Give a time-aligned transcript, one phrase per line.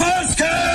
[0.00, 0.69] First kill.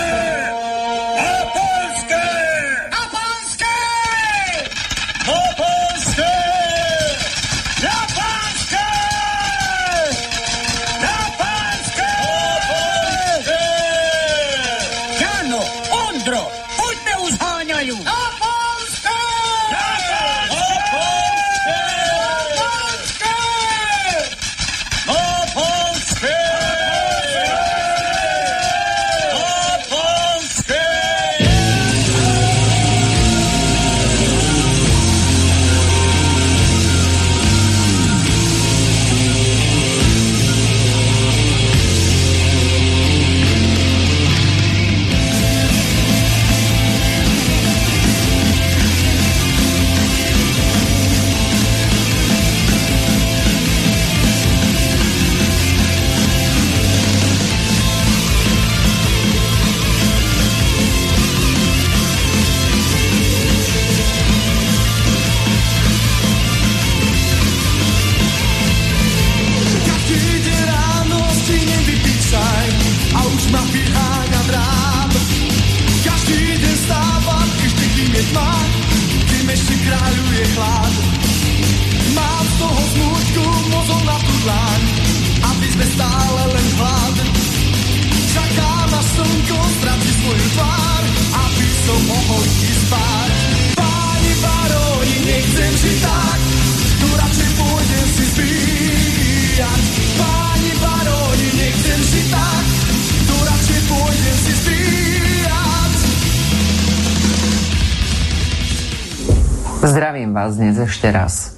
[110.75, 111.55] Dnes ešte raz.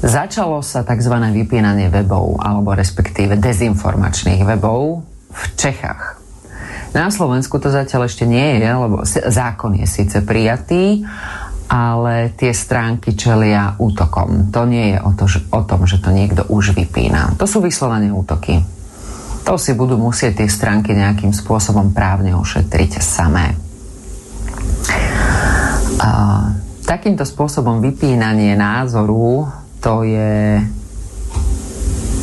[0.00, 1.12] Začalo sa tzv.
[1.12, 6.16] vypínanie webov, alebo respektíve dezinformačných webov v Čechách.
[6.96, 11.04] Na Slovensku to zatiaľ ešte nie je, lebo zákon je síce prijatý,
[11.68, 14.48] ale tie stránky čelia útokom.
[14.48, 17.36] To nie je o, to, že- o tom, že to niekto už vypína.
[17.36, 18.56] To sú vyslovené útoky.
[19.44, 23.52] To si budú musieť tie stránky nejakým spôsobom právne ošetriť samé.
[26.90, 29.46] Takýmto spôsobom vypínanie názoru
[29.78, 30.58] to je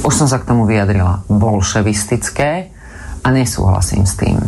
[0.04, 2.68] už som sa k tomu vyjadrila bolševistické
[3.24, 4.40] a nesúhlasím s tým.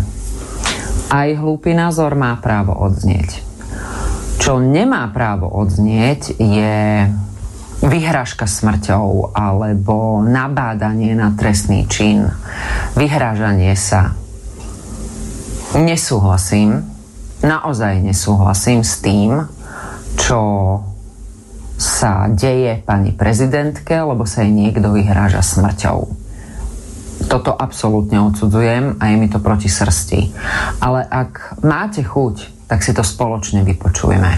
[1.12, 3.44] Aj hlúpy názor má právo odznieť.
[4.40, 7.08] Čo nemá právo odznieť je
[7.84, 12.28] vyhrážka smrťou alebo nabádanie na trestný čin,
[12.96, 14.16] vyhrážanie sa.
[15.76, 16.88] Nesúhlasím,
[17.44, 19.59] naozaj nesúhlasím s tým,
[20.20, 20.40] čo
[21.80, 25.98] sa deje pani prezidentke, lebo sa jej niekto vyhráža smrťou.
[27.32, 30.36] Toto absolútne odsudzujem a je mi to proti srsti.
[30.84, 34.32] Ale ak máte chuť, tak si to spoločne vypočujeme.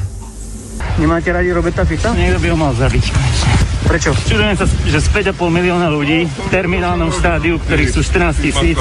[1.01, 2.13] Nemáte radi Roberta Fica?
[2.13, 3.53] Niekto by ho mal zabiť konečne.
[3.81, 4.13] Prečo?
[4.13, 8.77] Čudujem sa, že z 5,5 milióna ľudí v terminálnom štádiu, ktorých sú 14 tisíc,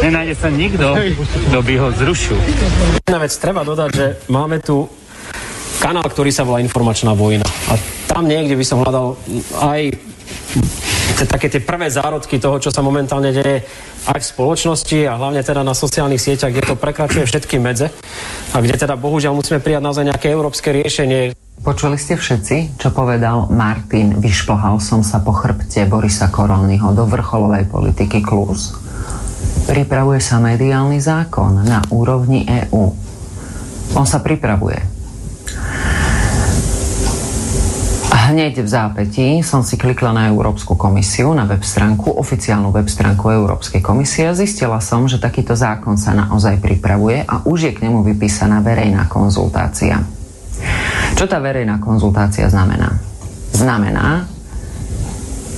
[0.00, 0.96] nenájde sa nikto,
[1.50, 2.38] kto by ho zrušil.
[3.02, 4.86] Jedna vec treba dodať, že máme tu
[5.78, 7.46] kanál, ktorý sa volá Informačná vojna.
[7.70, 7.78] A
[8.10, 9.16] tam niekde by som hľadal
[9.60, 9.96] aj
[11.24, 13.64] také tie prvé zárodky toho, čo sa momentálne deje
[14.06, 17.88] aj v spoločnosti a hlavne teda na sociálnych sieťach, kde to prekračuje všetky medze
[18.52, 21.32] a kde teda bohužiaľ musíme prijať naozaj nejaké európske riešenie.
[21.64, 24.20] Počuli ste všetci, čo povedal Martin?
[24.20, 28.76] Vyšplhal som sa po chrbte Borisa Koronyho do vrcholovej politiky Klus.
[29.66, 32.84] Pripravuje sa mediálny zákon na úrovni EÚ.
[33.96, 34.95] On sa pripravuje.
[38.26, 43.32] Hneď v zápätí som si klikla na Európsku komisiu, na web stránku, oficiálnu web stránku
[43.32, 47.88] Európskej komisie a zistila som, že takýto zákon sa naozaj pripravuje a už je k
[47.88, 50.04] nemu vypísaná verejná konzultácia.
[51.16, 53.00] Čo tá verejná konzultácia znamená?
[53.56, 54.28] Znamená,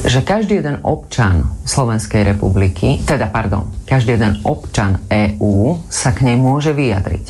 [0.07, 6.39] že každý jeden občan Slovenskej republiky, teda pardon, každý jeden občan EÚ sa k nej
[6.39, 7.27] môže vyjadriť.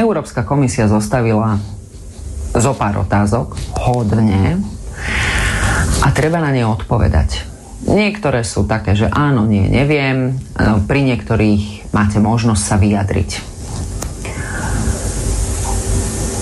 [0.00, 1.75] Európska komisia zostavila
[2.56, 3.52] zo pár otázok,
[3.84, 4.60] hodne,
[6.02, 7.44] a treba na ne odpovedať.
[7.86, 13.30] Niektoré sú také, že áno, nie, neviem, no, pri niektorých máte možnosť sa vyjadriť.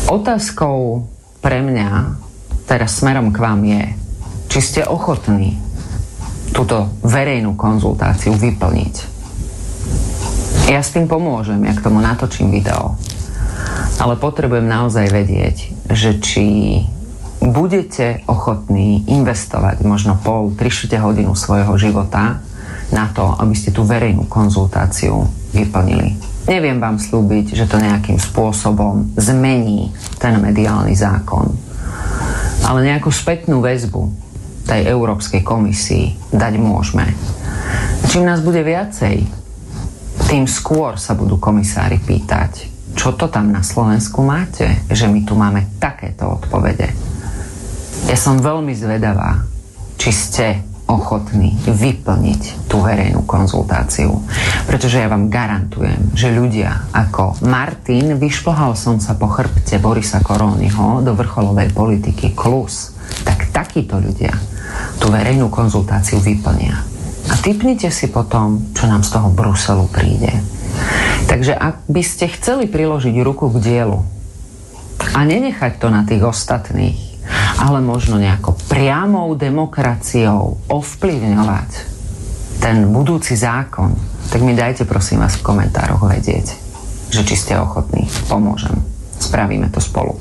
[0.08, 1.04] Otázkou
[1.44, 2.16] pre mňa,
[2.64, 3.82] teraz smerom k vám je,
[4.48, 5.58] či ste ochotní
[6.54, 8.94] túto verejnú konzultáciu vyplniť.
[10.70, 12.96] Ja s tým pomôžem, ja k tomu natočím video.
[13.98, 15.56] Ale potrebujem naozaj vedieť,
[15.90, 16.46] že či
[17.44, 22.40] budete ochotní investovať možno pol, 3 hodinu svojho života
[22.90, 26.16] na to, aby ste tú verejnú konzultáciu vyplnili.
[26.44, 31.56] Neviem vám slúbiť, že to nejakým spôsobom zmení ten mediálny zákon.
[32.64, 34.12] Ale nejakú spätnú väzbu
[34.68, 37.12] tej Európskej komisii dať môžeme.
[38.12, 39.24] Čím nás bude viacej,
[40.28, 45.34] tým skôr sa budú komisári pýtať, čo to tam na Slovensku máte, že my tu
[45.34, 46.88] máme takéto odpovede.
[48.08, 49.44] Ja som veľmi zvedavá,
[49.98, 50.46] či ste
[50.84, 54.20] ochotní vyplniť tú verejnú konzultáciu.
[54.68, 61.00] Pretože ja vám garantujem, že ľudia ako Martin, vyšplhal som sa po chrbte Borisa Korónyho
[61.00, 62.92] do vrcholovej politiky klus,
[63.24, 64.36] tak takíto ľudia
[65.00, 66.76] tú verejnú konzultáciu vyplnia.
[67.32, 70.28] A typnite si potom, čo nám z toho Bruselu príde.
[71.24, 73.98] Takže ak by ste chceli priložiť ruku k dielu
[75.14, 76.98] a nenechať to na tých ostatných,
[77.58, 81.70] ale možno nejako priamou demokraciou ovplyvňovať
[82.60, 83.96] ten budúci zákon,
[84.28, 86.46] tak mi dajte prosím vás v komentároch vedieť,
[87.10, 88.08] že či ste ochotní.
[88.28, 88.74] Pomôžem.
[89.18, 90.16] Spravíme to spolu.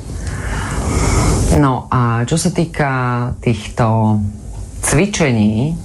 [1.59, 2.91] No a čo sa týka
[3.44, 4.17] týchto
[4.81, 5.77] cvičení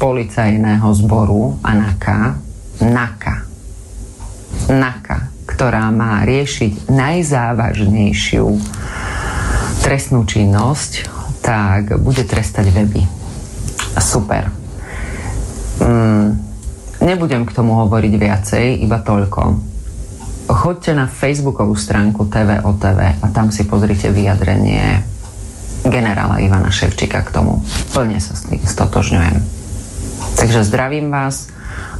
[0.00, 2.40] policajného zboru ANAKA,
[2.80, 3.49] NAKA, NAKA,
[5.60, 8.48] ktorá má riešiť najzávažnejšiu
[9.84, 11.04] trestnú činnosť,
[11.44, 13.04] tak bude trestať weby.
[14.00, 14.48] Super.
[15.84, 16.40] Mm,
[17.04, 19.68] nebudem k tomu hovoriť viacej, iba toľko.
[20.48, 25.04] Choďte na facebookovú stránku TVOTV a tam si pozrite vyjadrenie
[25.84, 27.60] generála Ivana Ševčika k tomu.
[27.92, 29.36] Plne sa s tým stotožňujem.
[30.40, 31.52] Takže zdravím vás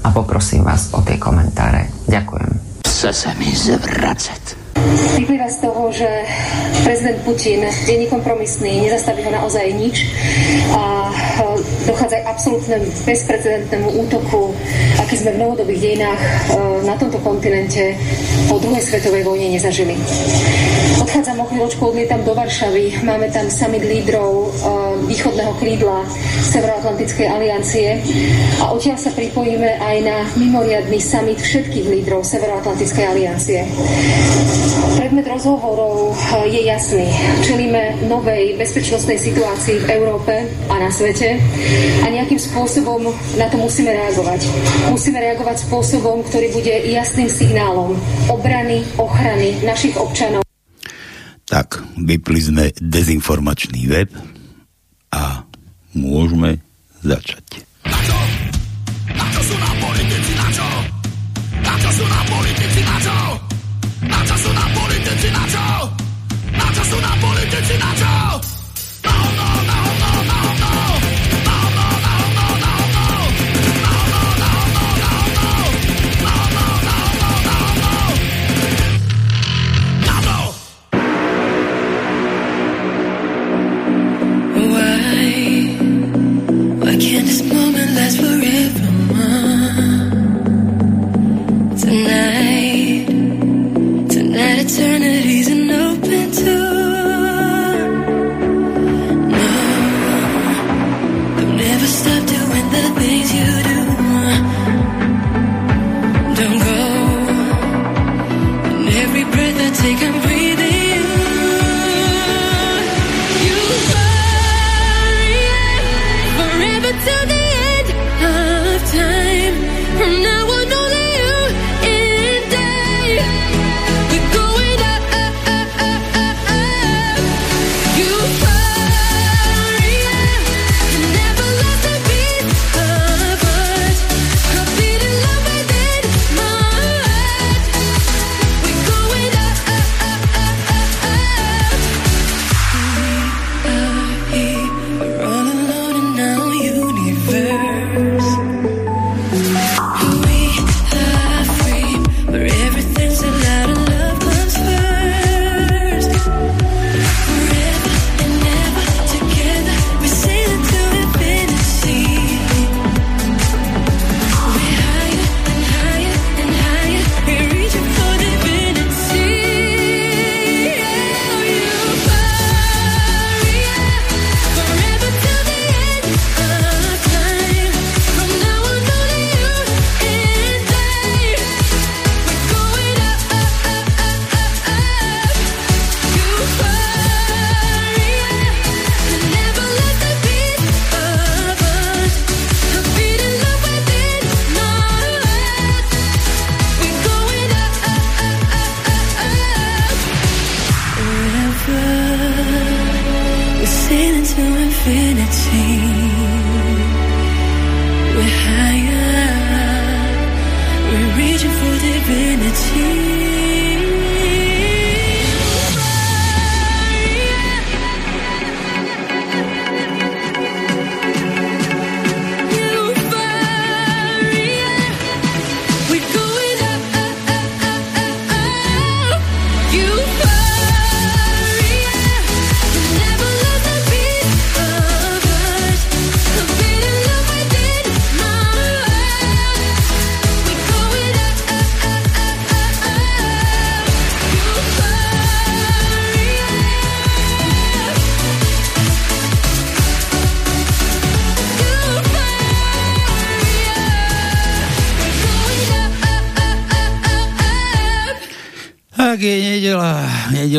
[0.04, 1.88] a poprosím vás o tie komentáre.
[2.08, 2.84] Ďakujem.
[2.84, 4.59] Chce sa mi zvracať.
[5.20, 6.08] Vyplýva z toho, že
[6.82, 10.08] prezident Putin je nekompromisný, nezastaví ho naozaj nič
[10.72, 11.12] a
[11.84, 14.56] dochádza aj absolútnemu bezprecedentnému útoku,
[14.96, 16.20] aký sme v novodobých dejinách
[16.88, 17.96] na tomto kontinente
[18.48, 19.94] po druhej svetovej vojne nezažili.
[21.00, 24.52] Odchádzam o chvíľočku, odlietam do Varšavy, máme tam summit lídrov
[25.08, 26.04] východného krídla
[26.50, 27.88] Severoatlantickej aliancie
[28.60, 33.60] a odtiaľ sa pripojíme aj na mimoriadný summit všetkých lídrov Severoatlantickej aliancie.
[34.96, 37.06] Predmet rozhovorov eh, je jasný.
[37.42, 40.34] Čelíme novej bezpečnostnej situácii v Európe
[40.70, 41.40] a na svete
[42.02, 44.40] a nejakým spôsobom na to musíme reagovať.
[44.92, 47.98] Musíme reagovať spôsobom, ktorý bude jasným signálom
[48.30, 50.46] obrany, ochrany našich občanov.
[51.50, 54.10] Tak, vypli sme dezinformačný web
[55.10, 55.42] a
[55.98, 56.62] môžeme
[57.02, 57.66] začať.
[57.82, 58.16] Na čo?
[59.10, 59.79] Na čo sú nám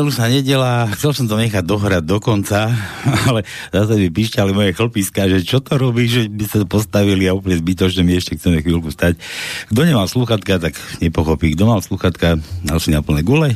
[0.01, 2.73] nedelu sa nedela, chcel som to nechať dohrať do konca,
[3.29, 7.37] ale zase by píšťali moje chlpiska, že čo to robí, že by sa postavili a
[7.37, 9.21] úplne zbytočne my ešte chceme chvíľku stať.
[9.69, 10.73] Kto nemal sluchatka, tak
[11.05, 11.53] nepochopí.
[11.53, 13.53] Kto mal sluchatka, dal si na plné gule,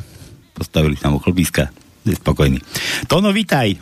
[0.54, 1.74] postavili sa mu chlpiska,
[2.06, 2.62] je spokojný.
[3.10, 3.82] Tono, vitaj.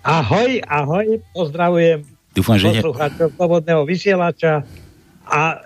[0.00, 4.64] Ahoj, ahoj, pozdravujem Dúfam, že poslucháčov Slobodného vysielača.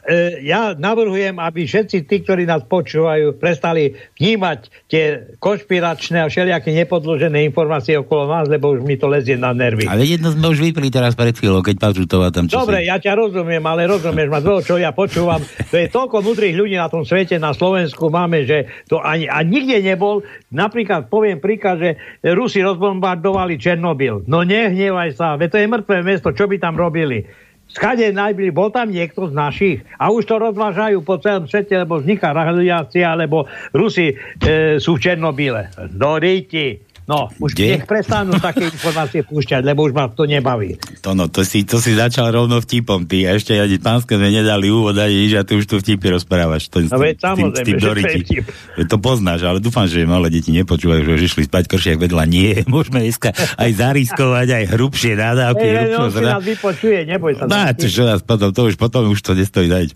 [0.05, 6.77] E, ja navrhujem, aby všetci tí, ktorí nás počúvajú, prestali vnímať tie konšpiračné a všelijaké
[6.77, 9.89] nepodložené informácie okolo nás, lebo už mi to lezie na nervy.
[9.89, 12.93] Ale jedno sme už vypili teraz pred chvíľou, keď pán Žutová tam čo Dobre, si...
[12.93, 15.41] ja ťa rozumiem, ale rozumieš ma toho, čo ja počúvam.
[15.73, 19.41] To je toľko mudrých ľudí na tom svete, na Slovensku máme, že to ani, a
[19.41, 20.21] nikde nebol.
[20.53, 24.29] Napríklad poviem príklad, že Rusi rozbombardovali Černobyl.
[24.29, 27.25] No nehnevaj sa, veď to je mŕtve mesto, čo by tam robili?
[27.73, 31.99] Skade najbliž, bol tam niekto z našich a už to rozvážajú po celom svete, lebo
[31.99, 35.73] vzniká radiácia, lebo Rusi e, sú v Černobyle.
[35.91, 36.84] Do ríti.
[37.05, 37.77] No, už Kde?
[37.77, 40.81] nech prestanú také informácie púšťať, lebo už ma to nebaví.
[41.05, 43.29] To, no, to, si, to si začal rovno vtipom, ty.
[43.29, 46.73] A ešte ani pánske sme nedali úvod, ani nič, a ty už tu vtipy rozprávaš.
[46.73, 48.19] To, No veď samozrejme, že doriti.
[48.25, 48.45] vtip.
[48.81, 52.25] Veď To poznáš, ale dúfam, že malé deti nepočúvajú, že išli spať kršiak vedľa.
[52.25, 55.61] Nie, môžeme dneska aj zariskovať, aj hrubšie nadávky.
[55.61, 57.45] Ej, hrubšie no, zra- nás vypočuje, neboj sa.
[57.45, 59.93] No, čo, nás potom, to už potom už to nestojí dať.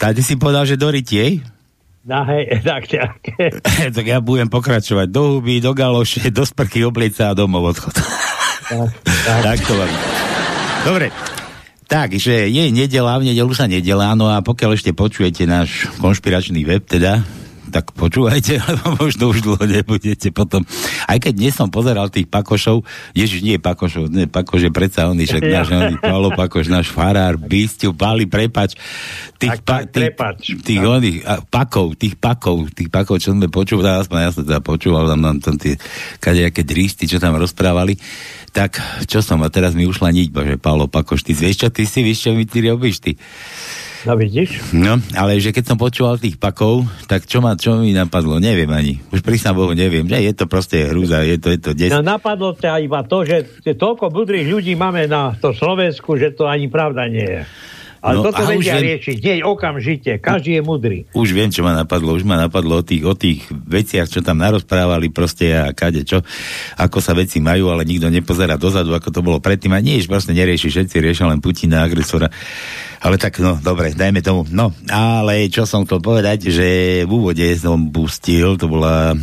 [0.00, 1.55] Ty si povedal, že do rytiej?
[2.06, 3.18] No, hej, tak, tak.
[3.98, 7.98] tak ja budem pokračovať do huby, do galoše, do sprchy, oblica a domov odchod.
[7.98, 8.90] tak,
[9.26, 9.40] tak.
[9.42, 9.90] tak to mám.
[10.86, 11.06] Dobre.
[11.86, 16.82] Takže je nedela, v nedelu sa nedelá, no a pokiaľ ešte počujete náš konšpiračný web,
[16.82, 17.22] teda,
[17.70, 20.62] tak počúvajte, lebo možno už dlho nebudete potom.
[21.06, 25.26] Aj keď dnes som pozeral tých pakošov, ježiš, nie pakošov, nie, pakoš je predsa oný,
[25.26, 28.78] však náš oný, Paolo Pakoš, náš farár, bystiu, pali, prepač,
[29.38, 30.38] tých, Tak, tak, tých, prepač.
[30.62, 34.60] tých oných, a, pakov, tých pakov, tých pakov, čo sme počúvali, aspoň ja som teda
[34.62, 35.74] počúval tam, tam, tam tie
[36.22, 37.98] kadejaké dristy, čo tam rozprávali,
[38.54, 41.84] tak čo som, a teraz mi ušla niť, bože, Paolo Pakoš, ty vieš čo, ty
[41.84, 43.12] si, vieš čo mi ty robíš, ty.
[44.06, 44.70] No vidíš?
[44.70, 48.70] No, ale že keď som počúval tých pakov, tak čo, ma, čo mi napadlo, neviem
[48.70, 49.02] ani.
[49.10, 51.90] Už prísam Bohu neviem, že je to proste hrúza, je to, je to des...
[51.90, 56.30] No napadlo ťa iba to, že že toľko budrých ľudí máme na to Slovensku, že
[56.38, 57.42] to ani pravda nie je.
[58.06, 60.98] Ale No, toto vedia viem- riešiť, nie okamžite, každý je mudrý.
[61.10, 64.38] Už viem, čo ma napadlo, už ma napadlo o tých, o tých veciach, čo tam
[64.38, 66.22] narozprávali proste a kade čo,
[66.76, 70.30] ako sa veci majú, ale nikto nepozerá dozadu, ako to bolo predtým a nič proste
[70.30, 72.30] nerieši, všetci riešia len Putina, agresora.
[72.96, 74.46] Ale tak, no, dobre, dajme tomu.
[74.48, 76.68] No, ale čo som chcel povedať, že
[77.02, 79.18] v úvode som pustil, to bola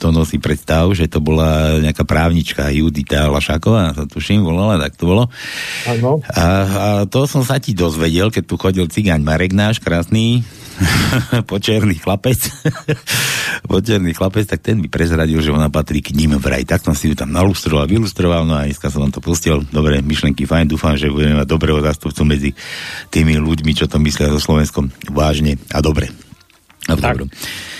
[0.00, 5.04] to nosí predstav, že to bola nejaká právnička Judita Lašáková, to tuším, volala, tak to
[5.08, 5.28] bolo.
[5.88, 6.20] Áno.
[6.32, 10.42] A, a to som sa ti dozvedel, keď tu chodil cigáň Marek náš, krásny,
[11.50, 12.38] počerný chlapec.
[13.72, 16.66] počerný chlapec, tak ten mi prezradil, že ona patrí k ním vraj.
[16.66, 19.62] Tak som si ju tam nalustroval, vylustroval, no a dneska som vám to pustil.
[19.70, 22.50] Dobre, myšlenky fajn, dúfam, že budeme mať dobrého zástupcu medzi
[23.10, 26.23] tými ľuďmi, čo to myslia so Slovenskom vážne a dobre.
[26.84, 27.16] V Tak.
[27.16, 27.28] dobrom.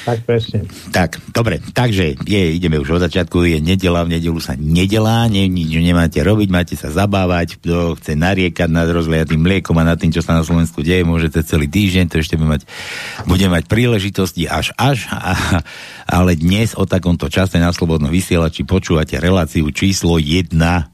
[0.04, 0.68] Tak presne.
[0.92, 5.48] Tak, dobre, takže je, ideme už od začiatku, je nedela, v nedelu sa nedelá, ne,
[5.48, 10.12] nič nemáte robiť, máte sa zabávať, kto chce nariekať nad rozliatým mliekom a nad tým,
[10.12, 12.62] čo sa na Slovensku deje, môžete celý týždeň, to ešte bude mať,
[13.24, 15.60] bude mať príležitosti až až, a,
[16.04, 20.93] ale dnes o takomto čase na Slobodnom vysielači počúvate reláciu číslo 1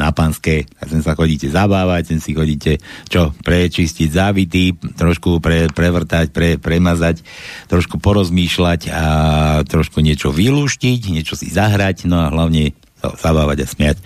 [0.00, 2.80] na Panské, a sem sa chodíte zabávať, sem si chodíte,
[3.12, 7.20] čo, prečistiť závity, trošku pre, prevrtať, pre, premazať,
[7.68, 9.04] trošku porozmýšľať a
[9.68, 12.72] trošku niečo vylúštiť, niečo si zahrať, no a hlavne
[13.04, 13.98] zabávať a smiať.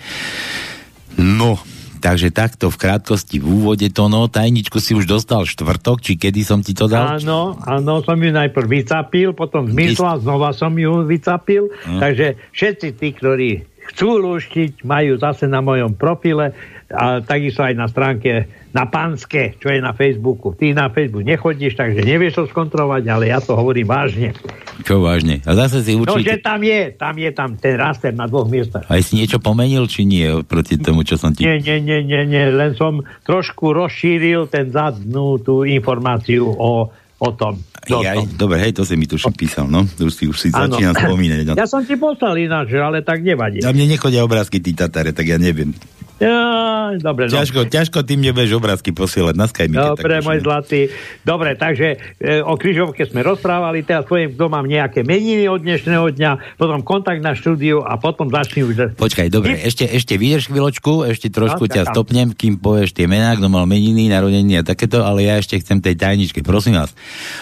[1.15, 1.55] No,
[2.03, 6.43] takže takto v krátkosti v úvode to, no, tajničku si už dostal štvrtok, či kedy
[6.43, 7.15] som ti to dal?
[7.15, 11.99] Áno, áno, som ju najprv vycapil, potom zmysla, znova som ju vycapil, Hm.
[12.03, 13.51] takže všetci tí, ktorí
[13.93, 16.53] chcú lúštiť, majú zase na mojom profile
[16.89, 20.51] a takisto aj na stránke na Panske, čo je na Facebooku.
[20.51, 24.35] Ty na Facebook nechodíš, takže nevieš to skontrolovať, ale ja to hovorím vážne.
[24.83, 25.39] Čo vážne?
[25.47, 26.43] A zase si No, že určite...
[26.43, 28.83] tam je, tam je tam ten raster na dvoch miestach.
[28.91, 31.47] Aj si niečo pomenil, či nie, proti tomu, čo som ti...
[31.47, 37.29] Nie, nie, nie, nie, nie, len som trošku rozšíril ten zadnú tú informáciu o, o
[37.31, 37.63] tom.
[37.85, 38.27] O Jaj, tom.
[38.33, 39.85] dobre, hej, to si mi tuším písal, no.
[39.85, 41.45] Už si, už si začínam spomínať.
[41.45, 41.53] No.
[41.53, 43.61] Ja som ti poslal ináč, ale tak nevadí.
[43.61, 45.77] A mne nechodia obrázky, tí Tatare, tak ja neviem.
[46.15, 47.35] Ja, dobre, no.
[47.35, 49.75] Ťažko, ťažko ty mne budeš obrázky posielať na Skype.
[49.75, 50.87] Dobre, môj zlatý.
[51.27, 56.15] Dobre, takže e, o križovke sme rozprávali, teraz poviem, kto mám nejaké meniny od dnešného
[56.15, 58.95] dňa, potom kontakt na štúdiu a potom začni už...
[58.95, 61.93] Počkaj, dobre, ešte, ešte vydrž chvíľočku, ešte trošku No, ťa ťakám.
[61.99, 65.83] stopnem, kým povieš tie mená, kto mal meniny, narodeniny a takéto, ale ja ešte chcem
[65.83, 66.95] tej tajničke, prosím vás,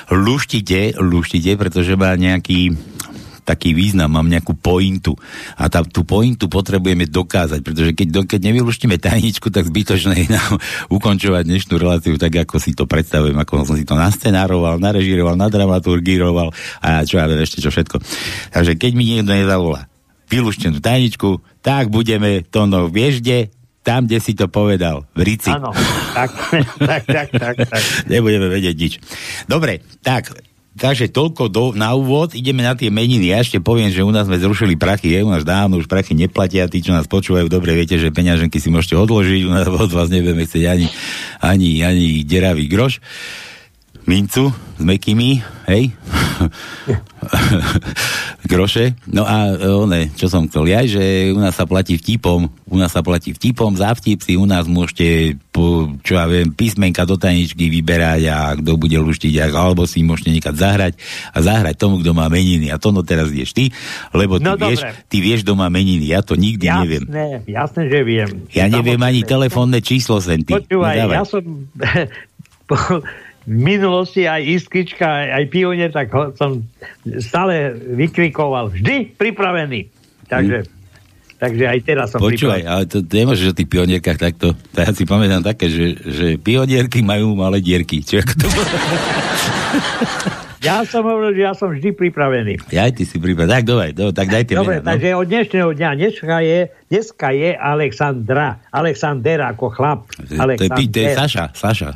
[0.10, 2.74] luštite, luštite, pretože má nejaký
[3.44, 5.14] taký význam, mám nejakú pointu.
[5.60, 10.28] A tá, tú pointu potrebujeme dokázať, pretože keď, do- keď nevyluštíme tajničku, tak zbytočné je
[10.32, 10.58] nám
[10.98, 16.56] ukončovať dnešnú reláciu tak, ako si to predstavujem, ako som si to nascenároval, narežíroval, nadramaturgíroval
[16.80, 18.00] a čo ja ešte čo všetko.
[18.56, 19.92] Takže keď mi niekto nezavolá
[20.32, 25.52] vylúštenú tajničku, tak budeme to no vieš kde, tam, kde si to povedal, v Rici.
[25.52, 25.76] Áno,
[26.16, 26.32] tak,
[26.90, 27.82] tak, tak, tak, tak.
[28.08, 28.94] Nebudeme vedieť nič.
[29.46, 30.32] Dobre, tak,
[30.74, 33.30] takže toľko do, na úvod, ideme na tie meniny.
[33.30, 36.18] Ja ešte poviem, že u nás sme zrušili prachy, je, u nás dávno už prachy
[36.18, 39.92] neplatia, tí, čo nás počúvajú, dobre viete, že peňaženky si môžete odložiť, u nás od
[39.94, 40.88] vás nebudeme chcieť ani,
[41.40, 43.00] ani, ani deravý groš.
[44.04, 45.96] Mincu s mekými, hej?
[48.44, 49.00] Groše.
[49.08, 52.76] No a e, one, čo som chcel, ja, že u nás sa platí vtipom, u
[52.76, 57.08] nás sa platí vtipom, za vtip si u nás môžete, po, čo ja viem, písmenka
[57.08, 60.94] do tajničky vyberať a kto bude luštiť, alebo si môžete niekať zahrať
[61.32, 62.68] a zahrať tomu, kto má meniny.
[62.68, 63.72] A to no teraz vieš ty,
[64.12, 65.08] lebo ty, No, vieš, dobre.
[65.08, 66.12] ty vieš, kto má meniny.
[66.12, 67.08] Ja to nikdy neviem.
[67.08, 68.30] Jasné, jasné, že viem.
[68.52, 70.60] Ja neviem ani telefónne číslo sem ty.
[70.60, 71.16] Počúvaj, No, dávaj.
[71.16, 71.44] ja som
[73.48, 76.64] minulosti aj Iskrička, aj, aj Pionier, tak ho, som
[77.20, 79.92] stále vykrikoval, vždy pripravený.
[80.32, 80.64] Takže,
[81.38, 84.56] takže aj teraz som Počúvaj, ale to, to nemôžeš o tých pionierkách takto.
[84.56, 88.00] To ja si pamätám také, že, že pionierky majú malé dierky.
[88.00, 88.48] Či ako to?
[90.64, 92.72] Ja som hovoril, že ja som vždy pripravený.
[92.72, 93.52] Ja aj ty si prípad.
[93.52, 94.90] Tak, dobre, do, tak dajte Dobre, mená, no.
[94.96, 98.48] takže od dnešného dňa, dneska je, dneska je Alexandra.
[98.72, 100.08] Alexander ako chlap.
[100.16, 101.12] To je, pi- to je.
[101.20, 101.92] Saša, Saša.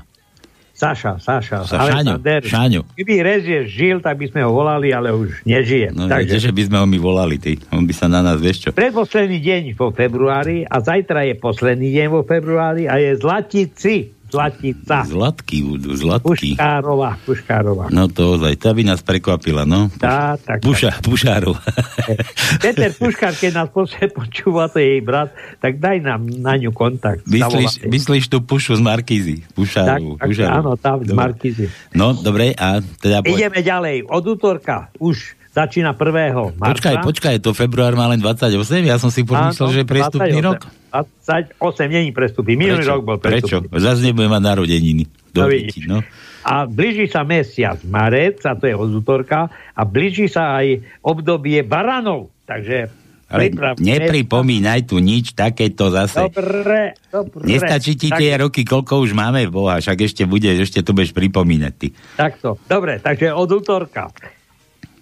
[0.78, 1.66] Saša, Saša.
[1.66, 2.40] Sa- Šáňo, Alexander.
[2.40, 2.82] Šáňo.
[2.94, 5.90] Keby Rezie žil, tak by sme ho volali, ale už nežije.
[5.90, 6.38] No, Takže- Takže...
[6.40, 7.58] že by sme ho my volali, ty.
[7.72, 8.70] On by sa na nás, vieš čo.
[8.70, 14.14] Predposledný deň vo februári a zajtra je posledný deň vo februári a je Zlatici.
[14.28, 15.08] Zlatica.
[15.08, 15.58] Zlatky
[15.96, 16.56] zlatky.
[16.56, 17.16] Puškárova.
[17.24, 17.86] Puškárova.
[17.90, 19.88] No to ozaj, tá by nás prekvapila, no.
[19.96, 21.56] Tá, tak, Puša, Pušárov.
[22.64, 23.70] Peter Puškár, keď nás
[24.12, 25.32] počúva, to je jej brat,
[25.64, 27.24] tak daj nám na ňu kontakt.
[27.24, 29.48] myslíš, myslíš tú pušu z Markízy?
[29.48, 30.12] tak, Pušárov.
[30.20, 30.58] tak, Pušárov.
[30.60, 31.18] áno, tam z Dobre.
[31.18, 31.66] Markizy.
[31.96, 33.24] No, dobre, a teda...
[33.24, 34.08] Ideme ďalej.
[34.08, 36.54] Od útorka už začína 1.
[36.54, 36.70] marca.
[36.70, 38.54] Počkaj, počkaj, to február má len 28?
[38.86, 40.46] Ja som si pomyslel, že je prestupný 28.
[40.46, 40.60] rok.
[41.58, 41.58] 28
[41.90, 42.54] není prestupný.
[42.54, 43.66] Minulý rok bol Prečo?
[43.66, 43.82] prestupný.
[43.82, 45.04] Zase nebudem mať narodeniny.
[45.34, 46.00] Do No deti, no.
[46.42, 51.60] A blíži sa mesiac marec, a to je od útorka, a blíži sa aj obdobie
[51.60, 52.32] baranov.
[52.48, 52.88] Takže
[53.28, 56.16] Ale nepripomínaj tu nič takéto zase.
[56.24, 57.44] Dobre, dobre.
[57.44, 61.12] Nestačí ti Tak- tie roky, koľko už máme, boha, však ešte budeš, ešte to budeš
[61.12, 61.92] pripomínať ty.
[62.16, 62.56] Takto.
[62.64, 64.08] Dobre, takže od útorka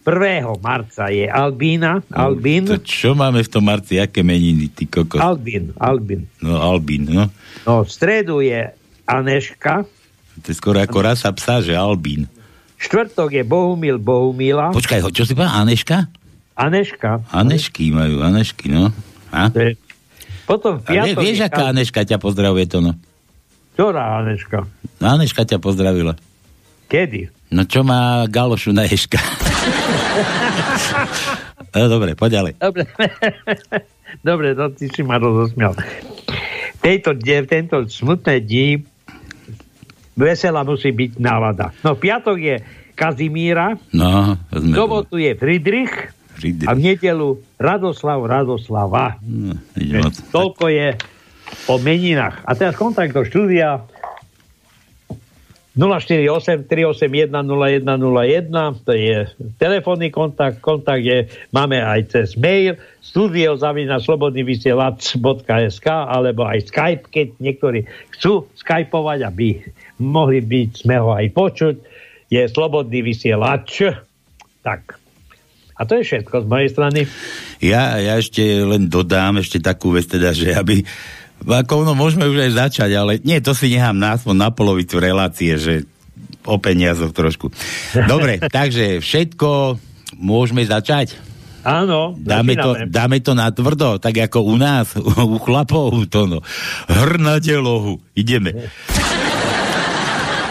[0.05, 0.45] 1.
[0.61, 2.05] marca je Albína.
[2.13, 2.69] Albín.
[2.69, 5.17] To čo máme v tom marci, aké meniny, ty kokos?
[5.17, 5.73] Albín.
[5.75, 6.29] Albín.
[6.37, 7.25] No, Albín, no.
[7.65, 8.69] No, v stredu je
[9.03, 9.81] Aneška.
[10.35, 12.29] To je skoro ako rasa psa, že Albín.
[12.77, 14.69] Štvrtok je Bohumil Bohumila.
[14.69, 16.05] Počkaj, čo si povedal, Aneška?
[16.53, 17.25] Aneška.
[17.33, 18.93] Anešky majú, Anešky, no.
[19.33, 19.49] A?
[19.49, 19.75] To je-
[20.45, 22.93] Potom v A vie, piatok vieš, aká Aneška ťa pozdravuje to, no?
[23.73, 24.69] Ktorá Aneška?
[25.01, 26.13] No, Aneška ťa pozdravila.
[26.85, 27.33] Kedy?
[27.49, 29.17] No čo má Galošu na Ješka?
[31.71, 32.53] no dobre, poď ďalej.
[32.57, 32.83] Dobre.
[34.21, 35.75] Dobre, no ty si ma rozosmial.
[36.79, 38.85] Tejto, de- tento smutné dní
[40.15, 41.75] veselá musí byť nálada.
[41.81, 42.55] No, piatok je
[42.93, 44.71] Kazimíra, No, sme...
[44.71, 45.91] sobotu je Friedrich
[46.31, 46.63] Friedrich.
[46.63, 47.27] a v nedelu
[47.59, 49.19] Radoslav Radoslava.
[49.19, 49.59] No.
[50.31, 50.95] Toľko je
[51.67, 52.39] o meninách.
[52.41, 53.83] A teraz kontakt do štúdia
[55.75, 59.27] 048 381 0101 to je
[59.59, 67.05] telefónny kontakt, kontakt je, máme aj cez mail studio zavina slobodný vysielač.sk alebo aj Skype,
[67.11, 69.61] keď niektorí chcú skypovať, aby
[69.99, 71.75] mohli byť, sme ho aj počuť,
[72.31, 73.87] je slobodný vysielač.
[74.65, 74.99] Tak.
[75.75, 76.99] A to je všetko z mojej strany.
[77.59, 80.87] Ja, ja ešte len dodám ešte takú vec teda, že aby
[81.43, 85.59] Ako no, môžeme už aj začať, ale nie, to si nechám na, na polovicu relácie,
[85.59, 85.73] že
[86.45, 87.51] o peniazoch trošku.
[88.07, 89.77] Dobre, takže všetko
[90.17, 91.17] môžeme začať.
[91.65, 94.93] Áno, Dáme to, dáme to na tvrdo, tak ako u nás,
[95.33, 96.39] u chlapov, to no.
[96.85, 97.97] Hrnate lohu.
[98.13, 98.69] Ideme.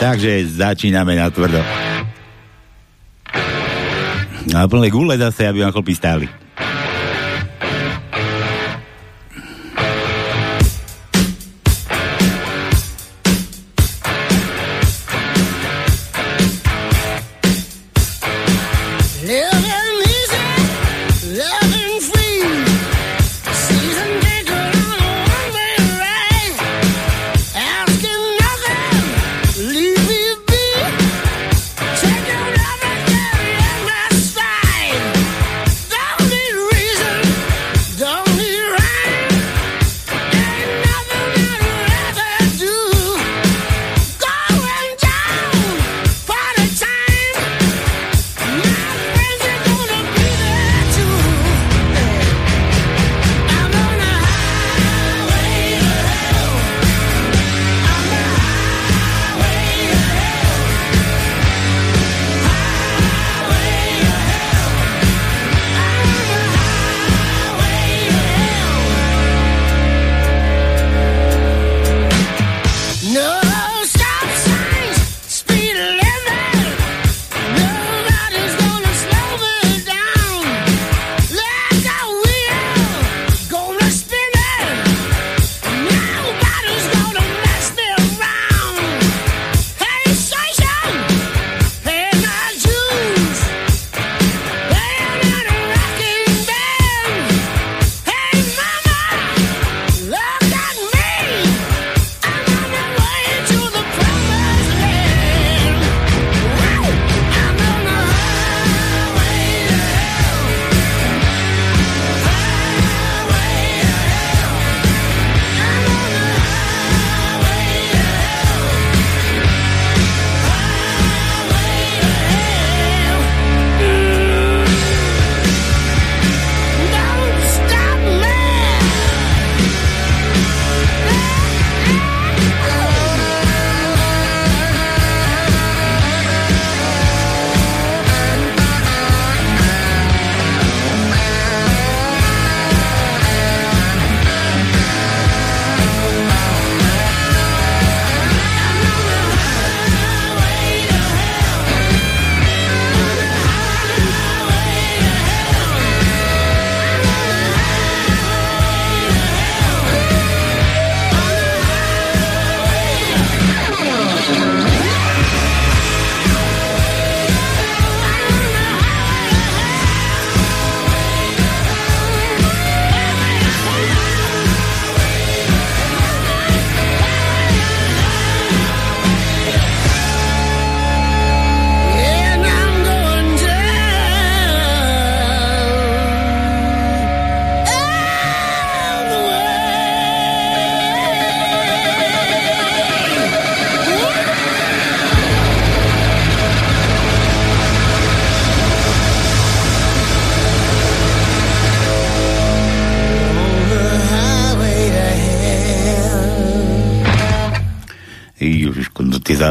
[0.03, 1.63] Takže začíname na tvrdo.
[4.51, 6.27] Na plné gule zase, aby vám chlpy stáli.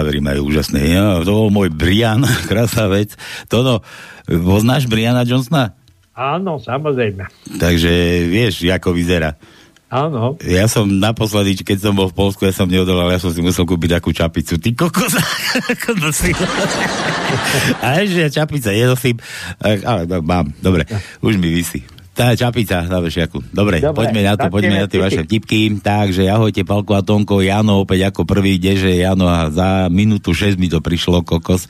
[0.03, 0.99] Závery majú úžasné.
[0.99, 3.15] Ja, to bol môj Brian, krásna vec.
[3.47, 3.79] Toto,
[4.27, 5.71] poznáš Briana Johnsona?
[6.11, 7.31] Áno, samozrejme.
[7.55, 7.89] Takže
[8.27, 9.39] vieš, ako vyzerá.
[9.87, 10.35] Áno.
[10.43, 13.63] Ja som naposledy, keď som bol v Polsku, ja som neodolal, ja som si musel
[13.63, 14.59] kúpiť takú čapicu.
[14.59, 15.15] Ty kokos,
[15.73, 16.35] ako nosím.
[17.85, 19.17] A ešte čapica nenosím,
[19.61, 20.85] ale no, mám, dobre,
[21.23, 21.81] už mi vysí.
[22.13, 23.49] Tá čapica na vešiaku.
[23.49, 25.81] Dobre, Dobre, poďme na to, poďme na tie vaše vtipky.
[25.81, 30.61] Takže ahojte, Palko a Tonko, Jano opäť ako prvý, kdeže Jano a za minútu 6
[30.61, 31.65] mi to prišlo, kokos.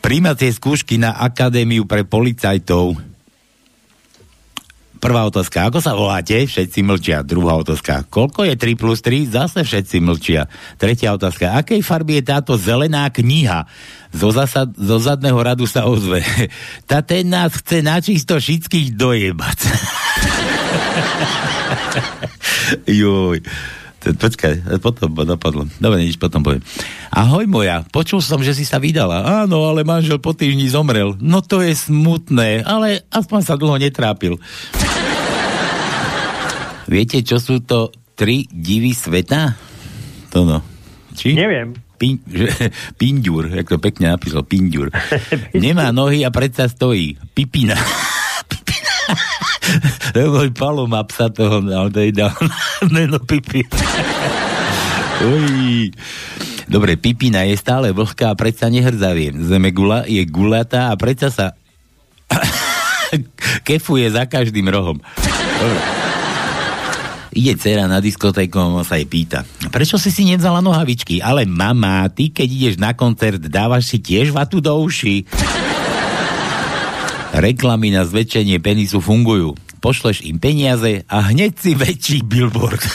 [0.00, 3.15] Príjmacie skúšky na Akadémiu pre policajtov.
[5.06, 6.34] Prvá otázka, ako sa voláte?
[6.34, 7.22] Všetci mlčia.
[7.22, 9.38] Druhá otázka, koľko je 3 plus 3?
[9.38, 10.50] Zase všetci mlčia.
[10.82, 13.70] Tretia otázka, akej farby je táto zelená kniha?
[14.10, 16.26] Zo, zasad, zo zadného radu sa ozve.
[16.90, 19.58] Tá ten nás chce načisto všetkých dojebať.
[22.98, 23.46] Joj.
[24.06, 25.70] Počkaj, potom napadlo.
[25.82, 26.62] Dobre, nič potom poviem.
[27.14, 29.46] Ahoj moja, počul som, že si sa vydala.
[29.46, 31.14] Áno, ale manžel po týždni zomrel.
[31.18, 34.38] No to je smutné, ale aspoň sa dlho netrápil.
[36.86, 39.58] Viete, čo sú to tri divy sveta?
[40.30, 40.58] To no.
[41.16, 41.34] Či?
[41.34, 41.74] Neviem.
[41.96, 42.52] Pin, že,
[43.00, 44.92] pinďur, jak to pekne napísal, pinďur.
[45.56, 47.16] Nemá nohy a predsa stojí.
[47.34, 47.74] Pipina.
[48.50, 48.94] Pipina.
[50.14, 52.32] To je môj palo má psa toho, ale to je dal
[52.94, 53.18] meno.
[55.26, 55.90] Uj.
[56.66, 59.34] Dobre, Pipina je stále vlhká a predsa nehrdzavie.
[59.42, 61.46] Zemegula je gulatá a predsa sa
[63.62, 64.98] kefuje za každým rohom.
[65.58, 66.05] Dobre.
[67.36, 69.44] Ide dcera na diskotéku a sa jej pýta.
[69.68, 71.20] Prečo si si nevzala nohavičky?
[71.20, 75.28] Ale mama, ty keď ideš na koncert, dávaš si tiež vatu do uši.
[77.36, 79.52] Reklamy na zväčšenie penisu fungujú.
[79.84, 82.80] Pošleš im peniaze a hneď si väčší billboard.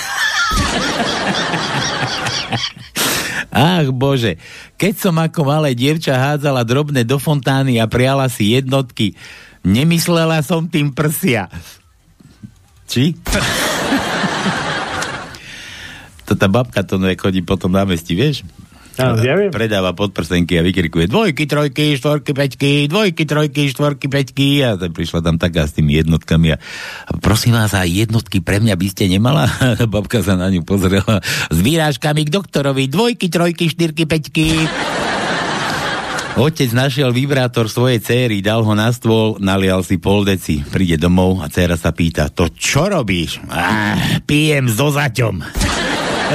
[3.53, 4.41] Ach bože,
[4.81, 9.13] keď som ako malé dievča hádzala drobné do fontány a priala si jednotky,
[9.61, 11.45] nemyslela som tým prsia.
[12.89, 13.13] Či?
[16.31, 18.47] To tá babka to chodí potom na mesti, vieš?
[18.99, 19.51] Áno, ja viem.
[19.51, 25.19] Predáva podprsenky a vykrikuje dvojky, trojky, štvorky, peťky, dvojky, trojky, štvorky, peťky a tak prišla
[25.23, 26.57] tam taká s tými jednotkami a,
[27.07, 29.47] a prosím vás, a jednotky pre mňa by ste nemala?
[29.93, 34.47] Babka sa na ňu pozrela s výrážkami k doktorovi, dvojky, trojky, štyrky, peťky.
[36.39, 40.63] Otec našiel vibrátor svojej céry, dal ho na stôl, nalial si pol deci.
[40.63, 43.43] Príde domov a dcera sa pýta, to čo robíš?
[43.51, 45.43] Ah, pijem so zaťom.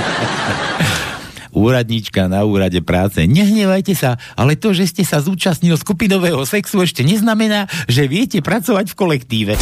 [1.57, 3.25] Úradnička na úrade práce.
[3.25, 8.93] Nehnevajte sa, ale to, že ste sa zúčastnil skupinového sexu ešte neznamená, že viete pracovať
[8.93, 9.53] v kolektíve.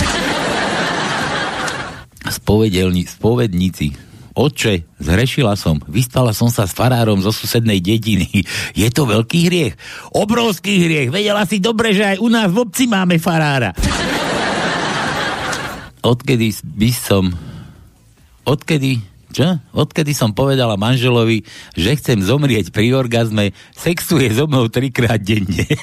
[2.26, 3.94] Spovedelni, spovedníci.
[4.34, 5.78] Oče, zhrešila som.
[5.86, 8.26] Vyspala som sa s farárom zo susednej dediny.
[8.80, 9.78] Je to veľký hriech?
[10.10, 11.14] Obrovský hriech.
[11.14, 13.70] Vedela si dobre, že aj u nás v obci máme farára.
[16.02, 17.30] Odkedy by som...
[18.44, 19.46] Odkedy čo?
[19.72, 21.42] Odkedy som povedala manželovi,
[21.74, 25.66] že chcem zomrieť pri orgazme, sexuje so mnou trikrát denne.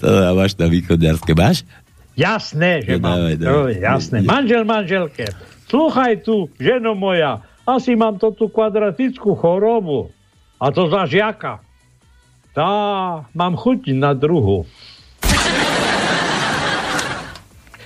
[0.00, 1.32] to máš na východňarské.
[1.32, 1.64] Máš?
[2.12, 3.16] Jasné, že No, mám.
[3.18, 3.66] dávaj, To dávaj.
[3.66, 4.16] je jasné.
[4.22, 5.24] Manžel, manželke,
[5.66, 10.12] sluchaj tu, ženo moja, asi mám to tú kvadratickú chorobu.
[10.56, 11.60] A to za žiaka.
[12.52, 12.72] Tá,
[13.32, 14.64] mám chuť na druhu.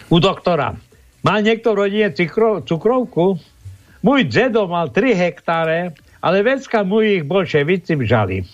[0.06, 0.78] U doktora.
[1.20, 3.36] Má niekto v rodine cukro, cukrovku?
[4.00, 5.92] Môj dedo mal 3 hektáre,
[6.24, 8.48] ale vecka mu ich bolševici žali.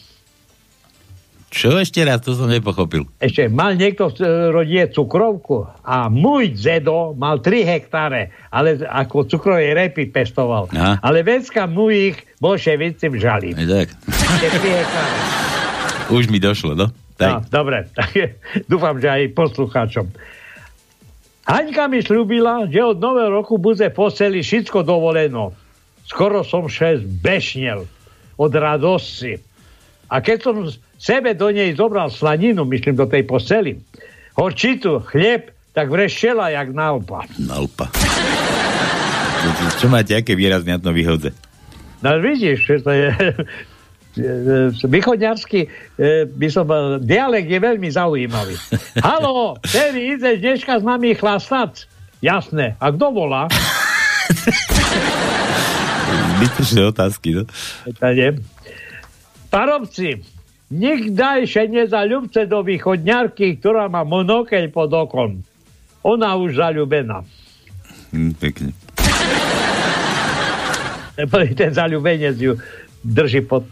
[1.47, 2.21] Čo ešte raz?
[2.27, 3.07] To som nepochopil.
[3.23, 9.31] Ešte mal niekto v e, rodine cukrovku a môj dedo mal 3 hektáre, ale ako
[9.31, 10.67] cukrovej repy pestoval.
[10.75, 10.99] Aha.
[11.01, 13.55] Ale vecka mu ich bolševici žali.
[13.55, 13.89] Tak.
[14.43, 15.17] Tie 3 hektáre.
[16.11, 16.91] Už mi došlo, no?
[17.17, 17.49] No, Tak.
[17.49, 18.13] dobre, tak
[18.71, 20.07] dúfam, že aj poslucháčom.
[21.47, 25.55] Haňka mi slúbila, že od nového roku bude v posteli všetko dovoleno.
[26.03, 27.87] Skoro som šest bešnel
[28.35, 29.39] od radosti.
[30.11, 30.55] A keď som
[30.99, 33.79] sebe do nej zobral slaninu, myslím do tej posteli,
[34.35, 37.23] horčicu, chlieb, tak vrešela jak nalpa.
[37.39, 37.95] Nalpa.
[39.79, 41.31] Čo máte, aké výrazne na to vyhodze?
[42.03, 43.09] No vidíš, že to je...
[44.87, 45.69] Východňarsky e,
[46.25, 48.57] by som bol, dialekt je veľmi zaujímavý.
[49.07, 51.85] Halo, Terry, ideš dneška s nami chlastať?
[52.25, 52.81] Jasné.
[52.81, 53.45] A kto volá?
[56.37, 57.45] Zbytočné otázky, no?
[58.01, 58.41] Tade.
[59.53, 60.25] Parobci,
[60.73, 65.45] nikdajšie nezaľubce do východňarky, ktorá má monokeľ pod okom.
[66.09, 67.21] Ona už zaľúbená.
[68.17, 68.73] Hm, pekne.
[71.57, 72.57] Ten zaľúbenec ju
[73.05, 73.65] drží pod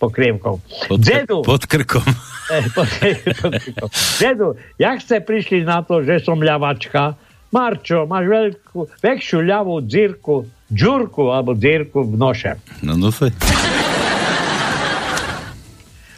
[0.00, 0.56] pokrievkou.
[0.88, 2.08] Pod, Dedu, pod krkom.
[2.50, 3.14] Eh, počkaj,
[3.46, 3.86] počkaj.
[4.18, 7.14] Dedu, jak ste prišli na to, že som ľavačka?
[7.54, 12.58] Marčo, máš veľkú, väčšiu ľavú dzírku, džurku alebo dzírku v noše.
[12.82, 13.30] No, no sa.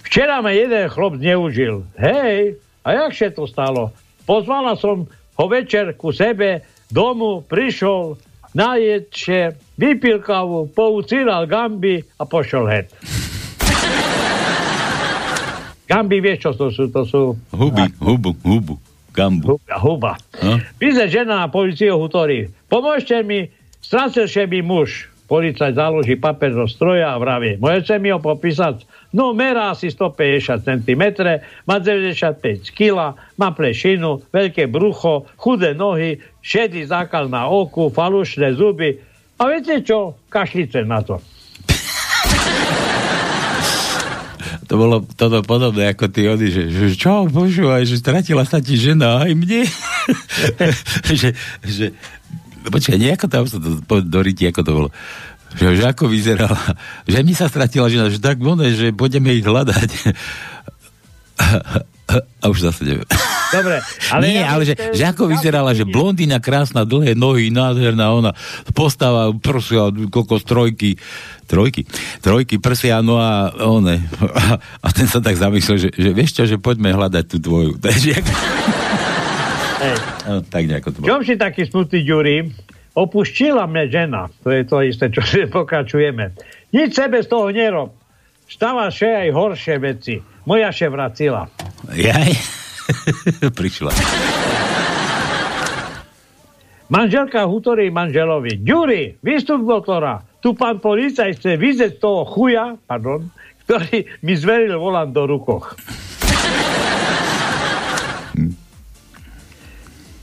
[0.09, 1.85] Včera ma jeden chlop zneužil.
[2.01, 3.93] Hej, a jak sa to stalo?
[4.25, 8.21] Pozvala som ho večer ku sebe domu, prišiel,
[8.53, 12.89] najedše, vypil kávu, poucíral gamby a pošol het.
[15.93, 16.89] Gamby, vieš, čo to sú?
[16.89, 17.21] To sú
[17.53, 18.81] Huby, hubu, hubu,
[19.13, 19.61] gambu.
[19.61, 19.77] huba.
[19.77, 20.13] huba.
[20.41, 20.57] No?
[20.81, 23.53] Píše žena na policiu hovorí, pomôžte mi,
[23.85, 25.13] stratil sa mi muž.
[25.29, 28.85] Policajt založí papier do stroja a vraví, môžete mi ho popísať?
[29.17, 31.05] No, merá asi 150 cm,
[31.65, 39.01] má 95 kg, má plešinu, veľké brucho, chudé nohy, šedý zákal na oku, falušné zuby.
[39.41, 40.21] A viete čo?
[40.29, 41.21] Kašlice na to.
[44.73, 48.81] To bolo toto podobné ako ty oni, že, že čo, počúvaj, že stratila sa ti
[48.81, 49.69] žena aj mne.
[51.21, 51.93] že, že
[52.65, 54.89] počkaj, nejako tam sa to, po, ako to bolo.
[55.61, 56.57] Že, že ako vyzerala,
[57.05, 59.93] že mi sa stratila žena, že takone, že budeme ich hľadať.
[62.41, 63.05] A už zase neviem.
[63.53, 64.23] Dobre, ale...
[64.25, 68.33] Nie, ja ale že, že ako vyzerala, že blondína krásna, dlhé nohy, nádherná ona,
[68.73, 70.97] postava, prsia, kokos, trojky,
[71.45, 71.85] trojky,
[72.25, 74.01] trojky, prsia, no a one.
[74.33, 77.77] A, a ten sa tak zamyslel, že, že vieš čo, že poďme hľadať tú tvoju.
[77.85, 78.17] Takže.
[79.83, 79.97] Hej.
[80.25, 81.09] No, tak nejako to bolo.
[81.13, 82.37] Čom si taký smutný, Ďuri?
[82.93, 84.29] Opuštila mňa žena.
[84.45, 86.33] To je to isté, čo si pokračujeme.
[86.73, 87.93] Nič sebe z toho nerob.
[88.49, 90.15] Stáva še aj horšie veci.
[90.45, 91.49] Moja še vracila.
[91.93, 92.62] Jaj.
[93.59, 93.93] Prišla.
[96.93, 98.61] Manželka hutorí manželovi.
[98.61, 100.21] Ďuri, vystup motora.
[100.45, 103.33] Tu pán policaj chce vyzieť toho chuja, pardon,
[103.65, 105.73] ktorý mi zveril volant do rukoch.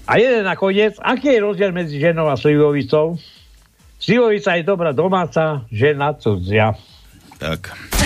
[0.09, 3.21] A jeden nakoniec, aký je rozdiel medzi ženou a slivovicou?
[4.01, 6.73] Slivovica je dobrá domáca, žena cudzia.
[7.37, 7.98] Tak.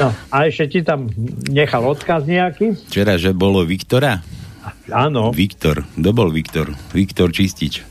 [0.00, 1.12] No, a ešte ti tam
[1.52, 2.72] nechal odkaz nejaký?
[2.88, 4.24] Včera, že bolo Viktora?
[4.88, 5.28] Áno.
[5.36, 5.84] Viktor.
[5.84, 6.72] Kto bol Viktor?
[6.96, 7.84] Viktor Čistič.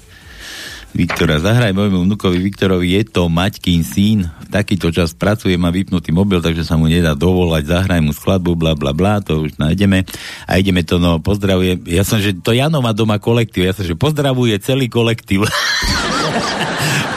[0.89, 6.09] Viktora, zahraj môjmu vnukovi Viktorovi, je to Maťkin syn, v takýto čas pracuje, má vypnutý
[6.09, 10.01] mobil, takže sa mu nedá dovolať, zahraj mu skladbu, bla bla bla, to už nájdeme.
[10.49, 11.85] A ideme to, no, pozdravujem.
[11.85, 15.45] Ja som, že to Jano má doma kolektív, ja som, že pozdravuje celý kolektív.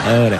[0.03, 0.37] Dobre.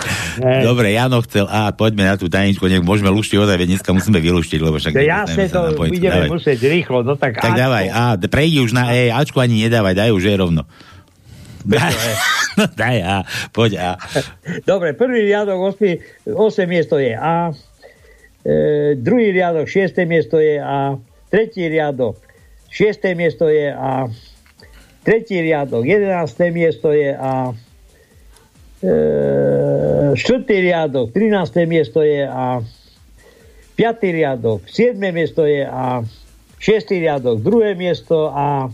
[0.63, 4.19] Dobre, Jano chcel, a poďme na tú tajničku, nech môžeme luštiť ozaj, veď dneska musíme
[4.19, 4.91] vylúštiť, lebo však...
[4.99, 6.27] Jasne, sa to Dávaj.
[6.27, 7.39] musieť rýchlo, no tak...
[7.39, 7.61] Tak Ačko.
[7.63, 10.67] dávaj, a prejdi už na E, Ačku ani nedávaj, daj už E rovno.
[11.63, 11.95] Daj,
[12.59, 13.15] no daj A,
[13.55, 13.89] poď A.
[14.67, 17.55] Dobre, prvý riadok, 8, 8 miesto je A,
[18.43, 20.99] e, druhý riadok, 6 miesto je A,
[21.31, 22.19] tretí riadok,
[22.67, 24.11] 6 miesto je A,
[25.07, 27.72] tretí riadok, 11 miesto je A, e,
[30.13, 31.23] štvrtý riadok, 13
[31.65, 32.59] miesto je A,
[33.73, 36.03] piatý riadok, 7 miesto je A,
[36.57, 38.69] šiestý riadok, druhé miesto A,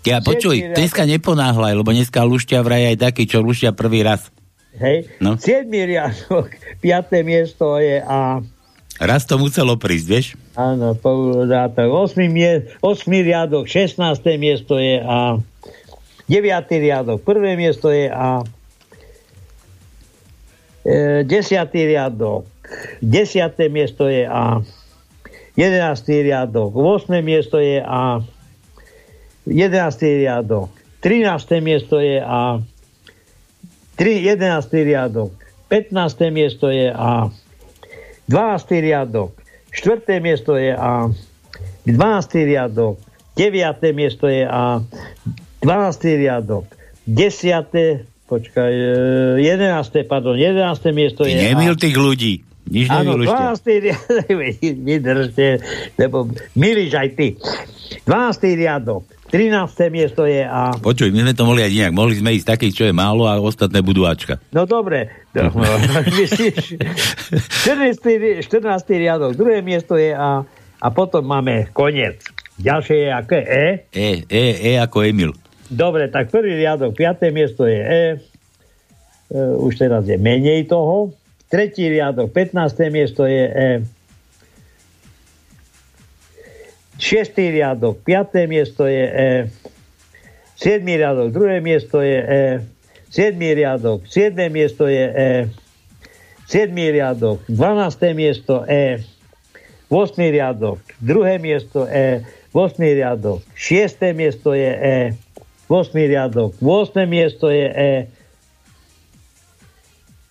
[0.00, 0.76] Ja počuj, riadok.
[0.76, 4.32] dneska neponáhľaj, lebo dneska luštia vraj aj taký, čo luštia prvý raz.
[4.74, 5.36] hej, No.
[5.36, 8.40] 7 riadok, piaté miesto je A,
[8.98, 10.26] Raz to muselo prísť, vieš?
[10.52, 11.88] Áno, poudátok.
[11.88, 13.96] 8, mie- 8 riadok, 16.
[14.36, 15.40] miesto je A.
[16.28, 16.36] 9.
[16.76, 17.56] riadok, 1.
[17.56, 18.44] miesto je A.
[20.84, 21.72] E, 10.
[21.72, 22.46] riadok,
[23.02, 23.68] 10.
[23.70, 24.60] miesto je A.
[25.56, 26.22] 11.
[26.22, 27.22] riadok, 8.
[27.22, 28.20] miesto je A.
[29.46, 30.00] 11.
[30.00, 31.60] riadok, 13.
[31.60, 32.60] miesto je A.
[33.96, 34.72] 3, 11.
[34.72, 35.32] riadok,
[35.68, 36.30] 15.
[36.30, 37.28] miesto je A.
[38.30, 38.80] 12.
[38.80, 39.34] riadok,
[39.72, 40.20] 4.
[40.20, 41.10] miesto je A,
[41.86, 42.46] 12.
[42.46, 42.98] riadok,
[43.34, 43.92] 9.
[43.94, 44.80] miesto je A,
[45.60, 46.16] 12.
[46.16, 46.64] riadok,
[47.06, 48.09] 10.
[48.30, 48.72] počkaj,
[49.42, 50.06] e, 11.
[50.06, 50.94] pardon, 11.
[50.94, 52.46] miesto Ty je nemil tých ľudí.
[52.70, 53.58] Nič Áno, nevyluštia.
[53.58, 53.82] 12.
[53.82, 54.26] riadok,
[54.86, 55.46] vydržte,
[56.00, 57.34] lebo milíš aj ty.
[58.06, 58.62] 12.
[58.62, 59.02] riadok,
[59.34, 59.90] 13.
[59.90, 60.78] miesto je A.
[60.78, 61.92] Počuj, my sme to mohli aj inak.
[61.98, 64.38] Mohli sme ísť takých, čo je málo a ostatné budú Ačka.
[64.54, 65.50] No dobre, no,
[66.22, 66.78] myslíš,
[67.66, 68.46] 14.
[68.46, 68.46] 14.
[68.94, 70.46] riadok, druhé miesto je A
[70.80, 72.24] a potom máme koniec.
[72.60, 73.66] Ďalšie je aké E.
[73.92, 75.32] E, E, E ako Emil.
[75.70, 78.02] Dobre, tak prvý riadok, piaté miesto je E.
[79.30, 81.14] e už teraz je menej toho.
[81.46, 82.90] Tretí riadok, 15.
[82.90, 83.68] miesto je E.
[86.98, 89.30] Šiestý riadok, piaté miesto je E.
[90.58, 92.42] Siedmý riadok, druhé miesto je E.
[93.06, 95.30] Siedmý riadok, siedmé miesto je E.
[96.50, 98.10] Siedmý riadok, 12.
[98.18, 99.06] miesto E.
[99.86, 100.18] 8.
[100.18, 102.26] riadok, druhé miesto E.
[102.50, 102.74] 8.
[102.82, 104.18] riadok, 6.
[104.18, 105.29] miesto je E.
[105.70, 105.94] 8.
[105.94, 107.06] riadok, 8.
[107.06, 107.92] miesto je E.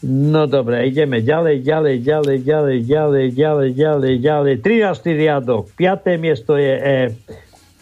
[0.04, 4.56] No dobre, ideme ďalej, ďalej, ďalej, ďalej, ďalej, ďalej, ďalej, ďalej.
[4.60, 5.16] 13.
[5.16, 6.20] riadok, 5.
[6.20, 7.00] miesto je E.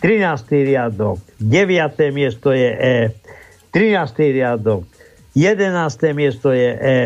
[0.02, 0.70] 13.
[0.70, 2.14] riadok, 9.
[2.14, 2.98] miesto je E.
[3.74, 4.38] 13.
[4.38, 4.86] riadok,
[5.34, 6.14] 11.
[6.14, 7.00] miesto je E.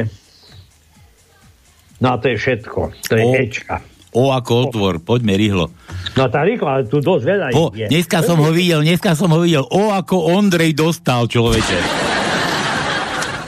[2.03, 2.79] No a to je všetko.
[3.07, 3.31] To je O.
[3.39, 3.90] Ečka.
[4.11, 5.71] O ako otvor, poďme rýchlo.
[6.19, 7.87] No tá rýchlo, ale tu dosť veľa O, je.
[7.87, 9.63] dneska som ho videl, dneska som ho videl.
[9.63, 11.79] O ako Ondrej dostal, človeče.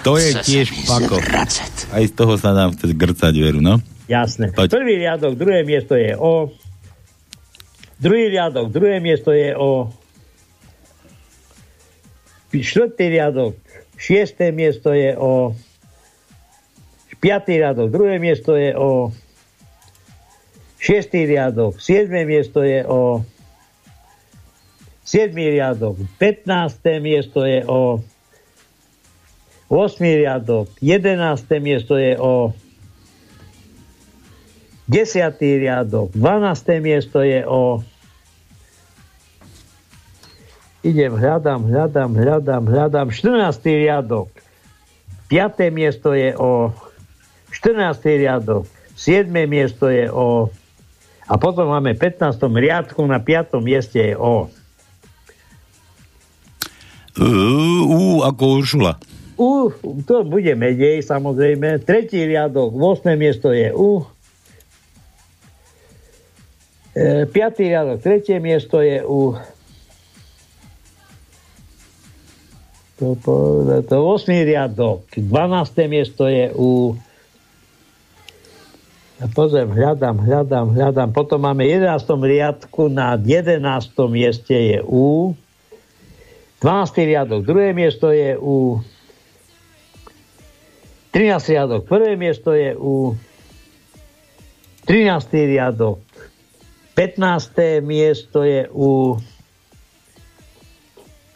[0.08, 1.20] To je tiež pako.
[1.92, 3.80] Aj z toho sa nám chce grcať veru, no.
[4.08, 4.52] Jasné.
[4.52, 4.72] Poď.
[4.72, 6.52] Prvý riadok, druhé miesto je O.
[8.00, 9.92] Druhý riadok, druhé miesto je O.
[12.52, 13.56] Štvrtý riadok,
[13.96, 15.56] šiesté miesto je O.
[17.24, 19.12] Piatý riadok, druhé miesto je O.
[20.84, 23.24] Šiestý riadok, siedme miesto je O.
[25.08, 27.00] Siedmý riadok, 15.
[27.00, 28.04] miesto je O.
[29.74, 30.04] 8.
[30.04, 31.64] riadok, 11.
[31.64, 32.54] miesto je o
[34.86, 35.34] 10.
[35.42, 36.78] riadok, 12.
[36.78, 37.82] miesto je o
[40.86, 43.66] idem, hľadám, hľadám, hľadám, hľadám, 14.
[43.66, 44.30] riadok,
[45.32, 45.74] 5.
[45.74, 46.70] miesto je o
[47.50, 47.98] 14.
[48.20, 49.26] riadok, 7.
[49.50, 50.54] miesto je o
[51.34, 52.38] a potom máme v 15.
[52.46, 53.58] riadku na 5.
[53.58, 54.54] mieste je o
[57.14, 57.30] Ú,
[57.86, 58.98] ú, ako Uršula.
[59.38, 59.70] U,
[60.06, 61.82] to bude menej, samozrejme.
[61.86, 63.14] Tretí riadok, 8.
[63.14, 64.02] miesto je U.
[66.94, 69.38] E, piatý riadok, tretie miesto je U.
[72.98, 74.50] To, povedať, to 8.
[74.50, 75.30] riadok, 12.
[75.86, 76.98] miesto je U.
[79.32, 81.10] Pozriem, hľadám, hľadám, hľadám.
[81.16, 82.04] Potom máme 11.
[82.20, 83.64] riadku na 11.
[84.12, 85.32] mieste je U.
[86.60, 87.08] 12.
[87.08, 88.84] riadok, druhé miesto je U.
[91.16, 91.56] 13.
[91.56, 93.16] riadok, prvé miesto je U.
[94.84, 95.08] 13.
[95.32, 96.04] riadok,
[96.96, 97.80] 15.
[97.80, 99.16] miesto je U.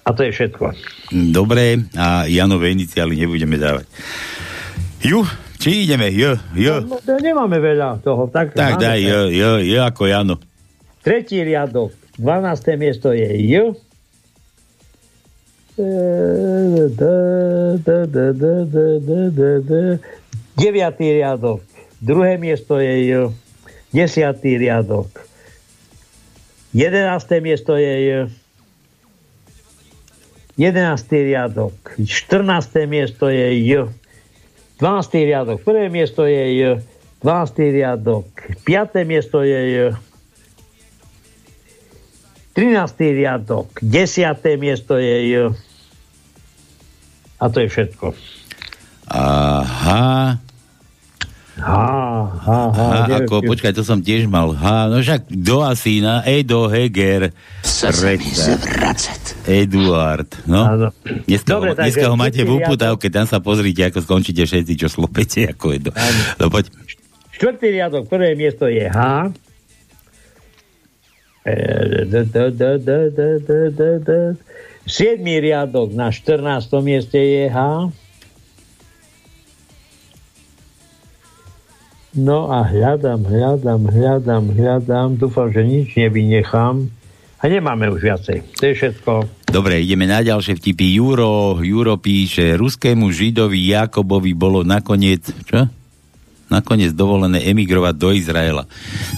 [0.03, 0.75] A to je všetko.
[1.31, 3.87] Dobre, a Janové iniciály nebudeme dávať.
[5.03, 5.23] Ju,
[5.57, 6.13] či ideme?
[6.13, 6.85] J, J.
[6.85, 8.29] No, to nemáme veľa toho.
[8.29, 10.35] Tak, Tak daj J, J, J ako Jano.
[11.01, 11.91] Tretí riadok,
[12.21, 12.77] 12.
[12.77, 13.75] miesto je J.
[20.57, 21.61] Deviatý riadok,
[22.01, 23.11] druhé miesto je J.
[23.93, 25.09] Desiatý riadok,
[26.73, 28.09] jedenácté miesto je J.
[30.57, 32.89] Jedenáctý riadok, 14.
[32.89, 33.93] miesto je J.
[34.79, 35.25] 12.
[35.25, 36.61] riadok, prvé miesto je J.
[37.25, 37.73] 12.
[37.73, 38.29] riadok,
[38.61, 39.05] 5.
[39.09, 39.75] miesto je J.
[42.53, 43.17] 13.
[43.17, 44.57] riadok, 10.
[44.57, 45.49] miesto je.
[47.37, 48.17] A to je všetko.
[49.13, 50.41] Aha.
[51.57, 54.53] Ha, ha, ha, ha ako, počkaj, to som tiež mal.
[54.53, 57.33] Ha, no však do Asína, Edo Heger.
[59.49, 60.29] Eduard.
[60.45, 60.93] No,
[61.25, 64.87] dneska, Dobre, ho, dneska ho máte v uputávke, tam sa pozrite, ako skončíte všetci, čo
[64.87, 65.79] slopete, ako je.
[66.37, 66.69] No, poď.
[67.33, 69.33] Štvrtý riadok, prvé miesto je H.
[71.41, 71.53] E,
[74.87, 76.69] Siedmý riadok na 14.
[76.85, 77.89] mieste je H.
[82.15, 85.09] No a hľadám, hľadám, hľadám, hľadám.
[85.19, 86.87] Dúfam, že nič nevynechám.
[87.37, 88.37] A nemáme už viacej.
[88.57, 89.11] To je všetko.
[89.47, 90.97] Dobre, ideme na ďalšie vtipy.
[90.97, 95.69] Juro, Juro píše, ruskému židovi Jakobovi bolo nakoniec, čo?
[96.47, 98.63] Nakoniec dovolené emigrovať do Izraela.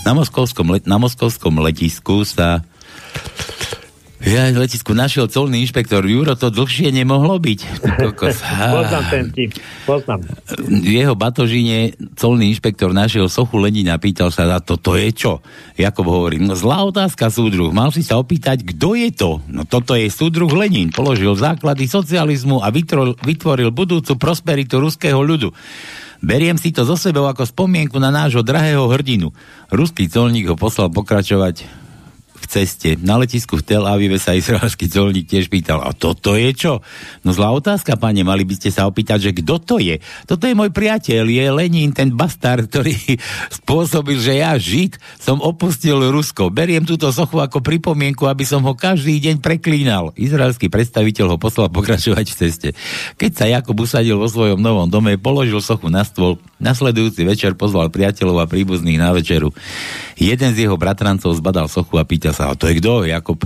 [0.03, 2.65] Na moskovskom, let, na moskovskom letisku sa
[4.19, 7.59] ja v letisku našiel colný inšpektor Juro, to dlhšie nemohlo byť.
[8.75, 9.55] Poznám ten tip.
[9.87, 10.27] Poznám.
[10.59, 15.39] v jeho batožine colný inšpektor našiel sochu Lenina, pýtal sa, a toto je čo?
[15.79, 19.39] Jakob hovorí, no zlá otázka, súdruh, mal si sa opýtať, kto je to?
[19.47, 25.55] No toto je súdruh Lenin, položil základy socializmu a vytvoril, vytvoril budúcu prosperitu ruského ľudu.
[26.19, 29.31] Beriem si to zo sebou ako spomienku na nášho drahého hrdinu.
[29.71, 31.87] Ruský colník ho poslal pokračovať
[32.39, 32.89] v ceste.
[33.03, 36.79] Na letisku v Tel Avive sa izraelský colník tiež pýtal, a toto je čo?
[37.21, 39.99] No zlá otázka, pane, mali by ste sa opýtať, že kto to je?
[40.25, 42.95] Toto je môj priateľ, je Lenin, ten bastard, ktorý
[43.61, 46.49] spôsobil, že ja, Žid, som opustil Rusko.
[46.49, 50.15] Beriem túto sochu ako pripomienku, aby som ho každý deň preklínal.
[50.15, 52.69] Izraelský predstaviteľ ho poslal pokračovať v ceste.
[53.19, 57.89] Keď sa Jakub usadil vo svojom novom dome, položil sochu na stôl, nasledujúci večer pozval
[57.89, 59.55] priateľov a príbuzných na večeru.
[60.19, 63.07] Jeden z jeho bratrancov zbadal sochu a pýta sa, a to je kto?
[63.07, 63.39] Jakob,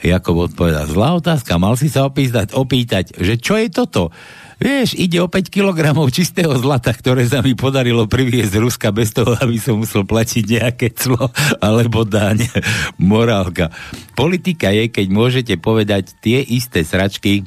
[0.00, 4.12] Jakob odpovedá, zlá otázka, mal si sa opýtať, opýtať, že čo je toto?
[4.56, 5.76] Vieš, ide o 5 kg
[6.08, 10.44] čistého zlata, ktoré sa mi podarilo priviesť z Ruska bez toho, aby som musel platiť
[10.48, 11.28] nejaké clo
[11.60, 12.48] alebo daň.
[12.96, 13.68] Morálka.
[14.16, 17.44] Politika je, keď môžete povedať tie isté sračky,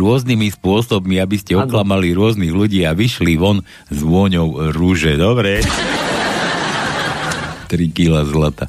[0.00, 1.68] rôznymi spôsobmi, aby ste Áno.
[1.68, 3.60] oklamali rôznych ľudí a vyšli von
[3.92, 5.14] s vôňou rúže.
[5.14, 5.60] Dobre?
[7.68, 8.64] 3 kg zlata.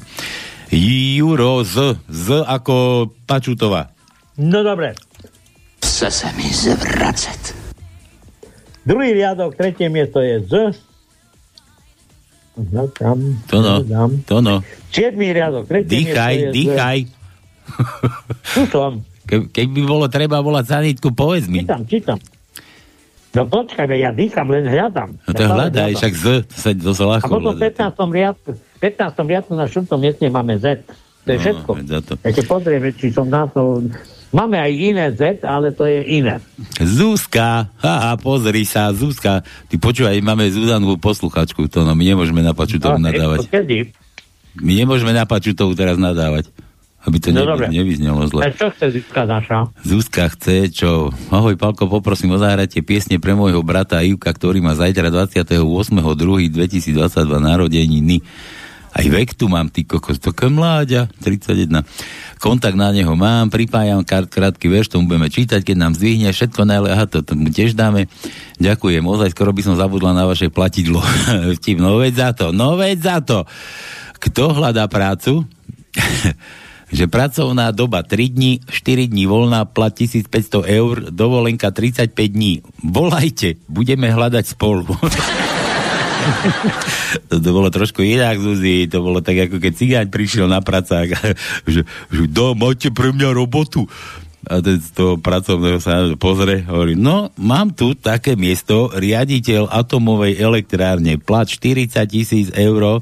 [0.72, 3.92] Juro z, z ako Pačutová.
[4.36, 4.96] No dobre.
[5.78, 7.54] Chce sa mi zvracať.
[8.84, 10.52] Druhý riadok, tretie miesto je Z.
[12.54, 14.10] No, tam, To no, tam.
[14.24, 14.62] to no.
[14.88, 16.98] Siedmý riadok, tretie Dýchaj, miesto je dýchaj.
[17.00, 17.10] Z.
[18.54, 18.92] Tu som.
[19.24, 21.64] Ke, keď by bolo treba volať sanitku, povedz mi.
[21.64, 22.18] Čítam, čítam.
[23.34, 25.10] No počkaj, ja dýcham, len hľadám.
[25.26, 27.90] No to Ja hľadaj, však z, to sa, to sa A ľahko potom v hľadá.
[27.90, 28.14] 15.
[28.14, 29.30] riadku, 15.
[29.32, 29.90] riadku na 4.
[29.98, 30.86] mieste máme Z.
[31.24, 31.70] To je všetko.
[31.82, 32.12] za to.
[32.20, 33.82] Ešte pozrieme, či som na to...
[34.34, 36.42] Máme aj iné Z, ale to je iné.
[36.78, 39.42] Zuzka, haha, pozri sa, Zuzka.
[39.70, 43.46] Ty počúvaj, máme Zuzanku posluchačku, to no, my nemôžeme na Pačutovu No, nadávať.
[43.46, 43.94] Kedy?
[44.58, 46.50] My nemôžeme na Pačutovu teraz nadávať.
[47.04, 47.68] Aby to No, dobre.
[47.68, 48.40] nevyznelo A zle.
[48.50, 49.68] čo chce Zuzka naša?
[49.80, 51.12] Zuzka chce, čo?
[51.28, 56.96] Ahoj, Palko, poprosím o zahrajte piesne pre môjho brata Ivka, ktorý má zajtra 28.2.2022
[57.38, 58.24] narodeniny.
[58.94, 61.82] Aj vek tu mám, ty kokos, taká mláďa, 31.
[62.38, 66.62] Kontakt na neho mám, pripájam kart, krátky verš, tomu budeme čítať, keď nám zdvihne všetko
[66.62, 68.06] najle, aha, to, to mu tiež dáme.
[68.62, 71.02] Ďakujem, ozaj skoro by som zabudla na vaše platidlo.
[71.58, 73.38] Vtip, no veď za to, no veď za to.
[74.22, 75.42] Kto hľadá prácu?
[76.94, 80.30] že pracovná doba 3 dní, 4 dní voľná, plat 1500
[80.62, 82.62] eur, dovolenka 35 dní.
[82.86, 84.86] Volajte, budeme hľadať spolu.
[87.28, 91.10] to, to bolo trošku inak, Zuzi, to bolo tak, ako keď cigáň prišiel na pracák,
[91.72, 91.82] že,
[92.14, 93.90] že dá, máte pre mňa robotu.
[94.44, 100.36] A ten z toho pracovného sa pozrie, hovorí, no, mám tu také miesto, riaditeľ atomovej
[100.36, 103.00] elektrárne, plat 40 tisíc eur,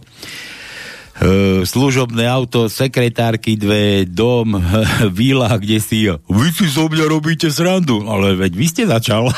[1.62, 4.58] služobné auto, sekretárky dve, dom,
[5.18, 6.10] víla, kde si.
[6.10, 9.30] Vy si so mňa robíte srandu, ale veď vy ste začal.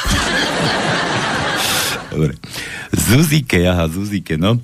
[2.14, 2.39] Dobre.
[2.95, 4.61] Zuzike, aha, Zuzike, no.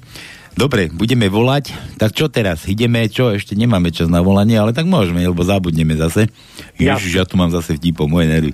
[0.55, 1.73] Dobre, budeme volať.
[1.97, 2.69] Tak čo teraz?
[2.69, 3.33] Ideme, čo?
[3.33, 6.29] Ešte nemáme čas na volanie, ale tak môžeme, lebo zabudneme zase.
[6.77, 8.53] Ježiš, ja tu mám zase vtipom, moje nervy.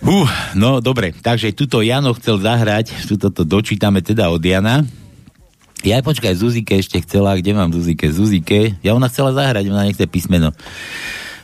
[0.00, 0.24] Uh,
[0.56, 4.80] no dobre, takže tuto Jano chcel zahrať, tuto to dočítame teda od Jana.
[5.80, 8.12] Ja aj počkaj, Zuzike ešte chcela, kde mám Zuzike?
[8.12, 10.52] Zuzike, ja ona chcela zahrať, ona nechce písmeno.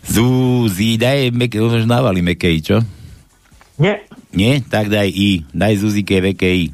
[0.07, 2.77] Zuzi, daj, mek, už návali Mekej, čo?
[3.77, 4.07] Nie,
[4.37, 4.61] Nie?
[4.61, 6.73] Tak daj I, daj Zuzike VKI.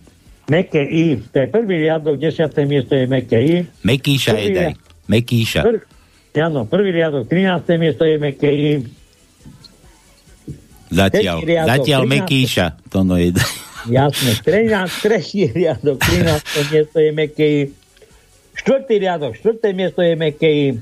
[0.51, 1.23] meké I.
[1.31, 3.57] To je prvý riadok, desiaté miesto je meké I.
[3.87, 4.73] Mekíša je Prvý daj.
[5.07, 5.61] Mekíša.
[5.63, 5.81] Prv,
[6.43, 7.79] áno, prvý riadok, 13.
[7.79, 8.73] miesto je meké I.
[10.93, 12.13] Zatiaľ, riadok, zatiaľ 13.
[12.13, 12.67] Mekíša.
[12.93, 13.33] To no je.
[13.91, 16.71] Jasne, 13, tretí riadok, 13.
[16.71, 17.63] miesto je meké I.
[18.55, 20.79] Štvrtý riadok, štvrté miesto je I.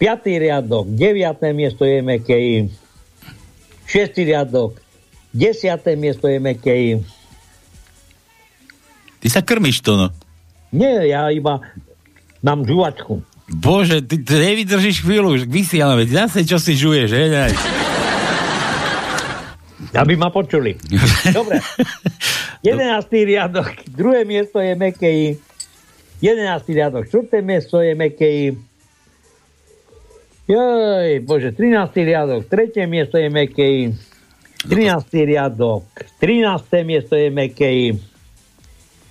[0.00, 2.72] Piatý riadok, deviaté miesto je I.
[3.84, 4.80] Šiestý riadok,
[5.34, 6.92] desiaté miesto je meké I.
[9.20, 10.08] Ty sa krmiš to, no.
[10.72, 11.60] Nie, ja iba
[12.40, 13.20] mám žuvačku.
[13.50, 17.79] Bože, ty, ty nevydržíš chvíľu, už vysielame, zase čo si žuješ, he?
[19.90, 20.78] Aby ma počuli.
[21.38, 21.58] Dobre.
[22.62, 23.10] 11.
[23.10, 25.40] riadok, druhé miesto je Mekej.
[26.20, 26.76] 11.
[26.76, 28.38] riadok, štvrté miesto je Mekej.
[30.50, 31.94] Joj, bože, 13.
[32.04, 33.96] riadok, tretie miesto je Mekej.
[34.68, 35.08] 13.
[35.24, 35.88] riadok,
[36.20, 36.84] 13.
[36.84, 37.96] miesto je Mekej.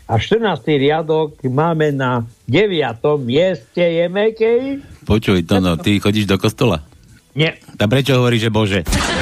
[0.10, 0.66] A 14.
[0.78, 3.02] riadok máme na 9.
[3.26, 4.82] mieste je Mekej.
[5.10, 6.86] Počuj, to no, ty chodíš do kostola?
[7.34, 7.58] Nie.
[7.78, 8.80] A prečo hovoríš, že Bože?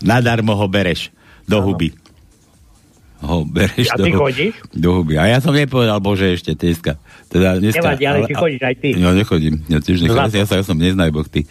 [0.00, 1.12] Nadarmo ho bereš
[1.44, 1.92] do huby.
[3.20, 4.54] Ho bereš A do, ty hu- chodíš?
[4.72, 5.14] do huby.
[5.14, 6.96] A ja som nepovedal Bože ešte dneska.
[7.28, 8.88] Teda dneska Nevadí, ale či chodíš aj ty.
[8.94, 9.54] Ja nechodím.
[9.66, 10.34] Ja tiež No nechodím.
[10.34, 11.44] Ja, sa, ja som neznajboch, ty.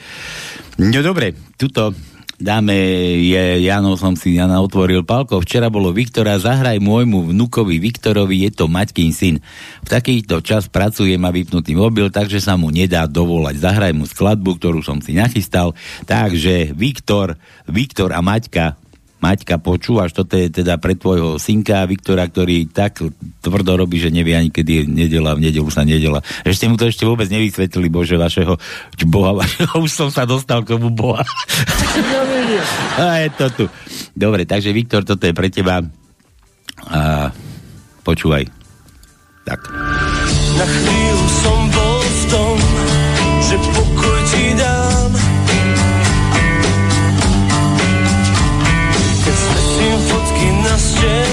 [0.76, 1.94] No dobre, tuto
[2.40, 2.74] dáme,
[3.22, 5.44] je, Jano som si Jana otvoril palko.
[5.44, 9.44] Včera bolo Viktora, zahraj môjmu vnukovi Viktorovi, je to Maťkin syn.
[9.84, 13.60] V takýto čas pracuje, má vypnutý mobil, takže sa mu nedá dovolať.
[13.60, 15.76] Zahraj mu skladbu, ktorú som si nachystal.
[16.08, 17.36] Takže Viktor,
[17.68, 18.89] Viktor a Maťka
[19.20, 23.04] Maťka, počúvaš, toto je teda pre tvojho synka Viktora, ktorý tak
[23.44, 26.24] tvrdo robí, že nevie ani kedy je nedela, v nedelu sa nedela.
[26.48, 28.56] Ešte mu to ešte vôbec nevysvetlili, Bože, vašeho
[29.12, 31.28] Boha, vašeho, už som sa dostal k tomu Boha.
[33.00, 33.66] A je to tu.
[34.16, 35.84] Dobre, takže Viktor, toto je pre teba.
[36.88, 37.28] A
[38.08, 38.48] počúvaj.
[39.44, 39.60] Tak.
[40.56, 42.56] Na chvíľu som bol v tom,
[43.44, 43.99] že pokoj
[51.02, 51.29] na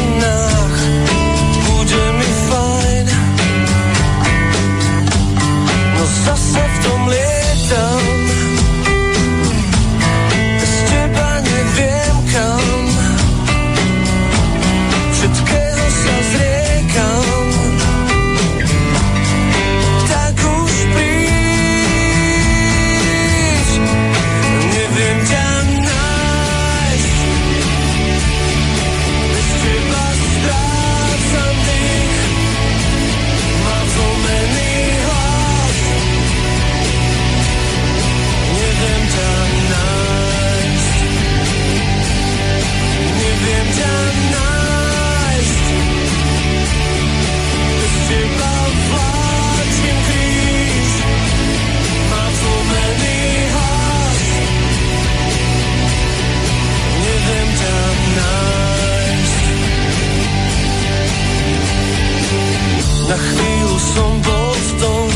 [63.17, 65.09] Na chvíľu som bol v tom,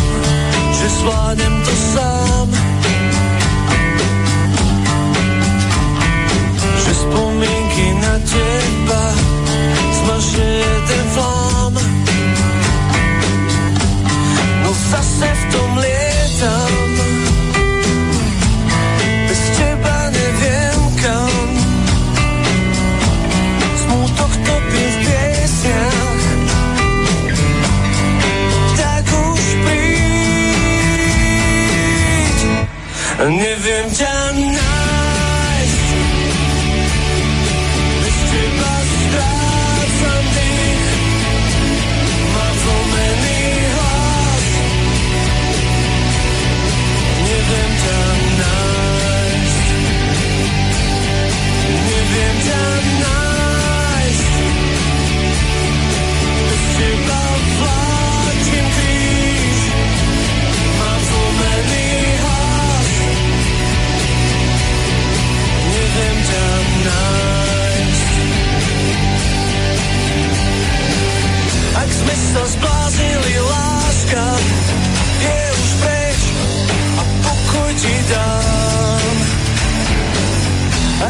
[0.72, 2.46] že zvládnem to sám.
[6.80, 9.04] Že spomienky na teba
[10.00, 11.72] zmaže jeden flám.
[14.64, 15.89] No zase v tom lietam,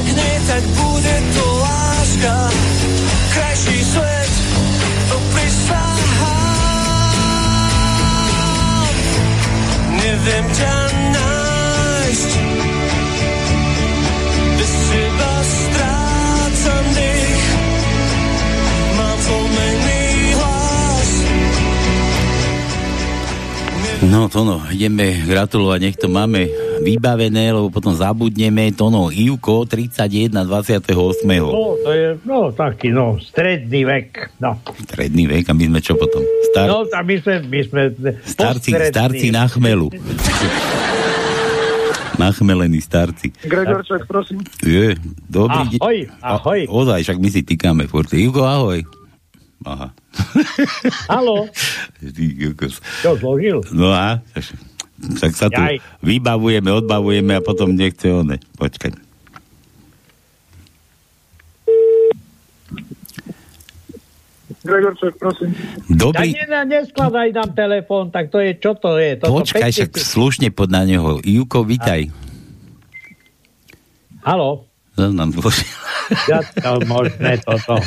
[0.01, 2.48] Ak nie, tak bude to láska,
[3.36, 4.32] krajší svet,
[5.12, 6.40] to prisahám.
[10.01, 10.76] Neviem ťa
[11.12, 12.30] nájsť,
[14.57, 17.44] bez teba strácam dých.
[18.96, 21.11] Mám zlomený hlas,
[24.09, 28.72] No to no, ideme gratulovať, nech to máme vybavené, lebo potom zabudneme.
[28.74, 30.83] To no, Ivko, 31, 28.
[31.39, 34.41] No, to je, no, taký, no, stredný vek.
[34.41, 34.59] No,
[34.89, 36.24] Stredný vek a my sme čo potom?
[36.51, 37.83] Star, no a my sme, my sme
[38.24, 39.93] starci, starci na chmelu.
[42.20, 43.33] Nachmelení starci.
[43.49, 44.45] Gregorček, prosím.
[44.61, 44.93] Je,
[45.24, 45.81] dobrý deň.
[45.81, 46.61] Ahoj, ahoj.
[46.68, 48.12] A, ozaj, však my si týkame furt.
[48.12, 48.85] Ivko, ahoj.
[49.64, 49.93] Aha.
[52.01, 52.81] Ty kokos.
[53.05, 53.61] čo zložil?
[53.76, 54.24] No a?
[55.01, 55.80] Tak sa tu Jaj.
[56.01, 58.36] vybavujeme, odbavujeme a potom nechce one.
[58.55, 58.92] Počkaj.
[64.61, 65.57] Gregorček, prosím.
[65.88, 69.16] Dobrý, Tak ne, neskladaj nám telefón, tak to je, čo to je?
[69.16, 71.16] Toto počkaj, však slušne pod na neho.
[71.18, 72.11] Ivko, vitaj.
[74.20, 75.64] Haló, No, nám zložil.
[76.28, 77.80] ja to možné toto.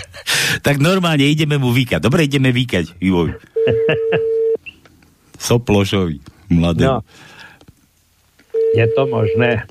[0.66, 2.00] tak normálne ideme mu vykať.
[2.00, 3.38] Dobre, ideme vykať, Ivoj.
[5.38, 6.18] Soplošovi,
[6.50, 6.86] mladé.
[6.86, 7.02] No.
[8.74, 9.64] Je to možné.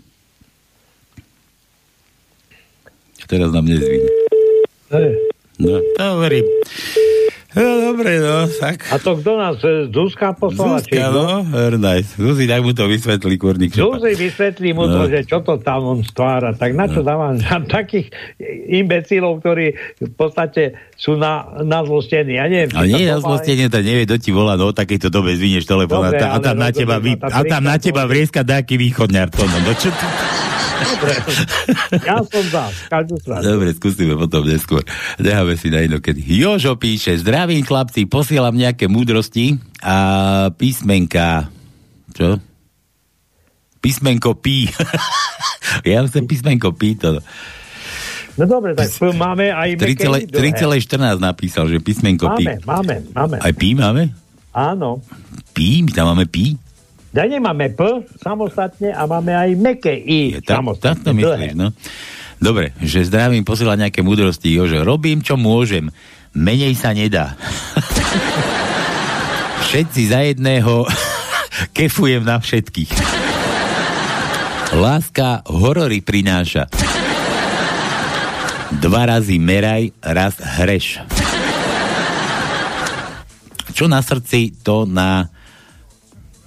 [3.27, 4.13] Teraz nám nezvíne.
[5.57, 6.45] No, to hovorím.
[7.53, 8.89] No, dobre, no, tak.
[8.89, 10.79] A to kto nás, Zuzka poslala?
[10.79, 11.45] Zuzka, no,
[11.75, 12.15] nice.
[12.15, 13.73] Zuzi, tak mu to vysvetlí, kurník.
[13.73, 15.07] Zuzi vysvetlí mu to, No.
[15.07, 16.53] že čo to tam on stvára.
[16.53, 18.09] Tak na čo dávam za takých
[18.67, 19.67] imbecilov, ktorí
[19.99, 20.63] v podstate
[20.95, 22.35] sú na, na zlostení.
[22.35, 24.75] Ja neviem, A nie, to na doma- zlostenie, to nevie, kto ti volá, no o
[24.75, 28.11] takejto dobe zvinieš telefón a, tam na teba, vy, no, a tam na teba môže-
[28.11, 29.29] vrieska nejaký východňar.
[29.29, 30.07] To, no, no čo tu?
[30.83, 31.13] Dobre.
[32.03, 32.65] Ja som za.
[33.41, 34.83] Dobre, skúsime potom neskôr.
[35.17, 36.21] Necháme si na inokedy.
[36.21, 39.97] Jožo píše, zdravím chlapci, posielam nejaké múdrosti a
[40.55, 41.49] písmenka,
[42.13, 42.39] čo?
[43.83, 44.71] Písmenko pí.
[45.91, 47.19] ja chcem písmenko pí to.
[48.39, 52.47] No dobre, tak p- máme aj 3,14 napísal, že písmenko pí.
[52.49, 53.37] Máme, máme, máme.
[53.43, 54.09] Aj pí máme?
[54.53, 55.03] Áno.
[55.53, 55.85] Pí?
[55.85, 56.57] My tam máme pí?
[57.13, 61.77] Ja nemáme P samostatne a máme aj meké I Je tak, tak to myslíš, no.
[62.43, 64.83] Dobre, že zdravím, posielať nejaké múdrosti, Jože.
[64.83, 65.93] Robím, čo môžem.
[66.33, 67.37] Menej sa nedá.
[69.69, 70.89] Všetci za jedného
[71.77, 72.93] kefujem na všetkých.
[74.73, 76.67] Láska horory prináša.
[78.81, 81.05] Dva razy meraj, raz hreš.
[83.77, 85.29] Čo na srdci, to na...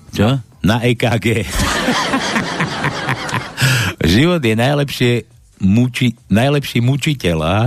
[0.10, 0.42] Čo?
[0.66, 1.46] Na EKG.
[4.02, 5.12] Život je najlepšie
[5.62, 7.38] muči, najlepší mučiteľ.
[7.46, 7.58] a?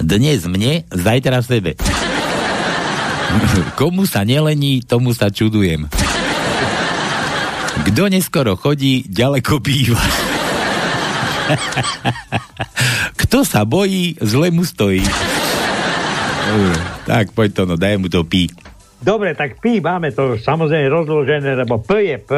[0.00, 1.76] Dnes mne, zajtra sebe.
[3.76, 5.92] Komu sa nelení, tomu sa čudujem.
[7.84, 10.00] Kto neskoro chodí, ďaleko býva.
[13.20, 15.04] Kto sa bojí, zle mu stojí.
[17.04, 18.48] Tak, poď to, no, daj mu to pí.
[18.98, 22.30] Dobre, tak P máme to samozrejme rozložené, lebo P je P.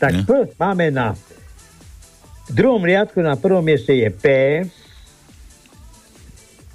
[0.00, 0.22] Tak Ne.
[0.24, 1.12] P máme na
[2.48, 4.24] v druhom riadku na prvom mieste je P.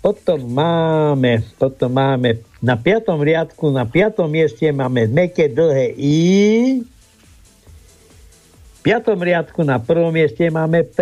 [0.06, 6.20] Potom máme, potom máme na piatom riadku, na piatom mieste máme meké dlhé I.
[8.78, 11.00] V piatom riadku na prvom mieste máme P.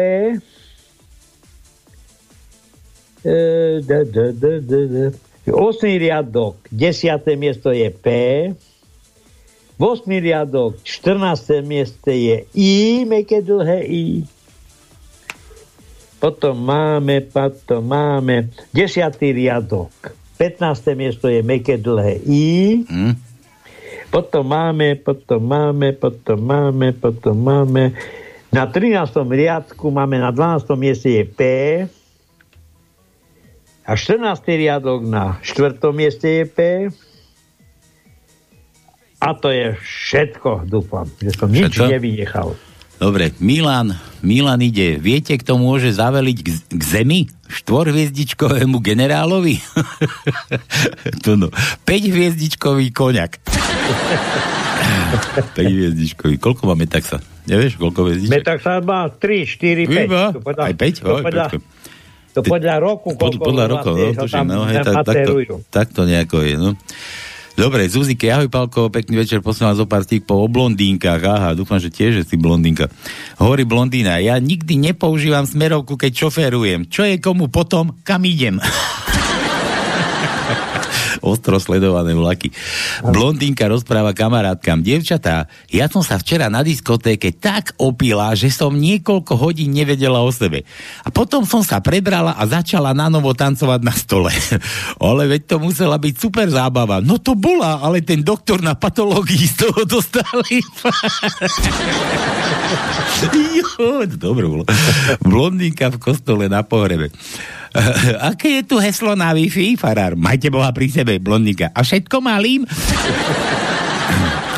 [3.28, 3.38] E,
[3.84, 4.96] d, d, d, d, d.
[5.50, 8.08] Osmý riadok, desiaté miesto je P.
[9.74, 11.66] V osmý riadok, 14.
[11.66, 14.06] mieste je I, meké dlhé I.
[16.22, 19.02] Potom máme, potom máme 10.
[19.18, 20.14] riadok.
[20.38, 20.94] 15.
[20.94, 22.86] miesto je meké dlhé I.
[22.86, 23.14] Hm?
[24.14, 27.98] Potom máme, potom máme, potom máme, potom máme.
[28.54, 28.94] Na 13.
[29.26, 30.70] riadku máme na 12.
[30.78, 31.42] mieste je P.
[33.82, 34.22] A 14.
[34.46, 35.82] riadok na 4.
[35.92, 36.58] mieste je P.
[39.22, 41.94] A to je všetko, dúfam, že som nič Všetko?
[41.94, 42.50] nevynechal.
[43.02, 44.98] Dobre, Milan, Milan ide.
[45.02, 47.30] Viete, kto môže zaveliť k, k zemi?
[47.50, 49.58] Štvorhviezdičkovému generálovi?
[51.26, 51.50] to no.
[51.86, 53.42] 5-hviezdičkový koňak.
[55.58, 56.38] 5-hviezdičkový.
[56.38, 57.18] Koľko máme taxa?
[57.50, 58.34] Nevieš, koľko hviezdiček?
[58.38, 59.94] Metak sa má 3, 4, 5.
[60.06, 60.24] Iba?
[60.38, 61.02] To podľa, Aj 5?
[62.32, 65.34] To podľa, roku, Pod, podľa rokov, no, tuším, no, hej, tak, takto,
[65.68, 66.72] takto nejako je, no.
[67.60, 71.92] Dobre, Zuzike, ahoj Palko, pekný večer, posielam zo pár po o blondínkach, aha, dúfam, že
[71.92, 72.88] tiež že si blondínka.
[73.36, 76.88] Hovorí blondína, ja nikdy nepoužívam smerovku, keď šoférujem.
[76.88, 78.58] Čo je komu potom, kam idem?
[81.22, 82.52] ostro sledované vlaky.
[83.06, 84.82] Blondínka rozpráva kamarátkam.
[84.82, 90.32] Dievčatá, ja som sa včera na diskotéke tak opila, že som niekoľko hodín nevedela o
[90.34, 90.66] sebe.
[91.06, 94.34] A potom som sa prebrala a začala na novo tancovať na stole.
[95.00, 97.00] ale veď to musela byť super zábava.
[97.00, 100.60] No to bola, ale ten doktor na patológii z toho dostali.
[103.62, 104.64] jo, dobre bolo.
[105.22, 107.14] V kostole na pohrebe.
[108.32, 110.20] Aké je tu heslo na Wi-Fi, farár?
[110.20, 111.72] Majte Boha pri sebe, blondíka.
[111.72, 112.68] A všetko malým?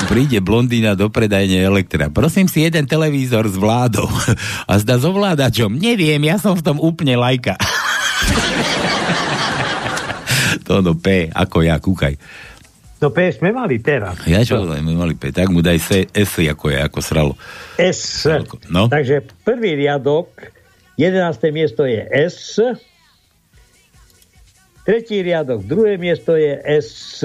[0.10, 2.10] Príde blondína do predajne Elektra.
[2.10, 4.10] Prosím si jeden televízor s vládou.
[4.70, 5.78] A zda s ovládačom.
[5.78, 7.54] Neviem, ja som v tom úplne lajka.
[10.68, 12.18] to no P, ako ja, kúkaj.
[13.04, 14.16] No P sme mali teraz.
[14.24, 17.36] Ja čo, my mali P, tak mu daj S, S ako je, ako sralo.
[17.76, 18.24] S.
[18.72, 18.88] No.
[18.88, 20.32] Takže prvý riadok,
[20.96, 21.36] 11.
[21.52, 22.64] miesto je S.
[24.84, 27.24] Tretí riadok, druhé miesto je S.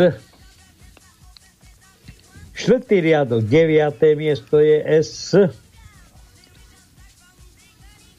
[2.55, 5.35] Štvrtý riadok, deviaté miesto je S.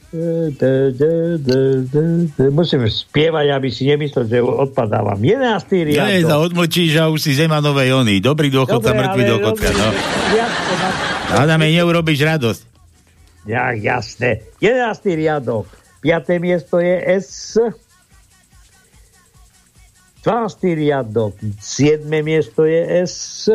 [0.10, 0.64] D.
[2.50, 5.22] Musím spievať, aby si nemyslel, že odpadávam.
[5.22, 5.94] 11.
[5.94, 6.26] Ja riadok.
[6.26, 8.18] sa odmlčíš a už si zemanové jony.
[8.18, 9.70] Dobrý dôchodca, Dobre, mŕtvý ale dôchodca.
[9.70, 9.88] No.
[11.38, 12.62] Adame, neurobíš radosť.
[13.46, 14.44] Ja, jasné.
[14.60, 15.14] 11.
[15.14, 15.70] riadok.
[16.02, 16.28] 5.
[16.42, 17.56] miesto je S.
[20.24, 20.76] 12.
[20.76, 21.39] riadok.
[21.59, 22.03] 7.
[22.24, 23.47] miesto je S.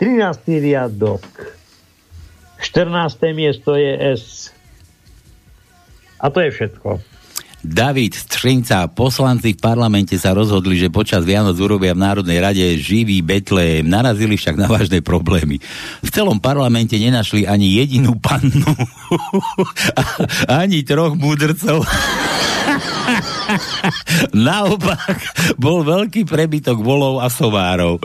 [0.00, 0.48] 13.
[0.48, 1.24] riadok.
[2.60, 3.36] 14.
[3.36, 4.52] miesto je S.
[6.20, 7.00] A to je všetko.
[7.60, 13.20] David Střinca, poslanci v parlamente sa rozhodli, že počas Vianoc urobia v Národnej rade živý
[13.20, 13.84] Betlém.
[13.84, 15.60] Narazili však na vážne problémy.
[16.00, 18.72] V celom parlamente nenašli ani jedinú pannu,
[20.64, 21.84] ani troch múdrcov.
[24.46, 25.18] Naopak,
[25.58, 27.98] bol veľký prebytok volov a sovárov.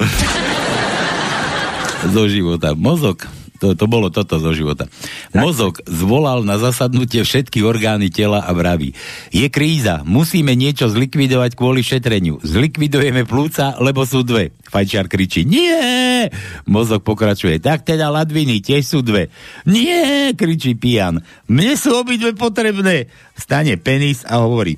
[2.14, 2.78] zo života.
[2.78, 3.26] Mozog
[3.56, 4.92] to, to bolo toto zo života.
[5.32, 8.92] Mozog zvolal na zasadnutie všetky orgány tela a vraví.
[9.32, 12.44] Je kríza, musíme niečo zlikvidovať kvôli šetreniu.
[12.44, 14.52] Zlikvidujeme plúca, lebo sú dve.
[14.68, 16.28] Fajčiar kričí, nie!
[16.68, 19.32] Mozog pokračuje, tak teda ladviny, tiež sú dve.
[19.64, 21.24] Nie, kričí pijan.
[21.48, 23.08] Mne sú obidve potrebné.
[23.40, 24.76] Stane penis a hovorí,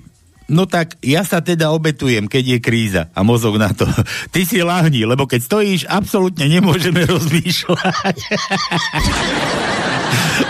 [0.48, 3.04] No tak ja sa teda obetujem, keď je kríza.
[3.12, 3.84] A mozog na to.
[4.34, 8.18] Ty si láhni, lebo keď stojíš, absolútne nemôžeme rozmýšľať.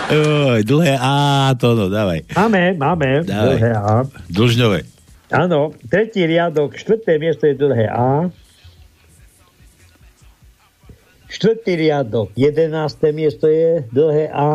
[0.07, 2.29] Oj, dlhé A, to no, dávaj.
[2.37, 3.25] Máme, máme.
[3.25, 3.57] Dávaj.
[3.57, 3.95] Dlhé A.
[4.29, 4.79] Dlžňové.
[5.27, 8.31] Áno, tretí riadok, štvrté miesto je dlhé A.
[11.27, 14.49] Štvrtý riadok, jedenácté miesto je dlhé A.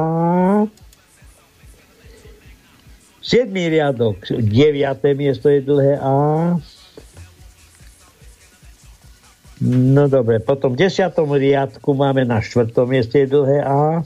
[3.23, 6.59] Siedmý riadok, deviaté miesto je dlhé A.
[9.63, 14.03] No dobre, potom v desiatom riadku máme na štvrtom mieste je dlhé A.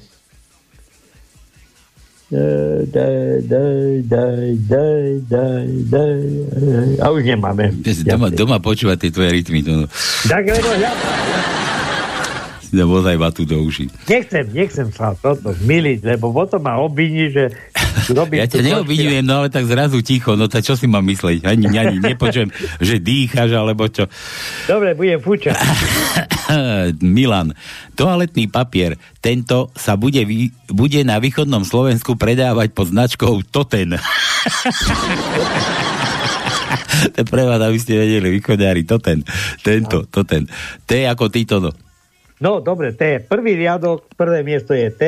[2.26, 6.18] Daj, daj, daj, daj, daj, daj,
[6.50, 6.88] daj.
[6.98, 7.70] A už nemáme.
[8.04, 9.62] Doma, doma počúvať tie tvoje rytmy.
[9.62, 9.86] To.
[10.26, 10.90] Tak lebo ja
[12.66, 13.86] Si dám ozaj vatu do uši.
[14.10, 17.54] nechcem, nechcem sa toto zmiliť, lebo potom ma obviní, že
[18.12, 21.48] Robím Ja ťa neobvinujem, no ale tak zrazu ticho, no tak čo si mám mysleť?
[21.48, 24.04] Ani, ani nepočujem, že dýchaš, alebo čo.
[24.68, 25.56] Dobre, budem fúčať.
[27.02, 27.56] Milan,
[27.98, 33.96] toaletný papier, tento sa bude, vy, bude na východnom Slovensku predávať pod značkou Toten.
[37.14, 39.24] to je pre vás, aby ste vedeli, východňári, Toten.
[39.64, 40.46] Tento, Toten.
[40.86, 41.72] T ako títo, no.
[42.36, 43.24] No, dobre, T.
[43.24, 45.02] Prvý riadok, prvé miesto je T.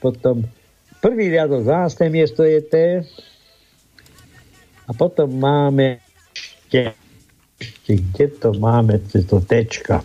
[0.00, 0.48] Potom
[1.04, 2.08] prvý riadok, 12.
[2.08, 2.74] miesto je T.
[4.88, 6.00] A potom máme
[6.32, 6.96] ešte,
[7.60, 10.00] ešte kde to máme, to Tčka.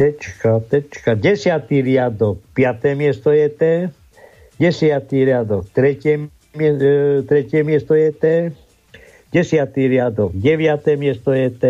[0.00, 2.96] Tčka, Tčka, desiatý riadok, 5.
[2.96, 3.62] miesto je T.
[4.56, 8.24] Desiatý riadok, tretie, e, tretie miesto je T.
[9.28, 10.96] Desiatý riadok, 9.
[10.96, 11.64] miesto je T.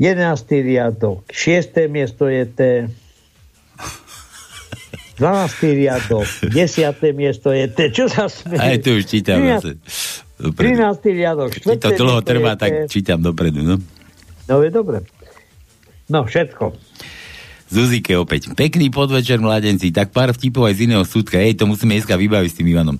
[0.00, 0.16] 11.
[0.64, 1.92] riadok, 6.
[1.92, 2.60] miesto je T.
[5.16, 5.80] 12.
[5.80, 7.16] riadok, 10.
[7.16, 7.88] miesto je T.
[7.88, 8.60] Čo sa smeje?
[8.60, 9.48] Aj tu už čítam 13.
[9.48, 9.70] zase.
[10.36, 10.76] Dopredu.
[10.76, 11.16] 13.
[11.16, 11.64] riadok, 4.
[11.64, 13.76] Keď to dlho trvá, tak čítam dopredu, no.
[14.46, 15.02] No je dobre.
[16.06, 16.76] No, všetko.
[17.66, 18.54] Zuzike opäť.
[18.54, 19.90] Pekný podvečer, mladenci.
[19.90, 21.42] Tak pár vtipov aj z iného súdka.
[21.42, 22.96] Ej, to musíme dneska vybaviť s tým Ivanom.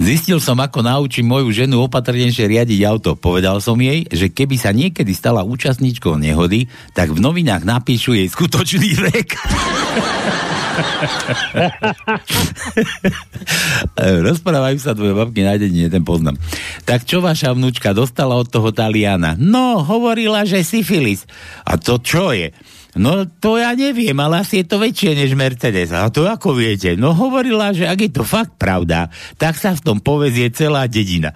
[0.00, 3.20] Zistil som, ako naučím moju ženu opatrnejšie riadiť auto.
[3.20, 8.24] Povedal som jej, že keby sa niekedy stala účastníčkou nehody, tak v novinách napíšu jej
[8.32, 9.36] skutočný vek.
[14.00, 16.40] Rozprávajú sa tvoje babky na dedine, ten poznám.
[16.88, 19.36] Tak čo vaša vnúčka dostala od toho Taliana?
[19.36, 21.28] No, hovorila, že syfilis.
[21.68, 22.56] A to čo je?
[22.98, 25.94] No to ja neviem, ale asi je to väčšie než Mercedes.
[25.94, 26.98] A to ako viete?
[26.98, 29.06] No hovorila, že ak je to fakt pravda,
[29.38, 31.30] tak sa v tom povezie celá dedina.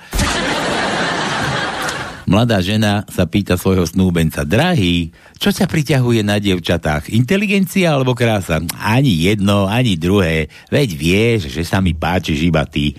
[2.24, 7.12] Mladá žena sa pýta svojho snúbenca, drahý, čo sa priťahuje na dievčatách?
[7.12, 8.64] Inteligencia alebo krása?
[8.80, 10.48] Ani jedno, ani druhé.
[10.72, 12.96] Veď vieš, že sa mi páčiš iba ty.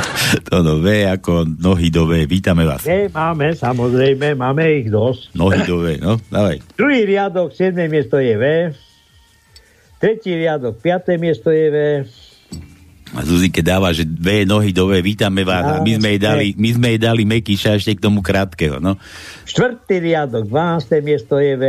[0.48, 2.24] to no, V ako nohydové.
[2.24, 2.84] Vítame vás.
[2.88, 5.36] E, máme, samozrejme, máme ich dosť.
[5.36, 6.64] Nohydové, no, dávaj.
[6.76, 7.76] Druhý riadok, 7.
[7.88, 8.44] miesto je V.
[10.00, 11.16] Tretí riadok, 5.
[11.20, 11.76] miesto je V.
[13.12, 15.68] A Zuzike dáva, že dve nohy do V, vítame vás.
[15.68, 18.96] A my sme jej dali, my sme jej dali Mekyša ešte k tomu krátkeho, no.
[19.44, 21.04] Štvrtý riadok, 12.
[21.04, 21.64] miesto je V.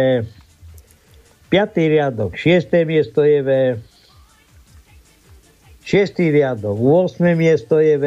[1.52, 2.72] Piatý riadok, 6.
[2.88, 3.50] miesto je V.
[5.84, 7.20] Šiestý riadok, 8.
[7.36, 8.06] miesto je V.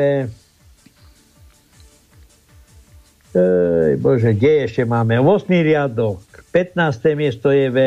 [3.36, 5.20] Ej, bože, kde ešte máme?
[5.20, 5.44] 8.
[5.60, 6.24] riadok,
[6.56, 7.12] 15.
[7.12, 7.78] miesto je V.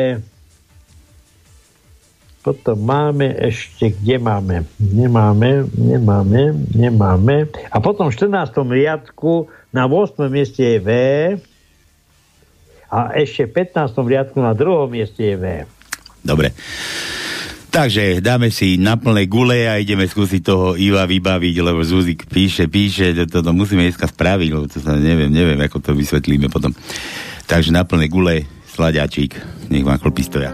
[2.40, 4.64] Potom máme ešte, kde máme?
[4.80, 7.52] Nemáme, nemáme, nemáme.
[7.68, 8.56] A potom v 14.
[8.70, 10.30] riadku na 8.
[10.30, 10.90] mieste je V.
[12.90, 13.92] A ešte v 15.
[14.06, 15.46] riadku na druhom mieste je V.
[16.22, 16.54] Dobre.
[17.70, 22.66] Takže dáme si na plné gule a ideme skúsiť toho Iva vybaviť, lebo Zuzik píše,
[22.66, 26.74] píše, že toto musíme dneska spraviť, lebo to sa neviem, neviem, ako to vysvetlíme potom.
[27.46, 29.38] Takže na plné gule, slaďačík,
[29.70, 30.50] nech vám chlpy stoja.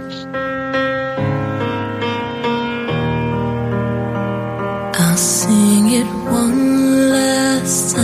[4.95, 7.94] I'll sing it one last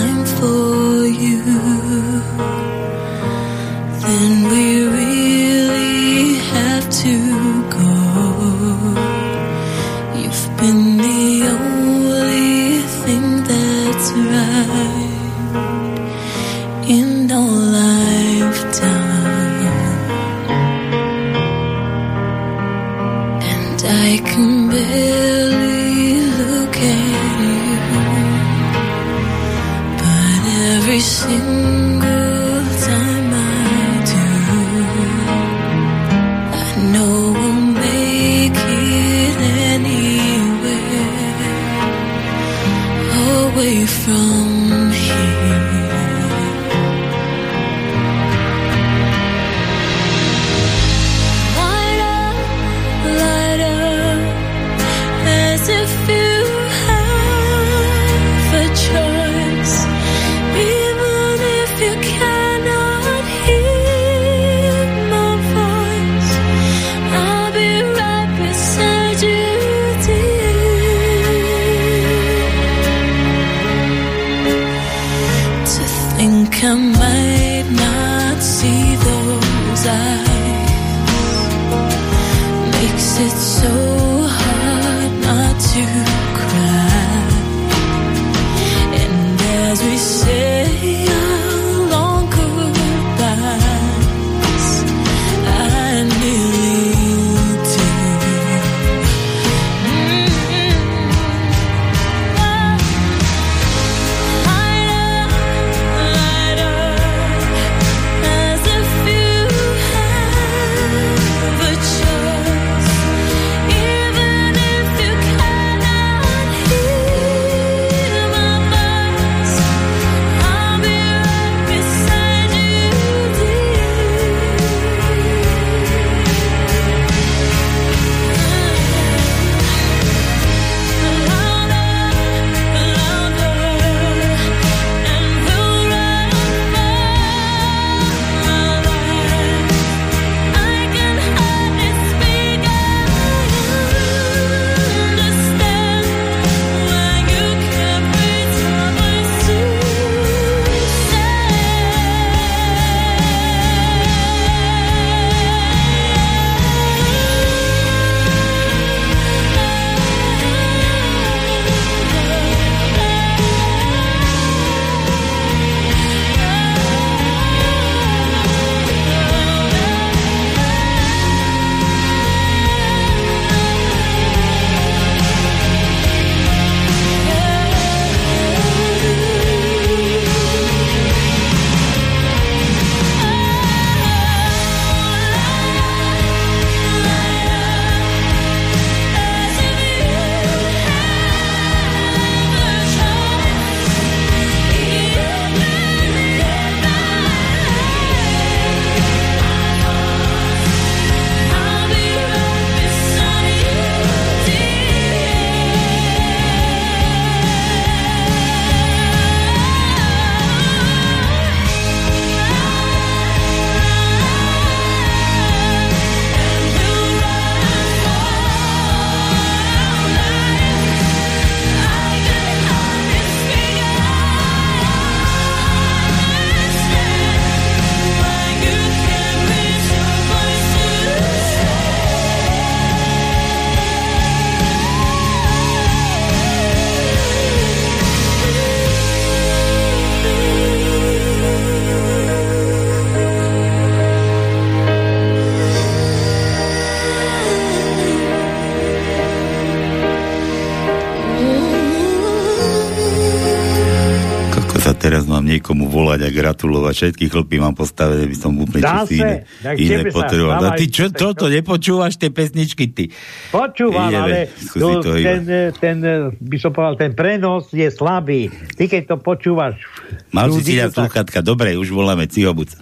[256.24, 256.94] a gratulovať.
[256.94, 259.12] Všetky chlpy mám postavené, by som úplne Dá sa.
[259.12, 259.34] iné,
[259.76, 260.62] iné potreboval.
[260.62, 263.10] A ty čo, také toto, nepočúvaš tie pesničky, ty?
[263.50, 264.38] Počúvam, Ideme, ale
[264.78, 265.26] to iba.
[265.26, 265.40] ten,
[265.74, 265.96] ten,
[266.38, 268.48] by som povedal, ten prenos je slabý.
[268.78, 269.82] Ty keď to počúvaš...
[270.30, 271.42] Mal si si dať sluchatka.
[271.42, 272.74] Dobre, už voláme Cihobuc.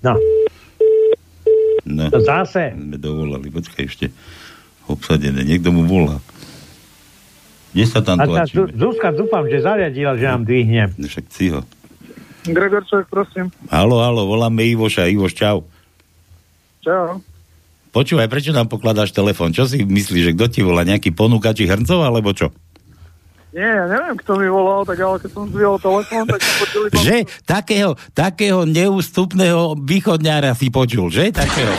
[0.00, 0.14] No.
[1.84, 2.08] No.
[2.08, 2.72] To zase.
[2.96, 4.06] Dovolali, počkaj ešte.
[4.88, 6.20] Obsadené, niekto mu volá.
[7.74, 8.70] Kde sa tam tlačíme?
[8.70, 10.94] Zu- Zuzka, dúfam, že zariadila, že nám dvihne.
[10.94, 11.60] No Však Ciho.
[12.44, 13.48] Gregorček, prosím.
[13.72, 15.08] Halo, halo, voláme Ivoša.
[15.08, 15.64] Ivoš, čau.
[16.84, 17.24] Čau.
[17.94, 19.54] Počúvaj, prečo nám pokladáš telefón?
[19.54, 20.84] Čo si myslíš, že kto ti volá?
[20.84, 22.52] Nejaký ponúkači hrncov, alebo čo?
[23.54, 26.86] Nie, ja neviem, kto mi volal, tak ale keď som zdvihol telefón, tak som počuli...
[26.90, 27.18] Že?
[27.46, 31.30] Takého, takého neústupného východňára si počul, že?
[31.30, 31.70] Takého.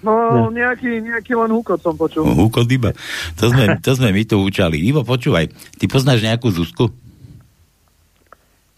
[0.00, 2.24] No, nejaký, nejaký len húkot som počul.
[2.24, 2.96] Húkot iba.
[3.36, 4.80] To sme, to sme my tu učali.
[4.80, 6.88] Ivo, počúvaj, ty poznáš nejakú Zuzku?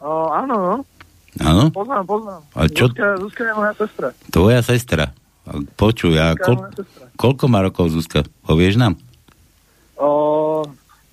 [0.03, 0.74] O, áno, no.
[1.38, 1.70] Áno?
[1.70, 2.40] Poznám, poznám.
[2.53, 4.09] A čo- Zuzka, Zuzka je moja sestra.
[4.28, 5.05] Tvoja sestra.
[5.72, 6.55] Počuj, a kol,
[7.16, 8.22] koľko má rokov Zuzka?
[8.42, 8.94] Povieš nám?
[9.96, 10.62] O,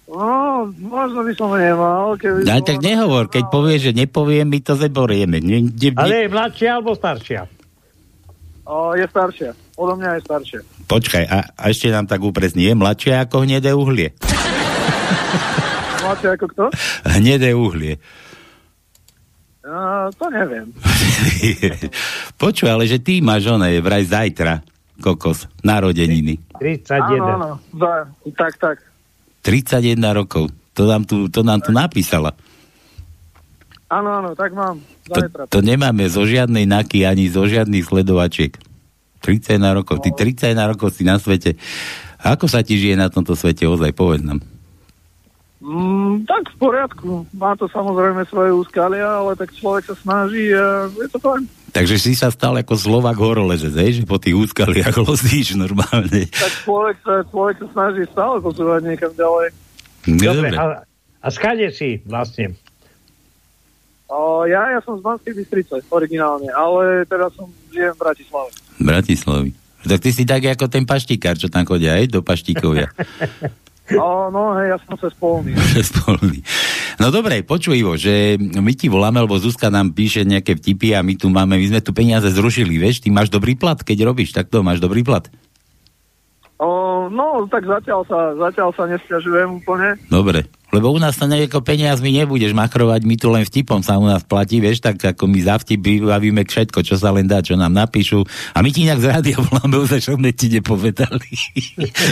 [0.06, 0.30] no,
[0.76, 2.44] možno by som nemal, keby...
[2.44, 5.38] Aj som- tak nehovor, keď povieš, že nepoviem, my to zeborieme.
[5.38, 5.94] Nie, nie, nie.
[5.94, 7.46] Ale je mladšia alebo staršia?
[8.66, 9.50] O, je staršia.
[9.76, 10.60] Odo mňa je staršia.
[10.86, 14.14] Počkaj, a, a ešte nám tak upresní, je mladšia ako hnedé uhlie.
[16.02, 16.64] Mladšia ako kto?
[17.08, 17.98] Hnedé uhlie.
[20.18, 20.74] To neviem.
[22.42, 24.66] Počuj, ale že ty máš ona je vraj zajtra,
[24.98, 26.42] kokos, narodeniny.
[26.58, 26.98] 31.
[27.00, 27.50] Áno, áno.
[27.78, 27.92] Za,
[28.34, 28.78] tak, tak.
[29.46, 30.50] 31 rokov.
[30.74, 32.34] To nám tu, to nám tu napísala.
[33.90, 34.78] Áno, áno, tak mám.
[35.10, 35.42] To, Zajtra.
[35.50, 38.54] to nemáme zo žiadnej naky ani zo žiadnych sledovačiek.
[39.26, 40.00] 31 rokov.
[40.06, 41.58] Ty 31 rokov si na svete.
[42.22, 43.66] A ako sa ti žije na tomto svete?
[43.68, 44.40] Ozaj, povedz nám.
[45.60, 47.28] Mm, tak v poriadku.
[47.36, 51.43] Má to samozrejme svoje úskalia, ale tak človek sa snaží a je to fajn.
[51.76, 54.01] Takže si sa stal ako Slovak horolezec, hej?
[54.01, 56.32] že po tých úskaliach lozíš normálne.
[56.32, 59.47] Tak človek sa, človek sa snaží stále posúvať niekam ďalej.
[60.07, 60.55] Dobre, Dobre.
[60.55, 60.64] a,
[61.20, 62.55] a skade si vlastne?
[64.10, 68.49] O, ja, ja som z Banskej Bystrice, originálne, ale teraz som žijem v Bratislave.
[68.80, 69.49] Bratislavy.
[69.80, 72.89] Tak ty si tak ako ten paštikár, čo tam chodia, aj do paštikovia.
[73.98, 75.58] O, no hej, ja som sa spolný.
[75.82, 76.46] Spolný.
[77.00, 81.00] No dobre, počuj Ivo, že my ti voláme, lebo Zuzka nám píše nejaké vtipy a
[81.00, 84.36] my tu máme, my sme tu peniaze zrušili, vieš, ty máš dobrý plat, keď robíš
[84.36, 85.24] takto, máš dobrý plat.
[86.60, 89.96] O, no, tak zatiaľ sa, zatiaľ sa nesťažujem úplne.
[90.12, 94.06] Dobre, lebo u nás to nejako peniazmi nebudeš machrovať, my tu len vtipom sa u
[94.06, 97.58] nás platí, vieš, tak ako my za vtip vybavíme všetko, čo sa len dá, čo
[97.58, 98.22] nám napíšu.
[98.54, 101.30] A my ti inak z rádia voláme, už sme ti nepovedali.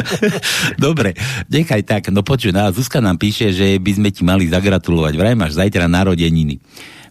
[0.85, 1.13] Dobre,
[1.53, 5.37] nechaj tak, no počuj, no Zuzka nám píše, že by sme ti mali zagratulovať, vraj
[5.37, 6.57] máš zajtra narodeniny.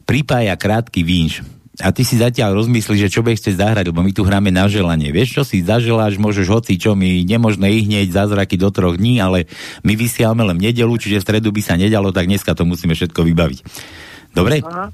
[0.07, 1.56] Pripája krátky vínš.
[1.77, 4.65] A ty si zatiaľ rozmyslíš, že čo by chceš zahrať, lebo my tu hráme na
[4.65, 5.13] želanie.
[5.13, 9.21] Vieš, čo si zaželáš, môžeš hoci čo, my nemožné ich hneď zázraky do troch dní,
[9.21, 9.45] ale
[9.85, 13.21] my vysielame len nedelu, čiže v stredu by sa nedalo, tak dneska to musíme všetko
[13.21, 13.59] vybaviť.
[14.33, 14.65] Dobre?
[14.65, 14.89] Aha.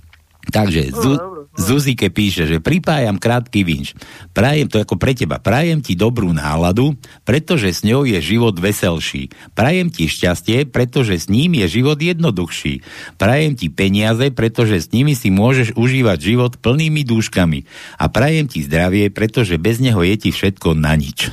[0.51, 3.93] Takže Zu, Zuzike píše, že pripájam krátky vinč.
[4.33, 5.37] Prajem to ako pre teba.
[5.37, 6.97] Prajem ti dobrú náladu,
[7.29, 9.29] pretože s ňou je život veselší.
[9.53, 12.81] Prajem ti šťastie, pretože s ním je život jednoduchší.
[13.21, 17.69] Prajem ti peniaze, pretože s nimi si môžeš užívať život plnými dúškami.
[18.01, 21.29] A prajem ti zdravie, pretože bez neho je ti všetko na nič.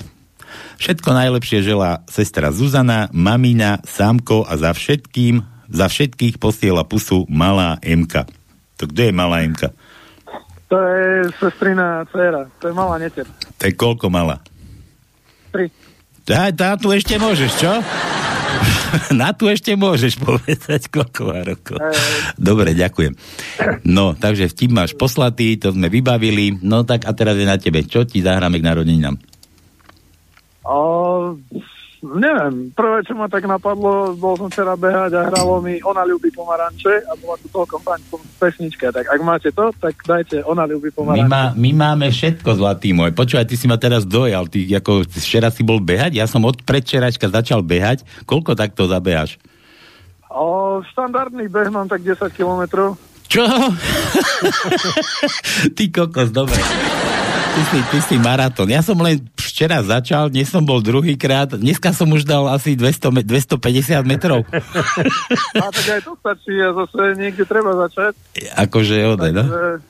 [0.83, 7.79] Všetko najlepšie želá sestra Zuzana, mamina, Sámko a za všetkým, za všetkých posiela pusu malá
[7.83, 8.27] Emka.
[8.79, 9.75] To kto je malá Emka?
[10.69, 13.25] To je sestrina dcera, to je malá neter.
[13.57, 14.37] To je koľko malá?
[15.49, 15.73] Tri.
[16.29, 17.73] Tá, tá tu ešte môžeš, čo?
[19.19, 21.77] Na tu ešte môžeš povedať, koľko má rokov.
[22.37, 23.17] Dobre, ďakujem.
[23.81, 26.61] No, takže vtip máš poslatý, to sme vybavili.
[26.61, 27.81] No tak a teraz je na tebe.
[27.81, 29.17] Čo ti zahráme k narodeninám?
[30.69, 31.33] O,
[32.03, 36.31] neviem, prvé, čo ma tak napadlo, bol som včera behať a hralo mi Ona ľubí
[36.31, 37.99] pomaranče a bola tu celkom fajn
[38.39, 41.27] pesnička, tak ak máte to, tak dajte Ona ľubí My, pomaranče.
[41.27, 43.11] má, my máme všetko, zlatý môj.
[43.11, 44.47] Počúvaj, ty si ma teraz dojal.
[44.47, 46.15] Ty ako včera si bol behať?
[46.15, 48.07] Ja som od predčeračka začal behať.
[48.23, 49.35] Koľko takto zabehaš?
[50.29, 52.95] O, štandardný beh mám tak 10 kilometrov.
[53.29, 53.45] Čo?
[55.77, 56.57] Ty kokos, dobre.
[57.59, 58.71] Ty si, ty si maratón.
[58.71, 63.11] Ja som len včera začal, dnes som bol druhýkrát, dneska som už dal asi 200,
[63.11, 64.47] me- 250 metrov.
[65.59, 68.15] A tak aj to stačí a zase niekde treba začať.
[68.63, 69.43] Akože ode, no.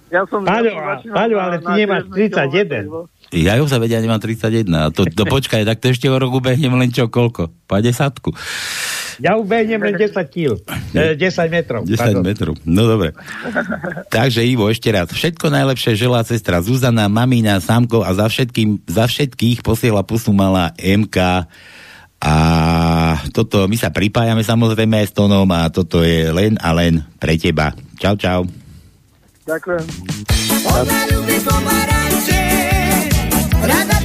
[0.09, 2.89] Ja som, Paľo, ja Paľo, ale ty nemáš 10 31.
[2.89, 3.05] kilometrov.
[3.37, 4.65] Ja ju sa vedia, nemám 31.
[4.73, 7.53] A to, to počkaj, tak to ešte o roku behnem len čo, koľko?
[7.69, 8.17] 50
[9.19, 10.63] Ja ubehnem len 10 kg.
[10.95, 11.83] E, 10 metrov.
[11.83, 12.23] 10 pardon.
[12.23, 12.53] metrov.
[12.63, 13.11] No dobre.
[14.15, 15.11] Takže Ivo, ešte raz.
[15.11, 20.71] Všetko najlepšie želá sestra Zuzana, mamina, Sámko a za, všetkým, za všetkých posiela pusu malá
[20.79, 21.17] MK.
[22.19, 22.33] A
[23.31, 27.39] toto, my sa pripájame samozrejme aj s tónom a toto je len a len pre
[27.39, 27.71] teba.
[27.95, 28.43] Čau, čau.
[29.47, 29.85] Ďakujem.
[30.67, 32.43] Ona ľubí pomaranče,
[33.63, 33.98] rada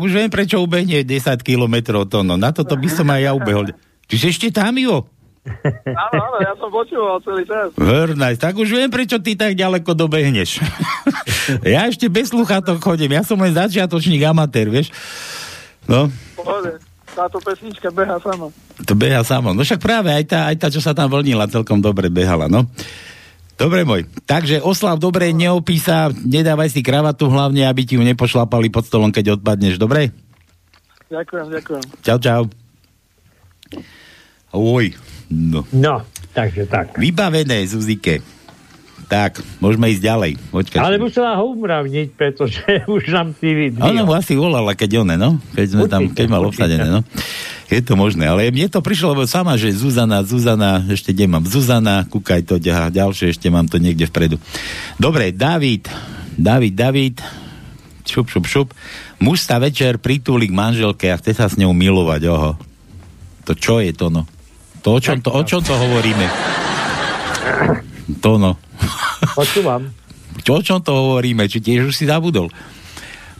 [0.00, 3.70] už viem, prečo ubehne 10 kilometrov to, no na toto by som aj ja ubehol.
[4.08, 5.06] Ty si ešte tam, Ivo?
[5.40, 7.72] Áno, áno, ja som počúval celý čas.
[8.12, 8.40] Nice.
[8.40, 10.60] Tak už viem, prečo ty tak ďaleko dobehneš.
[11.74, 13.16] ja ešte bez sluchátok chodím.
[13.16, 14.92] Ja som len začiatočník amatér, vieš.
[15.88, 16.76] No, Pohode.
[17.10, 18.54] Táto pesnička beha sama.
[18.86, 19.50] to beha samo.
[19.50, 22.70] No však práve aj tá, aj tá, čo sa tam vlnila, celkom dobre behala, no.
[23.60, 24.08] Dobre môj.
[24.24, 29.36] Takže oslav dobre, neopísa, nedávaj si kravatu hlavne, aby ti ju nepošlapali pod stolom, keď
[29.36, 30.16] odpadneš, dobre?
[31.12, 31.84] Ďakujem, ďakujem.
[32.00, 32.42] Čau, čau.
[34.56, 34.96] Oj,
[35.28, 35.68] no.
[35.76, 36.00] No,
[36.32, 36.96] takže tak.
[36.96, 38.24] Vybavené, Zuzike.
[39.10, 40.32] Tak, môžeme ísť ďalej.
[40.54, 40.78] Počkaj.
[40.78, 42.62] Ale musela ho umravniť, pretože
[42.94, 43.82] už nám si vidí.
[43.82, 45.42] Ona mu asi volala, keď one, no?
[45.50, 47.02] Keď sme tam, keď mal obsadené, no?
[47.66, 51.42] Je to možné, ale mne to prišlo, lebo sama, že Zuzana, Zuzana, ešte kde mám
[51.42, 54.38] Zuzana, kúkaj to, ďa, ďalšie, ešte mám to niekde vpredu.
[54.94, 55.90] Dobre, David,
[56.38, 57.18] David, David,
[58.06, 58.68] šup, šup, šup.
[59.18, 62.54] Muž sa večer pritúli k manželke a chce sa s ňou milovať, oho.
[63.46, 64.22] To čo je to, no?
[64.86, 66.26] To, o čom to, o čom to hovoríme?
[68.20, 68.56] To, no.
[69.36, 69.88] Počúvam.
[70.44, 71.44] Čo, o čom to hovoríme?
[71.50, 72.48] Či tiež už si zabudol?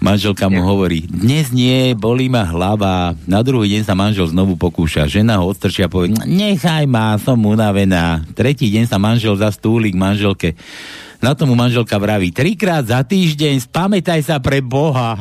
[0.00, 3.12] Manželka mu hovorí, dnes nie, bolí ma hlava.
[3.28, 5.04] Na druhý deň sa manžel znovu pokúša.
[5.04, 8.24] Žena ho odstrčia a povie, nechaj ma, som unavená.
[8.32, 10.56] Tretí deň sa manžel zastúli k manželke.
[11.20, 15.20] Na tomu manželka vraví, trikrát za týždeň, spamätaj sa pre Boha.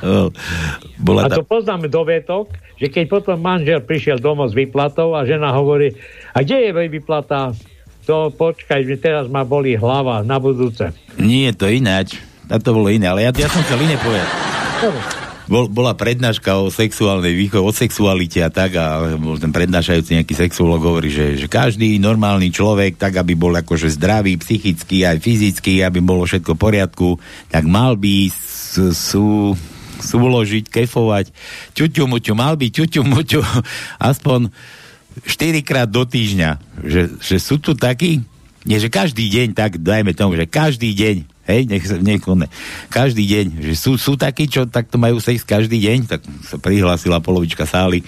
[1.06, 5.52] Bola A to poznáme dovetok, že keď potom manžel prišiel domov s výplatou a žena
[5.52, 5.92] hovorí,
[6.32, 7.52] a kde je výplata?
[8.08, 10.90] To počkaj, že teraz ma bolí hlava na budúce.
[11.20, 12.18] Nie je to ináč.
[12.50, 14.26] A to bolo iné, ale ja, ja som chcel iné povedať.
[15.50, 20.34] Bol, bola prednáška o sexuálnej výchove, o sexualite a tak a bol ten prednášajúci nejaký
[20.46, 25.82] sexuolog hovorí, že, že každý normálny človek, tak aby bol akože zdravý, psychicky aj fyzicky,
[25.82, 27.08] aby bolo všetko v poriadku,
[27.50, 28.30] tak mal by
[28.94, 29.58] sú
[30.02, 31.32] súložiť, kefovať,
[31.76, 33.40] ťuťu muťu, mal by ťuťu muťu
[34.10, 34.50] aspoň
[35.26, 36.82] 4 krát do týždňa.
[36.82, 38.24] Že, že sú tu takí,
[38.64, 41.16] nie, že každý deň, tak dajme tomu, že každý deň,
[41.48, 42.48] hej, nech sa nech ne,
[42.92, 47.24] každý deň, že sú, sú takí, čo takto majú sex každý deň, tak sa prihlásila
[47.24, 48.04] polovička sály,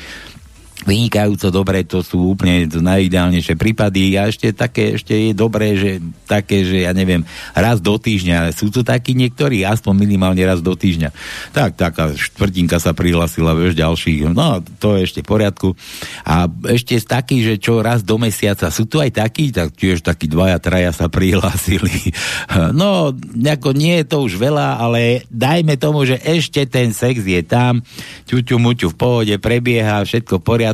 [0.82, 6.02] vynikajúco dobre, to sú úplne to najideálnejšie prípady a ešte také, ešte je dobré, že
[6.26, 7.22] také, že ja neviem,
[7.54, 11.10] raz do týždňa, sú tu takí niektorí, aspoň minimálne raz do týždňa.
[11.54, 15.68] Tak, taká štvrtinka sa prihlasila, vieš, ďalších, no, to je ešte v poriadku.
[16.26, 20.26] A ešte taký, že čo raz do mesiaca, sú tu aj takí, tak tiež takí
[20.26, 21.92] dvaja, traja sa prihlásili.
[22.72, 27.42] No, ako nie je to už veľa, ale dajme tomu, že ešte ten sex je
[27.44, 27.84] tam,
[28.28, 30.71] ťuťu muťu v pohode, prebieha, všetko v poriadku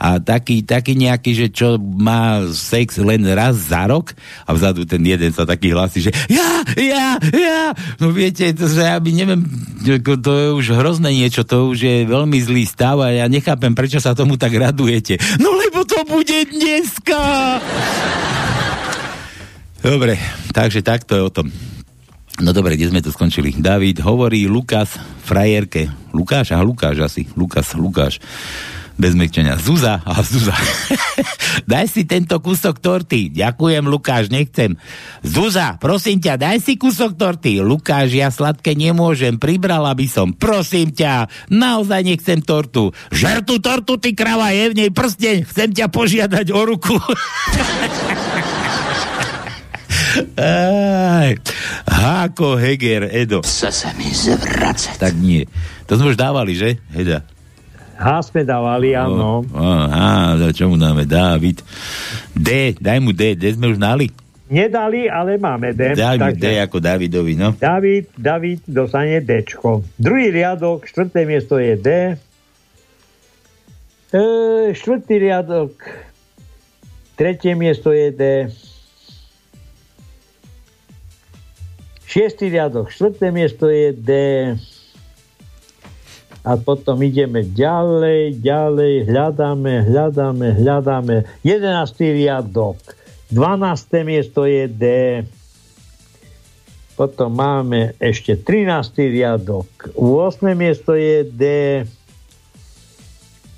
[0.00, 4.16] a taký, taký nejaký, že čo má sex len raz za rok
[4.48, 7.62] a vzadu ten jeden sa taký hlasí, že ja, ja, ja,
[8.00, 9.44] no viete, to, že ja by neviem,
[10.22, 13.98] to je už hrozné niečo, to už je veľmi zlý stav a ja nechápem, prečo
[13.98, 15.18] sa tomu tak radujete.
[15.42, 17.20] No lebo to bude dneska!
[19.86, 20.18] Dobre,
[20.50, 21.46] takže takto je o tom.
[22.36, 23.56] No dobre, kde sme tu skončili?
[23.56, 25.88] David hovorí Lukas frajerke.
[26.12, 26.52] Lukáš?
[26.52, 27.24] Aha, Lukáš asi.
[27.32, 28.20] Lukas, Lukáš.
[28.96, 29.60] Bez mekčenia.
[29.60, 30.00] Zuza.
[30.08, 30.56] A Zuza.
[31.70, 33.28] daj si tento kúsok torty.
[33.28, 34.80] Ďakujem, Lukáš, nechcem.
[35.20, 37.60] Zuza, prosím ťa, daj si kúsok torty.
[37.60, 39.36] Lukáš, ja sladké nemôžem.
[39.36, 40.32] Pribrala by som.
[40.32, 42.96] Prosím ťa, naozaj nechcem tortu.
[43.12, 45.44] Žer tú tortu, ty krava, je v nej prsteň.
[45.44, 46.96] Chcem ťa požiadať o ruku.
[50.40, 51.36] Aj,
[51.84, 53.44] Háko Heger, Edo.
[53.44, 54.96] Chce sa mi zvracať.
[54.96, 55.44] Tak nie.
[55.84, 56.80] To sme už dávali, že?
[56.96, 57.35] Heda.
[57.96, 59.40] H sme dávali, áno.
[59.56, 61.08] Aha, čo mu dáme?
[61.08, 61.64] Dávid.
[62.36, 63.32] D, daj mu D.
[63.32, 64.12] D sme už dali?
[64.46, 65.98] Nedali, ale máme D.
[65.98, 67.56] Mi D ako Davidovi, no.
[67.58, 69.82] David, David dostane Dčko.
[69.98, 71.88] Druhý riadok, štvrté miesto je D.
[74.14, 74.22] E,
[74.70, 75.74] štvrtý riadok,
[77.18, 78.22] tretie miesto je D.
[82.06, 84.10] Šiestý riadok, štvrté miesto je D.
[86.46, 91.26] A potom ideme ďalej, ďalej, hľadáme, hľadáme, hľadáme.
[91.42, 92.78] Jedenáctý riadok,
[93.34, 94.06] 12.
[94.06, 94.84] miesto je D.
[96.94, 99.10] Potom máme ešte 13.
[99.10, 99.66] riadok,
[99.98, 100.54] 8.
[100.54, 101.42] miesto je D.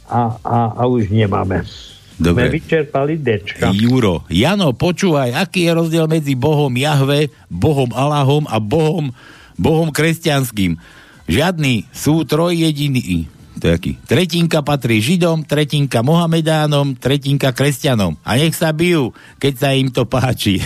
[0.08, 1.68] A, a, a už nemáme.
[2.16, 2.48] Dobre.
[2.48, 3.70] Sme vyčerpali Dčka.
[3.76, 9.12] Juro, Jano, počúvaj, aký je rozdiel medzi Bohom Jahve, Bohom Allahom a Bohom,
[9.60, 10.97] Bohom kresťanským?
[11.28, 13.28] Žiadny, sú trojjediní.
[13.60, 13.92] To je aký?
[14.06, 18.16] Tretinka patrí Židom, tretinka Mohamedánom, tretinka kresťanom.
[18.24, 20.62] A nech sa bijú, keď sa im to páči.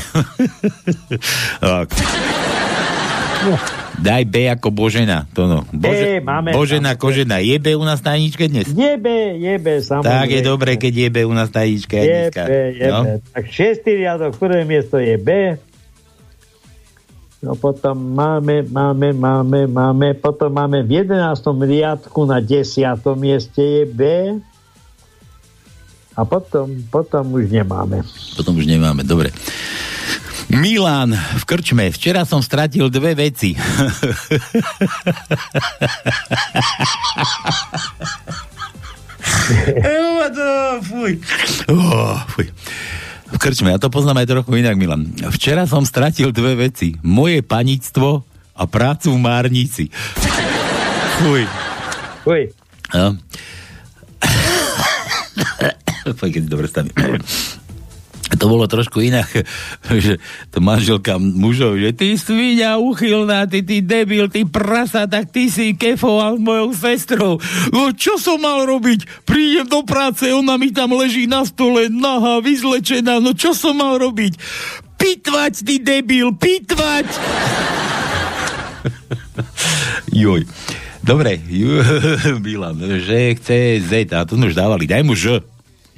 [1.63, 1.89] tak.
[3.99, 5.27] Daj B ako Božena.
[5.35, 5.67] To no.
[5.75, 7.11] B máme, Božena, tam.
[7.11, 7.43] Kožena.
[7.43, 8.71] Je B u nás na dnes?
[8.71, 9.07] Je B,
[9.39, 10.15] je B, samozrejme.
[10.15, 12.23] Tak je dobre, keď je B u nás tajničke aj Je.
[12.31, 13.01] B, je no?
[13.03, 13.09] B.
[13.35, 15.59] Tak šiestý riadok, prvé miesto je B.
[17.43, 21.43] No potom máme, máme, máme, máme, potom máme v 11.
[21.67, 22.71] riadku na 10.
[23.19, 24.01] mieste je B.
[26.15, 28.07] A potom, potom už nemáme.
[28.39, 29.35] Potom už nemáme, dobre.
[30.55, 31.91] Milan v krčme.
[31.91, 33.59] Včera som stratil dve veci.
[40.83, 41.19] fuj.
[41.69, 42.53] Oh, fuj.
[43.33, 45.09] V krčme, ja to poznám aj trochu inak, Milan.
[45.33, 46.95] Včera som stratil dve veci.
[47.01, 49.89] Moje panictvo a prácu v Márnici.
[51.25, 51.43] Fuj.
[52.29, 52.43] Fuj.
[52.93, 53.17] No.
[56.19, 56.93] Fuj, keď dobre stane.
[58.39, 59.29] To bolo trošku inak,
[60.05, 60.17] že
[60.49, 65.77] to manželka mužov, že ty svinia uchylná, ty, ty debil, ty prasa, tak ty si
[65.77, 67.33] kefoval s mojou sestrou.
[67.75, 69.29] No čo som mal robiť?
[69.29, 74.01] Prídem do práce, ona mi tam leží na stole, nahá, vyzlečená, no čo som mal
[74.01, 74.37] robiť?
[74.97, 77.09] Pitvať, ty debil, pitvať!
[80.23, 80.47] Joj.
[81.03, 81.43] Dobre,
[82.47, 85.43] Milan, že chce Z, a sme už dávali, daj mu Ž.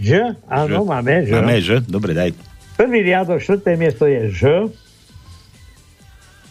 [0.00, 0.34] Ž?
[0.50, 0.88] Áno, Ž.
[0.88, 1.30] máme Ž.
[1.38, 2.34] Máme Ž, dobre, daj.
[2.74, 4.42] Prvý riadok, štvrté miesto je Ž.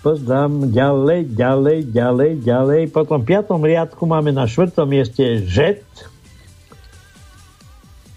[0.04, 2.82] Pozdám ďalej, ďalej, ďalej, ďalej.
[2.92, 5.80] Potom v piatom riadku máme na štvrtom mieste Ž.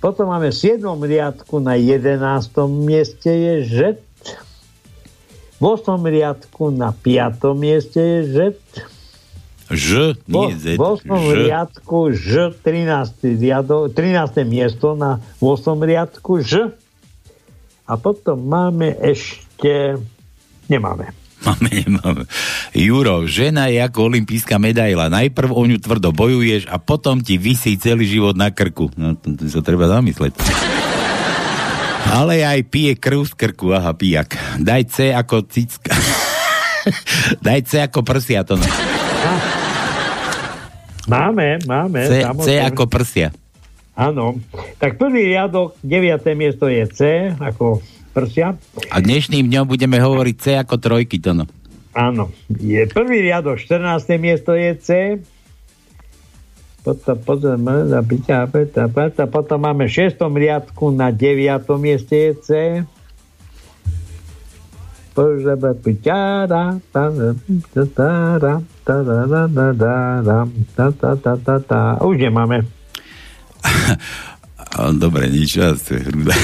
[0.03, 3.79] Potom máme v siedmom riadku na jedenáctom mieste je Ž.
[5.57, 5.97] V 8.
[6.05, 7.41] riadku na 5.
[7.57, 8.37] mieste je Z.
[9.71, 10.79] Ž, nie Z.
[10.79, 11.11] V 8.
[11.11, 11.35] Ž.
[11.51, 13.43] riadku Ž, 13.
[13.43, 14.47] Riadok, 13.
[14.47, 15.75] miesto na 8.
[15.83, 16.71] riadku Ž.
[17.87, 19.99] A potom máme ešte...
[20.67, 21.15] Nemáme.
[21.47, 22.23] Máme, nemáme.
[22.75, 25.07] Juro, žena je ako olimpijská medaila.
[25.07, 28.91] Najprv o ňu tvrdo bojuješ a potom ti vysí celý život na krku.
[28.99, 30.35] No, to, to sa treba zamysleť.
[32.07, 34.35] Ale aj pije krv z krku, aha, pijak.
[34.63, 35.95] Daj C ako cicka.
[37.47, 38.67] Daj C ako prsia, to no.
[41.07, 42.01] Máme, máme.
[42.03, 43.31] C, C ako prsia.
[43.97, 44.37] Áno.
[44.77, 46.21] Tak prvý riadok, 9.
[46.37, 47.01] miesto je C,
[47.39, 47.81] ako
[48.13, 48.59] prsia.
[48.93, 51.49] A dnešným dňom budeme hovoriť C ako trojky, to no.
[51.97, 52.29] Áno.
[52.53, 54.21] Je prvý riadok, 14.
[54.21, 54.89] miesto je C.
[56.85, 60.23] Potom, potom, potom, potom, potom máme v 6.
[60.23, 61.67] riadku na 9.
[61.81, 62.51] mieste je C.
[72.05, 72.69] Už nemáme.
[75.01, 76.37] Dobre, nič, ja to je hrúda.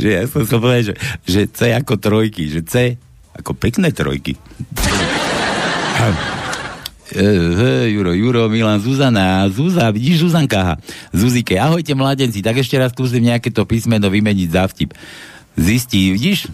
[0.00, 0.94] že ja som sa povedal, že,
[1.28, 2.96] že C ako trojky, že C
[3.36, 4.32] ako pekné trojky.
[7.12, 10.80] E, Juro, Juro, Milan, Zuzana, Zuza, vidíš Zuzanka.
[11.12, 14.96] Zuzike, ahojte mladenci, tak ešte raz skúsim nejaké to písmeno vymeniť za vtip.
[15.52, 16.48] Zistí, vidíš,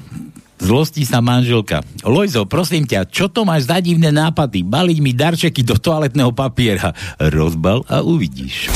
[0.58, 1.80] zlostí sa manželka.
[2.04, 4.66] Lojzo, prosím ťa, čo to máš za divné nápady?
[4.66, 6.92] Baliť mi darčeky do toaletného papiera.
[7.18, 8.68] Rozbal a uvidíš.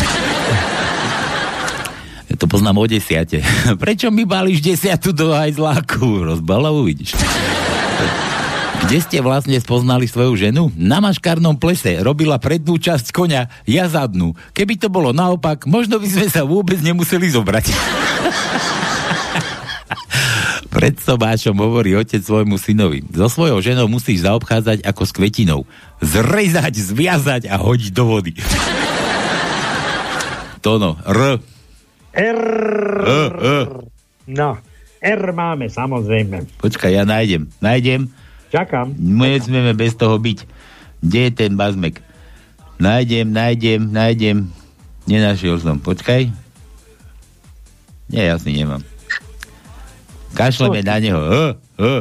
[2.32, 3.44] Ja to poznám o desiate.
[3.82, 6.24] Prečo mi balíš desiatu do hajzláku?
[6.32, 7.12] Rozbal a uvidíš.
[8.82, 10.72] Kde ste vlastne spoznali svoju ženu?
[10.74, 14.34] Na maškárnom plese robila prednú časť konia, ja zadnú.
[14.56, 17.70] Keby to bolo naopak, možno by sme sa vôbec nemuseli zobrať.
[20.82, 23.06] Pred sobášom hovorí otec svojmu synovi.
[23.14, 25.62] So svojou ženou musíš zaobchádzať ako s kvetinou.
[26.02, 28.34] Zrezať, zviazať a hodiť do vody.
[30.58, 31.38] Tono, R.
[32.18, 32.40] R.
[33.38, 33.58] E.
[34.26, 34.58] No,
[34.98, 36.50] R máme, samozrejme.
[36.58, 37.46] Počkaj, ja nájdem.
[37.62, 38.10] Nájdem.
[38.50, 38.90] Čakám.
[38.98, 40.38] Nesmieme bez toho byť.
[40.98, 42.02] Kde je ten bazmek?
[42.82, 44.50] Nájdem, nájdem, nájdem.
[45.06, 45.78] Nenašiel som.
[45.78, 46.26] Počkaj.
[48.10, 48.82] Nie, ja si nemám.
[50.32, 51.20] Kašleme na neho.
[51.20, 51.42] E,
[51.80, 51.92] e.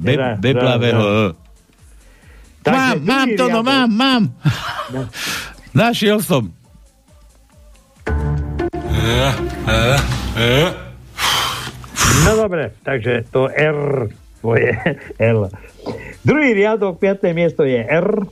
[0.00, 1.36] Be, beblavého
[2.60, 4.22] Mám, mám to, no mám, mám.
[5.72, 6.52] Našiel som.
[12.20, 14.12] No dobre, takže to R
[14.44, 14.76] tvoje
[15.36, 15.48] L.
[16.20, 17.32] Druhý riadok, 5.
[17.32, 18.28] miesto je R.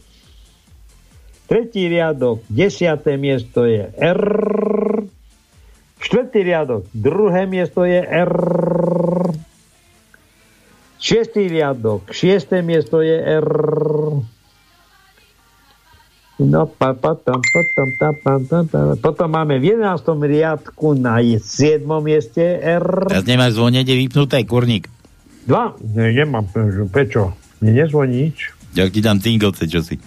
[1.49, 3.01] Tretí riadok, 10.
[3.17, 4.23] miesto je R.
[5.99, 8.35] Štvrtý riadok, druhé miesto je R.
[10.99, 13.49] Šiestý riadok, šiesté miesto je R.
[16.39, 18.81] No, pa, potom, potom, ta, pa, ta, ta.
[18.95, 20.07] potom máme v 11.
[20.23, 21.83] riadku na 7.
[21.99, 23.11] mieste R.
[23.11, 24.87] Teraz nemáš zvonenie vypnuté, kurník.
[25.51, 25.75] Dva?
[25.83, 26.47] Ne, nemám.
[26.95, 27.35] Prečo?
[27.59, 28.55] Mne nezvoní nič.
[28.79, 29.99] Ja ti dám cingelce, čo si.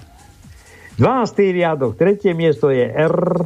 [0.95, 1.51] 12.
[1.51, 3.43] riadok, tretie miesto je R.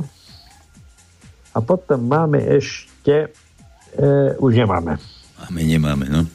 [1.56, 3.32] A potom máme ešte...
[3.96, 5.00] E, už nemáme.
[5.48, 6.28] Máme, nemáme, no.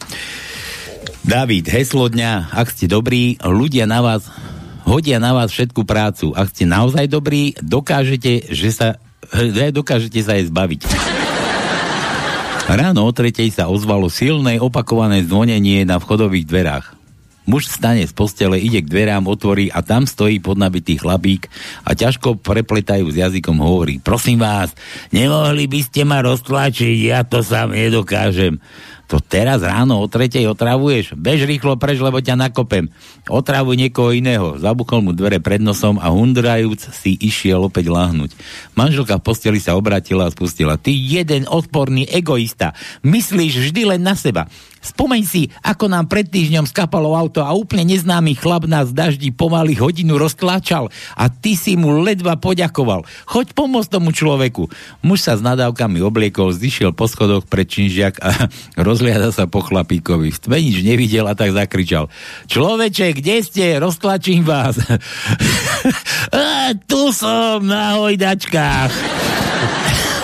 [1.20, 4.24] David, heslo dňa, ak ste dobrí, ľudia na vás
[4.90, 6.34] hodia na vás všetku prácu.
[6.34, 8.98] Ak ste naozaj dobrí, dokážete, že sa,
[9.30, 10.80] eh, dokážete sa jej zbaviť.
[12.70, 16.99] Ráno o tretej sa ozvalo silné opakované zvonenie na vchodových dverách.
[17.48, 21.48] Muž vstane z postele, ide k dverám, otvorí a tam stojí podnabitý chlapík
[21.88, 24.74] a ťažko prepletajú s jazykom hovorí prosím vás,
[25.14, 28.58] nemohli by ste ma roztlačiť, ja to sám nedokážem.
[29.10, 31.18] To teraz ráno o tretej otravuješ?
[31.18, 32.86] Bež rýchlo preč, lebo ťa nakopem.
[33.26, 34.54] Otravuj niekoho iného.
[34.54, 38.30] Zabuchol mu dvere pred nosom a hundrajúc si išiel opäť láhnuť.
[38.78, 40.78] Manželka v posteli sa obratila a spustila.
[40.78, 42.70] Ty jeden odporný egoista.
[43.02, 44.46] Myslíš vždy len na seba.
[44.80, 49.28] Spomeň si, ako nám pred týždňom skapalo auto a úplne neznámy chlap nás v daždi
[49.28, 53.04] pomaly hodinu roztláčal a ty si mu ledva poďakoval.
[53.28, 54.72] Choď pomôcť tomu človeku.
[55.04, 58.48] Muž sa s nadávkami obliekol, zišiel po schodoch pred činžiak a
[58.88, 60.32] rozliada sa po chlapíkovi.
[60.32, 62.08] V tme nič nevidel a tak zakričal.
[62.48, 63.76] Človeče, kde ste?
[63.76, 64.80] Roztlačím vás.
[66.90, 68.92] tu som na hojdačkách.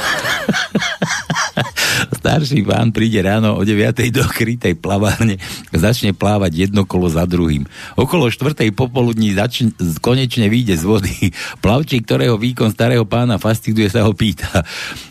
[2.21, 4.13] Starší pán príde ráno o 9.
[4.13, 5.41] do krytej plavárne
[5.73, 7.65] začne plávať jedno kolo za druhým.
[7.97, 8.53] Okolo 4.
[8.73, 11.15] popoludní začne, konečne vyjde z vody.
[11.65, 14.65] Plavčík, ktorého výkon starého pána fascinuje, sa ho pýta.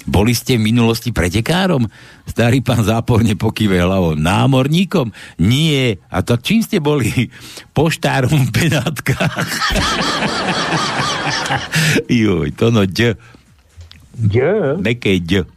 [0.05, 1.85] Boli ste v minulosti pretekárom?
[2.25, 4.17] Starý pán záporne pokýve hlavou.
[4.17, 5.13] Námorníkom?
[5.41, 6.01] Nie.
[6.09, 7.09] A to čím ste boli?
[7.77, 9.49] Poštárom v Benátkach.
[12.09, 13.17] Joj, to no ď.
[14.15, 14.35] Ď?
[14.79, 15.54] Meké ď.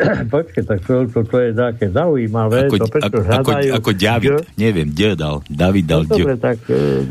[0.34, 2.66] Počkej, tak to, to, to je také zaujímavé.
[2.66, 4.30] Ako, to ako, ako, ako David.
[4.30, 4.44] ď?
[4.56, 5.44] Neviem, ď dal.
[5.46, 7.04] David dal No, dobre, tak e,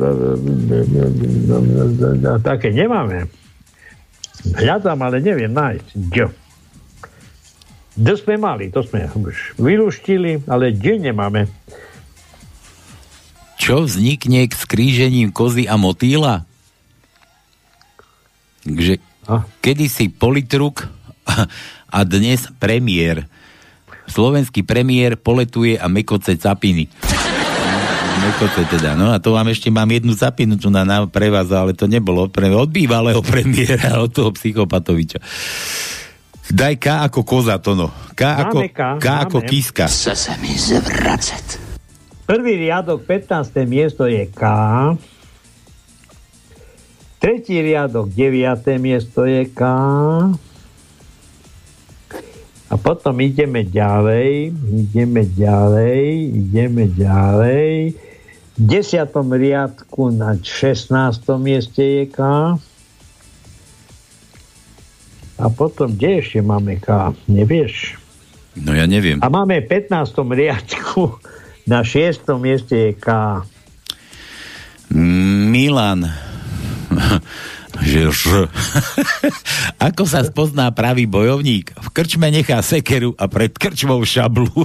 [2.42, 3.30] také nemáme.
[4.56, 5.88] Hľadám, ale neviem nájsť.
[5.96, 6.18] Ď.
[8.00, 11.52] D sme mali, to sme už vyluštili, ale D nemáme.
[13.60, 16.48] Čo vznikne k skrížením kozy a motýla?
[18.64, 19.04] Že
[19.60, 20.88] kedysi politruk
[21.90, 23.26] a, dnes premiér.
[24.10, 26.90] Slovenský premiér poletuje a mekoce capiny.
[28.20, 28.98] Mekoce teda.
[28.98, 31.86] No a to vám ešte mám jednu capinu tu na, na pre vás, ale to
[31.86, 35.22] nebolo pre, od bývalého premiéra, od toho psychopatoviča.
[36.50, 37.94] Daj K ako koza, to no.
[38.18, 39.86] K ako, K, K ako kiska.
[39.86, 41.70] Chce sa mi zvracať.
[42.26, 43.54] Prvý riadok, 15.
[43.70, 44.44] miesto je K.
[47.22, 48.82] Tretí riadok, 9.
[48.82, 49.62] miesto je K.
[52.70, 55.98] A potom ideme ďalej, ideme ďalej,
[56.38, 57.98] ideme ďalej.
[58.54, 60.94] V desiatom riadku na 16.
[61.42, 62.20] mieste je K.
[65.40, 67.10] A potom, kde ešte máme K?
[67.26, 67.98] Nevieš?
[68.60, 69.18] No ja neviem.
[69.24, 70.14] A máme v 15.
[70.30, 71.18] riadku
[71.66, 72.22] na 6.
[72.38, 73.08] mieste je K.
[75.50, 76.06] Milan.
[77.84, 78.24] Že ž.
[79.92, 81.74] Ako sa spozná pravý bojovník?
[81.76, 84.50] V krčme nechá sekeru a pred krčmou šablu.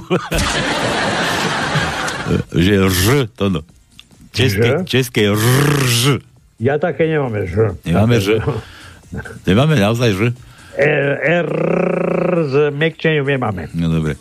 [2.65, 3.05] že ž,
[3.35, 3.61] to no.
[4.35, 5.31] České, české
[5.87, 6.19] ž.
[6.59, 7.75] Ja také nemáme Ž.
[7.83, 8.39] Nemáme ž.
[9.47, 10.19] Nemáme naozaj ž?
[10.75, 11.49] R, R
[12.43, 13.71] s mekčením nemáme.
[13.71, 14.19] No dobre.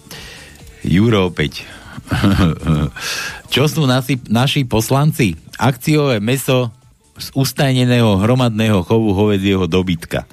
[0.87, 1.67] Juro opäť.
[3.55, 5.35] Čo sú nasi, naši poslanci?
[5.59, 6.71] Akciové meso
[7.15, 10.27] z ustajneného hromadného chovu hovedzieho dobytka.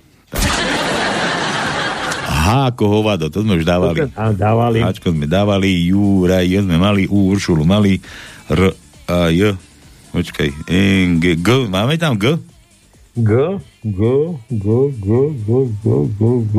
[2.41, 4.09] H ako hovado, to sme už dávali.
[4.17, 4.81] A dávali.
[4.81, 8.01] Háčko sme dávali, Jura, J sme mali, U, Uršulu mali,
[8.49, 8.73] R
[9.05, 9.53] a J.
[10.11, 12.35] Počkaj, N, G, G, máme tam G?
[13.13, 13.31] G,
[13.85, 14.01] G,
[14.49, 14.65] G,
[14.97, 15.49] G, G,
[15.79, 15.87] G,
[16.17, 16.55] G, G.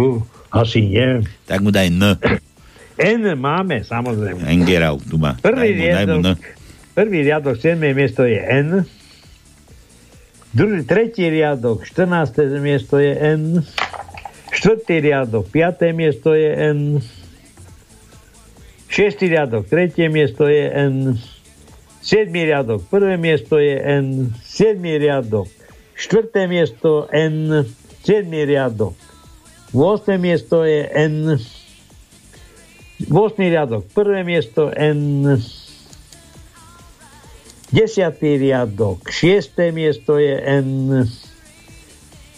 [0.53, 1.25] Asi nie.
[1.49, 2.15] Tak mu daj N.
[3.01, 4.45] N máme, samozrejme.
[4.47, 5.35] Engerau, tu má.
[5.41, 6.23] Prvý Daj mu, daj mu N.
[6.23, 6.39] riadok,
[6.95, 7.81] prvý riadok, 7.
[7.97, 8.87] miesto je N.
[10.53, 12.61] Druhý, tretí riadok, 14.
[12.61, 13.65] miesto je N.
[14.53, 15.97] Štvrtý riadok, 5.
[15.97, 17.01] miesto je N.
[18.85, 21.17] Šiestý riadok, tretie miesto je N.
[22.05, 24.37] Siedmý riadok, prvé miesto je N.
[24.45, 25.49] Siedmý riadok,
[25.97, 27.65] štvrté miesto N.
[28.05, 28.93] Siedmý riadok,
[29.73, 30.21] 8.
[30.21, 31.41] miesto je N.
[33.09, 33.41] 8.
[33.41, 35.33] riadok, prvé miesto N.
[37.73, 38.21] 10.
[38.21, 39.73] riadok, 6.
[39.73, 41.09] miesto je N.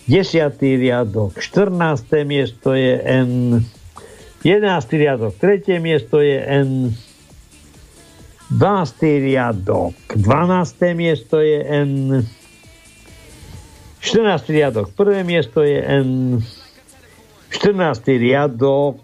[0.06, 0.62] 10.
[0.62, 2.22] riadok, 14.
[2.22, 3.64] miesto je N.
[4.46, 4.92] 11.
[4.92, 5.82] riadok, 3.
[5.82, 6.94] miesto je N.
[8.50, 9.02] 12.
[9.02, 10.94] riadok, 12.
[10.94, 12.22] miesto je N.
[13.98, 14.54] 14.
[14.54, 16.38] riadok, prvé miesto je N.
[17.50, 18.06] 14.
[18.06, 19.02] riadok,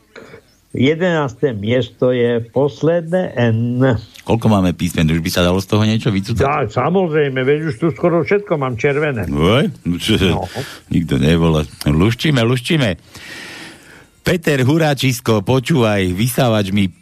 [0.79, 1.59] 11.
[1.59, 3.83] miesto je posledné N.
[4.31, 5.11] Koľko máme písmen?
[5.11, 6.47] Už by sa dalo z toho niečo vycúcať?
[6.47, 9.27] Ja, samozrejme, veď už tu skoro všetko mám červené.
[9.27, 10.47] Oj, no no.
[10.87, 11.67] nikto nevolá.
[11.83, 12.95] Luščíme, luščíme.
[14.23, 16.95] Peter Huráčisko, počúvaj, vysávač mi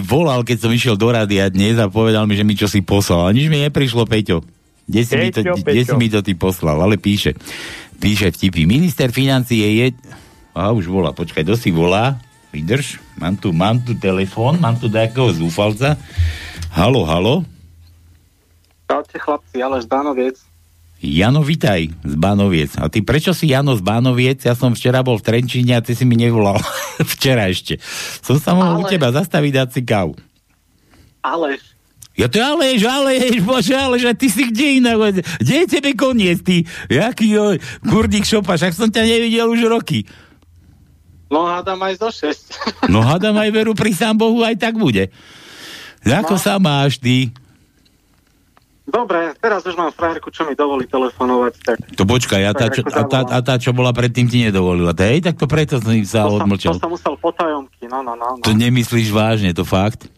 [0.00, 3.28] volal, keď som išiel do rádia dnes a povedal mi, že mi čo si poslal.
[3.28, 4.40] A nič mi neprišlo, Peťo.
[4.88, 6.00] Kde si, mi to, Peťo, kde si Peťo.
[6.00, 6.80] mi to ty poslal?
[6.80, 7.36] Ale píše.
[8.00, 8.64] Píše vtipy.
[8.64, 9.92] Minister financie je...
[10.56, 12.16] A už volá, počkaj, kto si volá?
[12.50, 16.00] Vydrž, mám tu, mám tu telefón, mám tu nejakého zúfalca.
[16.70, 17.34] Halo, halo.
[18.86, 20.36] Čaute chlapci, ale Ždanoviec.
[21.00, 22.76] Jano, vitaj z Bánoviec.
[22.76, 24.44] A ty prečo si Jano z Bánoviec?
[24.44, 26.60] Ja som včera bol v Trenčíne a ty si mi nevolal.
[27.16, 27.80] včera ešte.
[28.20, 30.12] Som sa mohol u Ale- teba zastaviť dať si kávu.
[31.24, 31.56] Ale
[32.20, 35.24] Ja to aleš, aleš, bože, aleš, a ty si kde inak?
[35.40, 36.68] Kde je tebe koniec, ty?
[36.92, 37.56] Jaký jo,
[37.88, 40.04] kurník šopa, však som ťa nevidel už roky.
[41.32, 42.92] no hádam aj zo 6.
[42.92, 45.08] No hádam aj veru pri sám Bohu, aj tak bude.
[46.02, 46.40] Ako No.
[46.40, 47.28] sa máš ty?
[48.82, 52.82] Dobre, teraz už mám frajerku, čo mi dovolí telefonovať, tak To počkaj, a tá, čo,
[52.82, 54.90] a, tá, a tá, čo bola predtým, ti nedovolila.
[54.90, 56.74] Hej, tak to preto som sa to, som, odmlčal.
[56.74, 58.34] to som musel potajomky, no, no, no.
[58.34, 58.42] no.
[58.42, 60.10] To nemyslíš vážne, to fakt?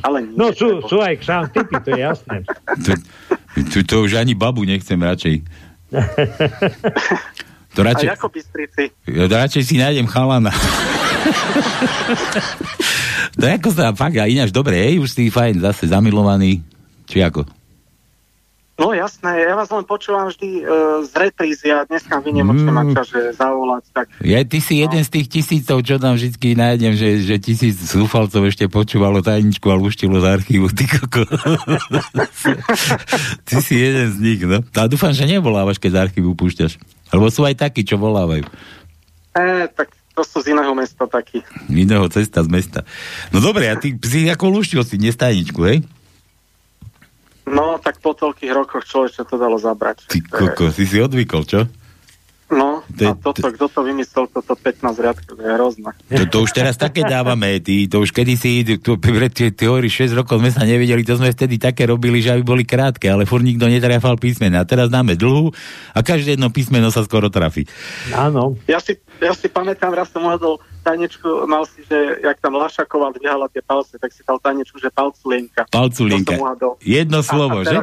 [0.00, 2.36] Ale nie, No sú, sú aj kšán typy, to je jasné.
[2.80, 2.90] To,
[3.68, 5.44] to, to už ani babu nechcem radšej.
[7.76, 8.88] To A radšej, ako Bystrici?
[9.04, 10.48] radšej si nájdem chalana.
[13.36, 16.64] to je ako sa fakt, a ináč dobre, hej, už si fajn, zase zamilovaný,
[17.04, 17.44] či ako?
[18.76, 22.92] No jasné, ja vás len počúvam vždy uh, z reprízy a dneska vy nemôžete Mm.
[22.92, 26.92] čas, že zavolať, tak Ja, ty si jeden z tých tisícov, čo tam vždy nájdem,
[26.92, 31.24] že, že tisíc zúfalcov ešte počúvalo tajničku a luštilo z archívu, ty koko.
[33.48, 34.60] ty si jeden z nich, no.
[34.60, 36.76] A dúfam, že nevolávaš, keď z archívu púšťaš.
[37.16, 38.44] Lebo sú aj takí, čo volávajú.
[39.40, 41.44] eh, tak to sú z iného mesta takí.
[41.68, 42.80] Iného cesta z mesta.
[43.28, 45.84] No dobre, a ty si ako luštil si dnes tajničku, hej?
[47.46, 50.08] No, tak po toľkých rokoch človeče to dalo zabrať.
[50.08, 51.60] Ty koko, si si odvykol, čo?
[52.46, 55.90] No, To a toto, kto to vymyslel, toto 15 riadkov, to je hrozné.
[56.14, 58.78] To, to už teraz také dávame, ty, to už kedy si, ty,
[59.50, 62.62] ty hovoríš, 6 rokov sme sa nevideli, to sme vtedy také robili, že aby boli
[62.62, 64.62] krátke, ale furt nikto netrafal písmena.
[64.62, 65.50] A teraz dáme dlhú
[65.90, 67.66] a každé jedno písmeno sa skoro trafí.
[68.14, 68.54] Áno.
[68.70, 73.10] Ja si, ja si pamätám, raz som uhadol tajničku, mal si, že jak tam Lašaková
[73.18, 75.66] dvíhala tie palce, tak si dal tajničku, že palculienka.
[76.38, 76.72] Som uhadol.
[76.96, 77.76] Jedno slovo, a, a že?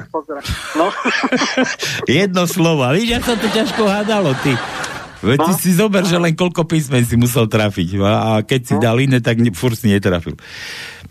[0.79, 0.87] No,
[2.07, 2.87] Jedno slovo.
[2.95, 4.52] Víš, jak sa to ťažko hádalo, ty.
[5.23, 5.55] Veď ty No.
[5.55, 7.95] si zober, že len koľko písmen si musel trafiť.
[8.03, 10.35] A, a keď si dal iné, tak ne, furt si netrafil.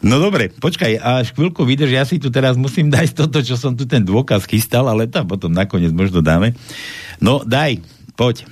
[0.05, 3.73] No dobre, počkaj, až chvíľku vydrž, ja si tu teraz musím dať toto, čo som
[3.73, 6.53] tu ten dôkaz chystal, ale tam potom nakoniec možno dáme.
[7.25, 7.81] No, daj,
[8.13, 8.45] poď.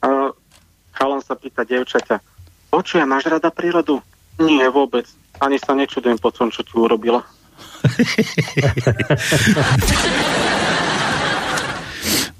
[0.00, 0.32] a
[0.96, 2.20] chalan sa pýta dievčaťa,
[2.72, 4.00] počuje, máš rada prírodu?
[4.40, 5.04] Nie, vôbec.
[5.38, 7.20] Ani sa nečudujem po tom, čo ti urobila.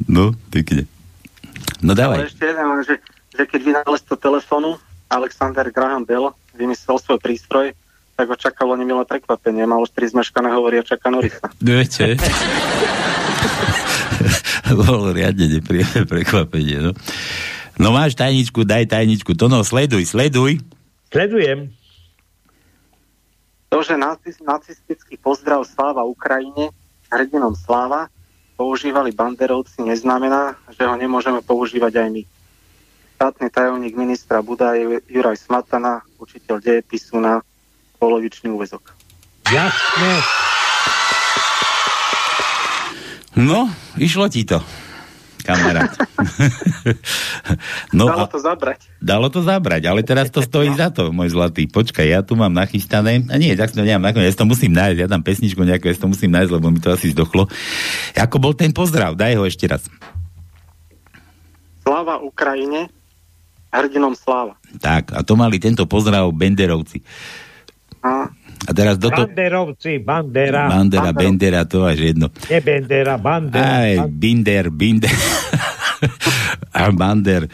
[0.04, 0.84] No, pekne.
[1.80, 2.18] No Ale dávaj.
[2.28, 2.94] ešte jeden, že,
[3.36, 4.76] že keď vynálezca telefónu
[5.08, 7.72] Alexander Graham Bell vymyslel svoj prístroj,
[8.14, 9.66] tak ho čakalo nemilé prekvapenie.
[9.66, 11.50] Mal už tri zmeškané hovorí a čaká Norisa.
[11.62, 12.14] Viete?
[14.80, 16.92] Bolo riadne nepríjemné prekvapenie, no.
[17.74, 19.34] No máš tajničku, daj tajničku.
[19.34, 20.62] To no, sleduj, sleduj.
[21.10, 21.74] Sledujem.
[23.74, 26.70] To, že naci- nacistický pozdrav Sláva Ukrajine,
[27.10, 28.06] hrdinom Sláva,
[28.54, 32.22] používali banderovci, neznamená, že ho nemôžeme používať aj my.
[33.14, 37.42] Štátny tajomník ministra Buda je Juraj Smatana, učiteľ dejepisu na
[38.02, 38.94] polovičný úvezok.
[39.50, 40.12] Jasne.
[43.34, 43.66] No,
[43.98, 44.62] išlo ti to,
[45.44, 45.92] kamarát.
[47.98, 48.80] no Dalo to zabrať.
[48.98, 51.68] dalo to zabrať, ale teraz to stojí za to, môj zlatý.
[51.68, 54.98] Počkaj, ja tu mám nachystané, a nie, tak to nemám nakoniec, ja to musím nájsť,
[55.04, 57.44] ja tam pesničku nejakú, ja to musím nájsť, lebo mi to asi zdochlo.
[58.16, 59.84] Ako bol ten pozdrav, daj ho ešte raz.
[61.84, 62.88] Sláva Ukrajine,
[63.68, 64.56] hrdinom Sláva.
[64.80, 67.04] Tak, a to mali tento pozdrav Benderovci.
[68.00, 68.32] A,
[68.64, 69.28] A teraz do toho...
[69.28, 70.68] Banderovci, bandera.
[70.68, 72.32] Bandera, Bendera, to až jedno.
[72.48, 73.84] Nie Bendera, bandera.
[73.84, 75.12] Aj, Binder, Binder.
[76.76, 77.48] a Bander.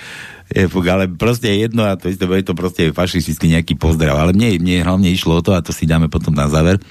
[0.50, 4.18] Je, fuk, ale proste je jedno a to isté, bude to proste fašistický nejaký pozdrav.
[4.18, 6.82] Ale mne, mne hlavne išlo o to, a to si dáme potom na záver,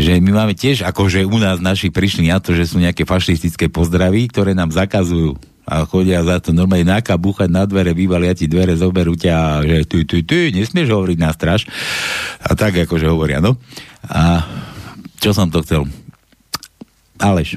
[0.00, 3.68] že my máme tiež, akože u nás naši prišli na to, že sú nejaké fašistické
[3.68, 8.50] pozdravy, ktoré nám zakazujú a chodia za to normálne náka búchať na dvere, vyvalia ti
[8.50, 11.70] dvere, zoberú ťa a že ty, ty, ty, nesmieš hovoriť na straž.
[12.42, 13.54] A tak akože hovoria, no.
[14.10, 14.42] A
[15.22, 15.86] čo som to chcel?
[17.22, 17.54] Aleš.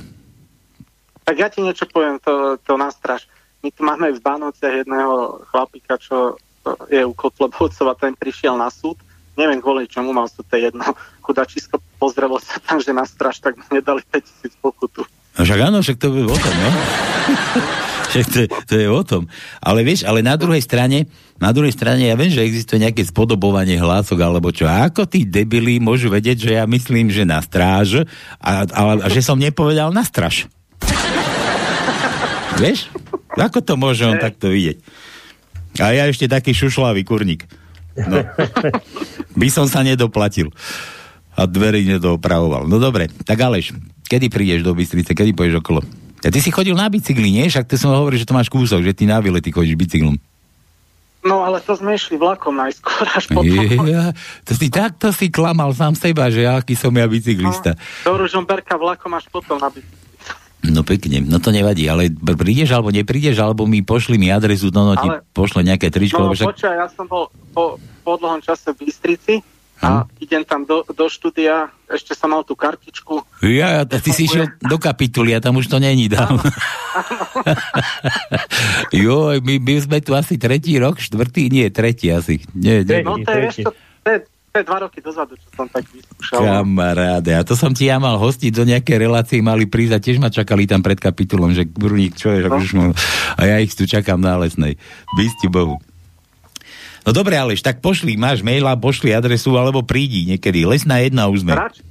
[1.26, 3.26] tak ja ti niečo poviem, to, to nastraž.
[3.66, 6.38] My tu máme v Bánovciach jedného chlapika, čo
[6.94, 9.02] je u Kotlebovcov a ten prišiel na súd.
[9.34, 10.86] Neviem kvôli čomu mal súd, to je jedno.
[11.26, 15.02] Chudačisko pozrelo sa tam, že na straž, tak mu nedali 5000 pokutu.
[15.36, 16.70] No však áno, však to je o tom, no.
[18.16, 19.28] však to, je- to je o tom.
[19.60, 23.76] Ale vieš, ale na druhej strane, na druhej strane, ja viem, že existuje nejaké spodobovanie
[23.76, 24.64] hlások, alebo čo.
[24.64, 28.08] A ako tí debili môžu vedieť, že ja myslím, že na stráž
[28.40, 30.48] a, a, a že som nepovedal na straž.
[32.64, 32.88] vieš?
[33.36, 34.80] Ako to môže on takto vidieť?
[35.84, 37.44] A ja ešte taký šušlavý kurník.
[38.00, 38.24] No.
[39.40, 40.56] By som sa nedoplatil.
[41.36, 42.64] A dverí nedoopravoval.
[42.64, 43.76] No dobre, tak Aleš,
[44.08, 45.84] kedy prídeš do Bystrice, kedy pôjdeš okolo?
[46.26, 47.46] A ty si chodil na bicykli, nie?
[47.46, 50.18] Však ty som hovoril, že to máš kúsok, že ty na výlety chodíš bicyklom.
[51.22, 53.86] No ale to sme išli vlakom najskôr, až potom.
[53.86, 57.74] Ja, to si takto si klamal sám seba, že aký som ja bicyklista.
[58.02, 60.02] Do Ružomberka vlakom až potom na bicykli.
[60.66, 64.74] No pekne, no to nevadí, ale pr- prídeš alebo neprídeš, alebo mi pošli mi adresu,
[64.74, 66.58] no, no ti Ale- pošle nejaké tričko, No však...
[66.58, 69.46] počkaj, ja som bol po, po dlhom čase v Bystrici
[69.84, 73.28] A idem tam do, do štúdia, ešte som mal tú kartičku.
[73.44, 76.40] Ja, ja, ty si išiel do kapituly a tam už to není dám.
[78.96, 82.40] jo, my, my sme tu asi tretí rok, štvrtý, nie, tretí asi.
[82.56, 83.04] Nie, nie.
[83.04, 85.84] no to je, vieš čo, to je, to je dva roky dozadu, čo som tak
[85.92, 86.40] vyskúšal.
[86.40, 90.18] Kamaráde, a to som ti ja mal hostiť do nejakej relácie, mali prísť a tiež
[90.24, 92.96] ma čakali tam pred kapitulom, že Bruník, čo je, už mám-
[93.36, 94.80] a ja ich tu čakám na lesnej.
[95.20, 95.84] Bysti Bohu.
[97.06, 100.66] No dobre, Aleš, tak pošli, máš maila, pošli adresu, alebo prídi niekedy.
[100.66, 101.54] Lesná jedna už sme.
[101.54, 101.86] Rač,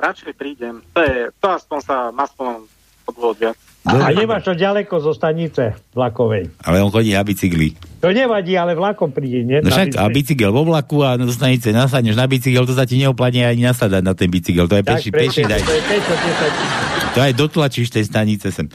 [0.00, 0.80] radšej prídem.
[0.96, 2.64] To je, to aspoň sa, aspoň
[3.04, 3.56] odvod viac.
[3.88, 6.52] A nemáš to ďaleko zo stanice vlakovej.
[6.60, 7.72] Ale on chodí na bicykli.
[8.04, 9.64] To nevadí, ale vlakom príde, nie?
[9.64, 13.00] No však, a bicykel vo vlaku a do stanice nasadneš na bicykel, to sa ti
[13.00, 14.68] neoplatí ani nasadať na ten bicykel.
[14.68, 15.60] To je peši, peši daj.
[15.64, 18.68] to je 5, 10 To aj dotlačíš tej stanice sem.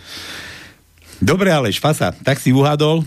[1.22, 3.06] Dobre, ale šfasa, tak si uhadol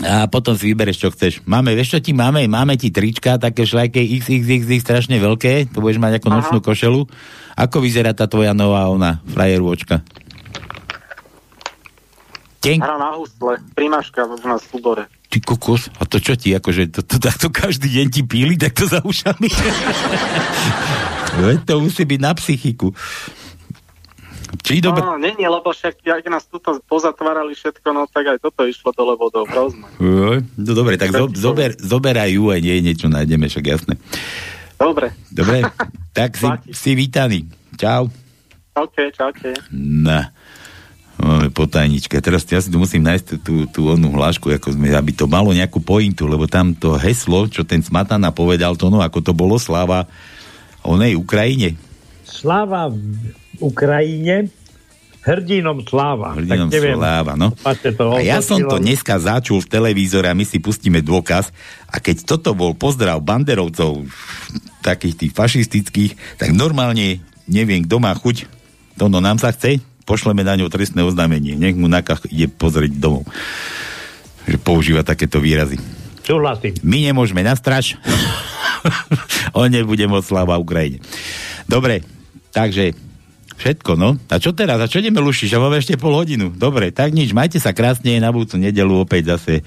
[0.00, 1.44] a potom si vybereš, čo chceš.
[1.44, 2.44] Máme, vieš, čo ti máme?
[2.48, 6.34] Máme ti trička, také šlajke XXXX strašne veľké, to budeš mať ako Aha.
[6.40, 7.00] nočnú košelu.
[7.60, 10.00] Ako vyzerá tá tvoja nová ona, frajerôčka?
[12.60, 17.00] Hra na husle, primáška u nás v ty kokos, a to čo ti, akože to,
[17.06, 19.48] to, takto každý deň ti píli, tak to za ušami.
[21.40, 22.90] To musí byť na psychiku.
[24.58, 24.98] Či dobre...
[25.02, 28.90] No, nie, nie, lebo však, jak nás tuto pozatvárali všetko, no tak aj toto išlo
[28.90, 29.46] dole vodou.
[29.46, 33.94] Joj, No dobre, tak zo, zober, zoberaj ju aj nie, niečo nájdeme, však jasné.
[34.80, 35.62] Dobre, Dobre,
[36.18, 37.46] tak si, si vítaný.
[37.78, 38.10] Čau.
[38.74, 39.54] OK, čaute.
[39.72, 40.34] Na.
[41.20, 42.16] Máme potajnička.
[42.24, 45.52] Teraz ja si tu musím nájsť tú, tú, onú hlášku, ako sme, aby to malo
[45.52, 49.60] nejakú pointu, lebo tam to heslo, čo ten Smatana povedal, to no, ako to bolo
[49.60, 50.08] sláva
[50.80, 51.76] onej Ukrajine.
[52.24, 52.88] Sláva
[53.60, 54.48] Ukrajine,
[55.20, 56.34] hrdinom sláva.
[56.36, 57.52] Hrdinom tak neviem, sláva, no.
[57.54, 61.52] To A ja som to dneska začul v televízore a my si pustíme dôkaz.
[61.92, 64.08] A keď toto bol pozdrav banderovcov,
[64.80, 68.48] takých tých fašistických, tak normálne neviem, kto má chuť,
[68.96, 71.54] to no nám sa chce, pošleme na ňo trestné oznámenie.
[71.54, 73.28] Nech mu nakach ide pozrieť domov.
[74.48, 75.76] Že používa takéto výrazy.
[76.24, 76.74] Súhlasím.
[76.80, 78.00] My nemôžeme na straž.
[79.58, 81.04] On nebude môcť sláva Ukrajine.
[81.68, 82.02] Dobre,
[82.50, 82.96] takže
[83.60, 84.16] všetko, no.
[84.26, 84.80] A čo teraz?
[84.80, 85.52] A čo ideme lušiť?
[85.52, 86.48] A máme ešte pol hodinu.
[86.48, 89.60] Dobre, tak nič, majte sa krásne, na budúcu nedelu opäť zase.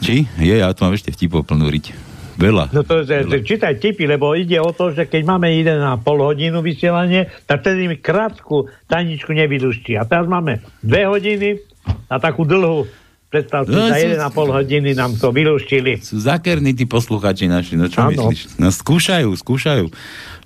[0.00, 0.26] Či?
[0.36, 1.92] Je, ja tu mám ešte vtipov plnúriť.
[2.34, 2.72] Veľa.
[2.72, 6.64] No to je, že čítaj tipy, lebo ide o to, že keď máme 1,5 hodinu
[6.64, 9.94] vysielanie, tak vtedy mi krátku tajničku nevydúšti.
[9.94, 11.60] A teraz máme 2 hodiny
[12.08, 12.88] a takú dlhú
[13.28, 16.00] predstav si, No, za sú- 1,5 hodiny nám to vylúštili.
[16.00, 18.32] Sú zakerní tí posluchači naši, no čo Áno.
[18.32, 18.56] myslíš?
[18.56, 19.86] No skúšajú, skúšajú,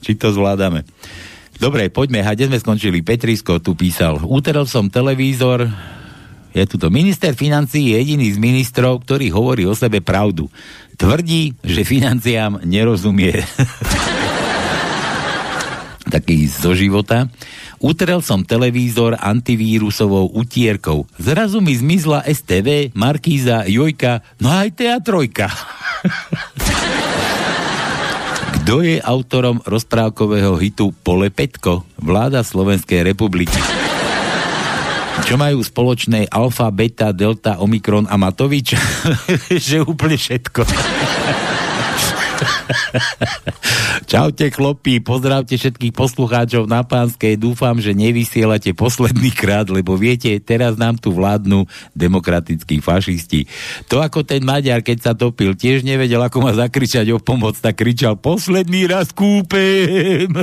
[0.03, 0.83] či to zvládame.
[1.59, 3.01] Dobre, poďme, a kde sme skončili?
[3.01, 5.71] Petrisko tu písal, úterol som televízor,
[6.55, 10.47] je tu to minister financí je jediný z ministrov, ktorý hovorí o sebe pravdu.
[10.95, 13.43] Tvrdí, že financiám nerozumie.
[16.15, 17.27] Taký zo života.
[17.83, 21.11] Utrel som televízor antivírusovou utierkou.
[21.19, 25.51] Zrazu mi zmizla STV, Markíza, Jojka, no aj teatrojka.
[28.65, 31.85] Kto je autorom rozprávkového hitu Polepetko?
[32.01, 33.61] Vláda Slovenskej republiky.
[35.29, 38.73] Čo majú spoločné alfa, beta, delta, omikron a Matovič?
[39.69, 40.65] že úplne všetko.
[44.11, 47.37] Čaute chlopí, pozdravte všetkých poslucháčov na Pánskej.
[47.41, 53.47] Dúfam, že nevysielate posledný krát, lebo viete, teraz nám tu vládnu demokratickí fašisti.
[53.91, 57.79] To ako ten Maďar, keď sa topil, tiež nevedel, ako ma zakričať o pomoc, tak
[57.81, 60.31] kričal, posledný raz kúpem.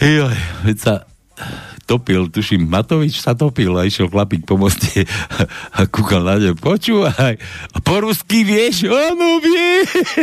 [0.00, 0.32] Joj,
[0.80, 1.04] sa
[1.90, 5.02] topil, tuším, Matovič sa topil a išiel chlapík po moste
[5.78, 7.34] a kúkal na ňu, počúvaj,
[7.82, 8.86] po rusky vieš?
[8.86, 9.82] Áno, vie.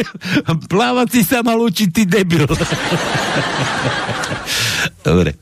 [0.72, 2.48] Plávať si sa mal učiť, ty debil.
[5.08, 5.36] Dobre.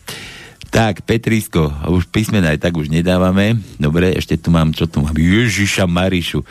[0.74, 3.56] Tak, Petrisko, už písmena aj tak už nedávame.
[3.80, 5.16] Dobre, ešte tu mám, čo tu mám?
[5.16, 6.44] Ježiša Marišu.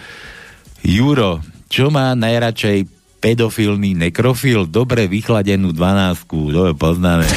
[0.81, 2.89] Juro, čo má najradšej
[3.21, 4.65] pedofilný nekrofil?
[4.65, 6.57] Dobre vychladenú dvanásku.
[6.57, 7.29] To poznáme.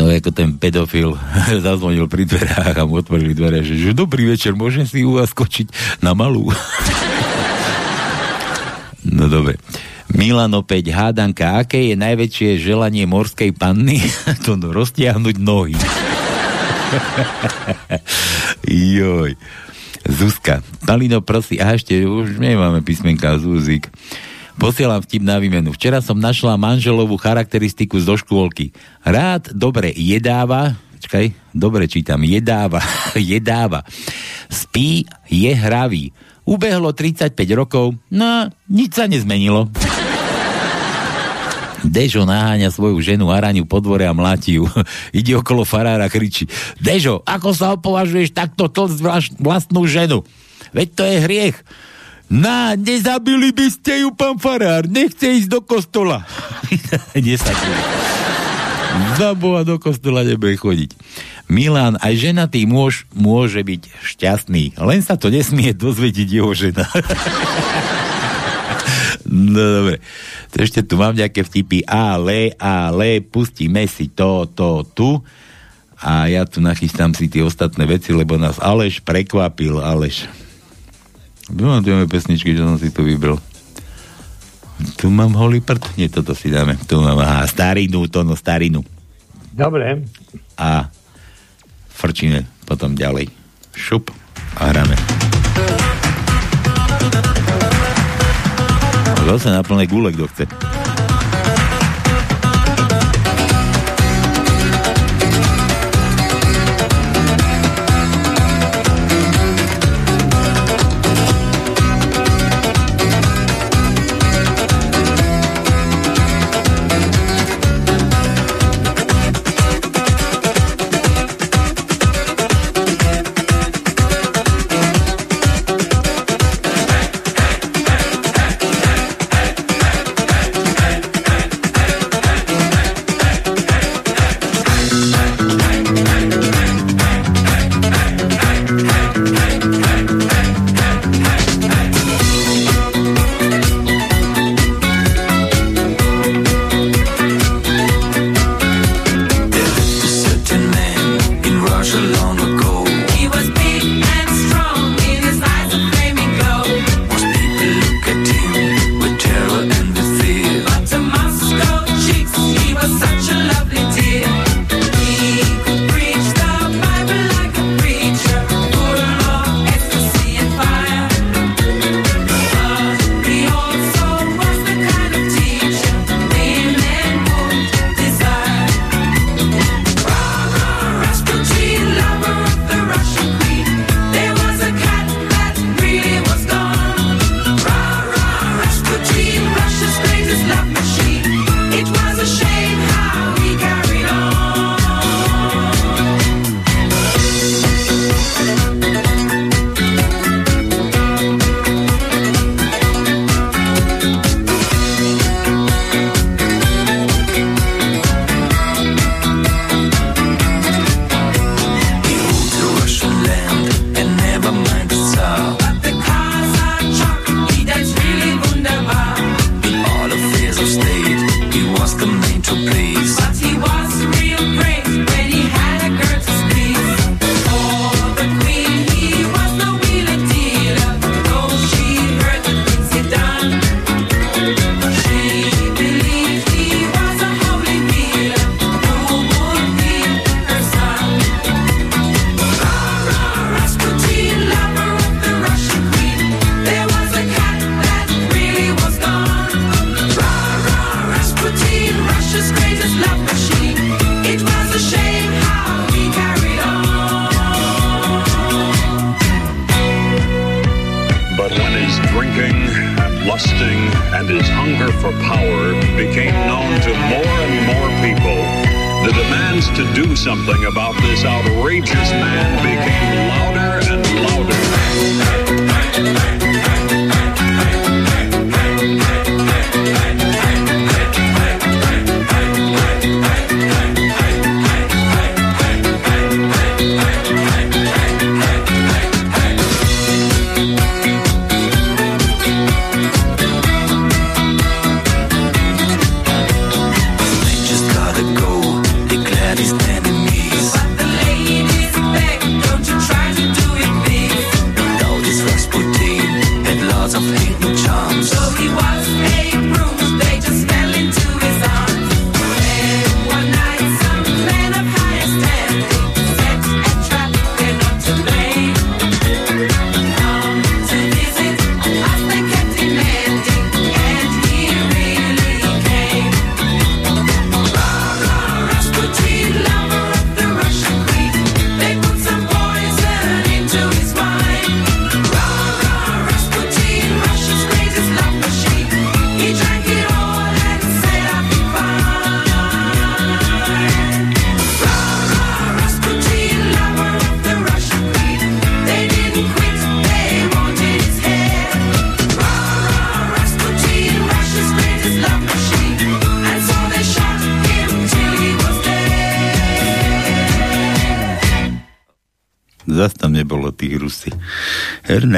[0.00, 1.12] To je ako ten pedofil
[1.68, 5.28] zazvonil pri dverách a mu otvorili dvere, že, že dobrý večer, môžem si u vás
[5.28, 6.48] skočiť na malú.
[9.00, 9.56] No dobre.
[10.12, 11.56] Milan opäť hádanka.
[11.64, 13.96] Aké je najväčšie želanie morskej panny?
[14.44, 15.72] to no, roztiahnuť nohy.
[18.68, 19.40] Joj.
[20.04, 20.60] Zuzka.
[20.84, 21.56] Palino, prosí.
[21.64, 23.88] A ešte, už nemáme písmenka Zuzik.
[24.60, 25.72] Posielam vtip na výmenu.
[25.72, 28.76] Včera som našla manželovú charakteristiku zo škôlky.
[29.00, 32.84] Rád dobre jedáva, počkaj, dobre čítam, jedáva,
[33.16, 33.88] jedáva.
[34.52, 36.12] Spí, je hravý.
[36.44, 39.72] Ubehlo 35 rokov, no nič sa nezmenilo.
[41.80, 44.68] Dežo naháňa svoju ženu Araňu po dvore a mláti ju.
[45.16, 46.44] Ide okolo farára a kričí
[46.76, 49.00] Dežo, ako sa opovažuješ takto tlc
[49.40, 50.20] vlastnú ženu?
[50.76, 51.56] Veď to je hriech.
[52.30, 54.86] Na, nezabili by ste ju, pán farár.
[54.86, 56.22] Nechce ísť do kostola.
[57.18, 57.82] Nesadili.
[59.18, 60.94] Za Boha do kostola nebude chodiť.
[61.50, 64.78] Milan, aj ženatý muž môže byť šťastný.
[64.78, 66.86] Len sa to nesmie dozvedieť jeho žena.
[69.26, 69.98] no dobre.
[70.54, 71.82] Ešte tu mám nejaké vtipy.
[71.90, 75.18] Ale, ale, pustíme si to, to, tu.
[75.98, 79.82] A ja tu nachystám si tie ostatné veci, lebo nás Aleš prekvapil.
[79.82, 80.30] Aleš.
[81.50, 83.36] Vymatujeme pesničky, čo som si tu vybral.
[84.96, 85.82] Tu mám holý prd.
[86.00, 86.78] Nie, toto si dáme.
[86.88, 88.80] Tu mám, aha, starinu, to no, starinu.
[89.52, 90.06] Dobre.
[90.56, 90.88] A
[91.92, 93.28] frčíme potom ďalej.
[93.76, 94.08] Šup
[94.56, 94.96] a hráme.
[99.30, 100.79] Zase na plné gule, kto chce.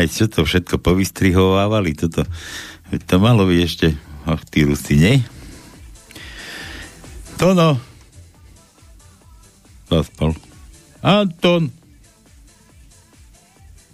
[0.02, 2.26] Ernest, čo to všetko povystrihovávali, toto.
[2.90, 3.94] To malo byť ešte,
[4.26, 5.22] ach, tí Rusi, nie?
[7.38, 7.78] Tono.
[9.86, 10.34] Zaspal.
[11.06, 11.70] Anton.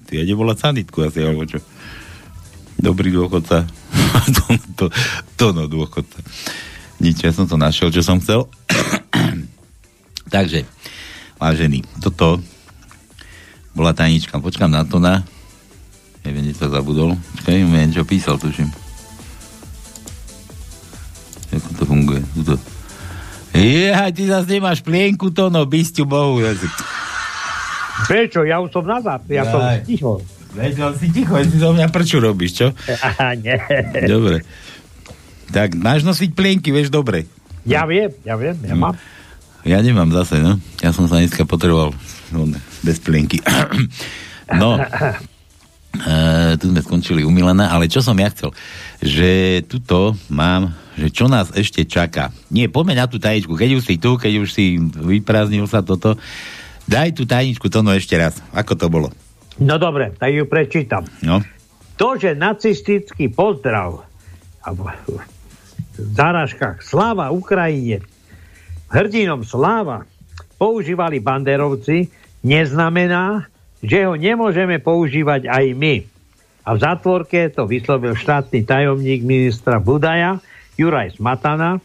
[0.08, 1.60] Ty ja nebola sanitku asi, alebo čo?
[2.80, 3.68] Dobrý dôchodca.
[4.36, 4.42] to,
[4.80, 4.84] to,
[5.36, 6.24] to no dôchodca.
[7.04, 8.48] Nič, ja som to našiel, čo som chcel.
[10.32, 10.64] Takže,
[11.36, 12.40] vážený, toto
[13.76, 14.40] bola tajnička.
[14.40, 15.20] Počkám na to na...
[16.28, 17.16] Neviem, kde sa zabudol.
[17.40, 18.68] Počkaj, neviem, čo písal, tuším.
[21.56, 22.20] Ako to funguje?
[22.36, 22.60] Tuto.
[23.56, 26.44] Ja, ty zase nemáš plienku, to no, bysťu bohu.
[28.04, 28.44] Prečo?
[28.44, 29.24] Ja už som nazad.
[29.32, 29.88] Ja som Jaj.
[29.88, 30.20] ticho.
[30.52, 32.66] Veď, si ticho, si zo mňa prču robíš, čo?
[32.76, 33.56] Aha, nie.
[34.04, 34.44] Dobre.
[35.48, 37.24] Tak máš nosiť plienky, vieš, dobre.
[37.64, 39.00] Ja viem, ja viem, ja mám.
[39.64, 40.60] Ja nemám zase, no.
[40.84, 41.96] Ja som sa dneska potreboval
[42.36, 42.52] no,
[42.84, 43.40] bez plienky.
[44.60, 44.76] no,
[46.58, 48.54] tu sme skončili u Milana, ale čo som ja chcel,
[49.02, 52.30] že tuto mám, že čo nás ešte čaká.
[52.50, 56.18] Nie, poďme na tú tajničku, keď už si tu, keď už si vyprázdnil sa toto,
[56.86, 58.38] daj tú tajničku to no ešte raz.
[58.54, 59.10] Ako to bolo?
[59.58, 61.02] No dobre, tak ju prečítam.
[61.22, 61.42] No.
[61.98, 64.06] To, že nacistický pozdrav
[64.62, 64.86] a v
[65.98, 68.06] v záražkách Sláva Ukrajine,
[68.86, 70.06] hrdinom Sláva
[70.56, 72.06] používali banderovci,
[72.46, 73.50] neznamená,
[73.82, 75.94] že ho nemôžeme používať aj my.
[76.68, 80.42] A v zátvorke to vyslovil štátny tajomník ministra Budaja,
[80.76, 81.80] Juraj Smatana,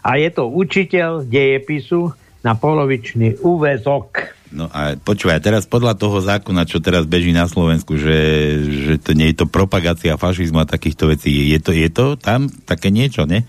[0.00, 2.10] a je to učiteľ dejepisu
[2.40, 4.32] na polovičný úvezok.
[4.50, 8.18] No a počúvaj, teraz podľa toho zákona, čo teraz beží na Slovensku, že,
[8.66, 12.50] že to nie je to propagácia fašizmu a takýchto vecí, je to, je to tam
[12.66, 13.46] také niečo, ne?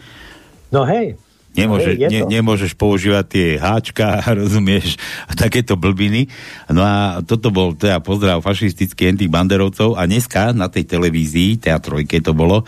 [0.69, 1.17] No hej,
[1.51, 4.95] Nemôže, Hej, ne, nemôžeš používať tie háčka, rozumieš,
[5.27, 6.31] a takéto blbiny.
[6.71, 11.83] No a toto bol teda pozdrav fašistický tých banderovcov a dneska na tej televízii, teda
[11.83, 12.63] trojke to bolo,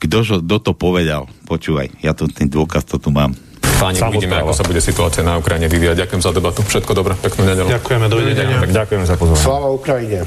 [0.00, 0.24] kto,
[0.58, 3.36] to povedal, počúvaj, ja to, ten dôkaz to tu mám.
[3.82, 6.06] Páni, uvidíme, ako sa bude situácia na Ukrajine vyvíjať.
[6.06, 6.62] Ďakujem za debatu.
[6.62, 7.66] Všetko dobré, peknú nedelu.
[7.66, 8.62] Ďakujeme, dovidenia.
[8.62, 9.42] Ďakujem za pozornosť.
[9.42, 10.22] Sláva Ukrajine.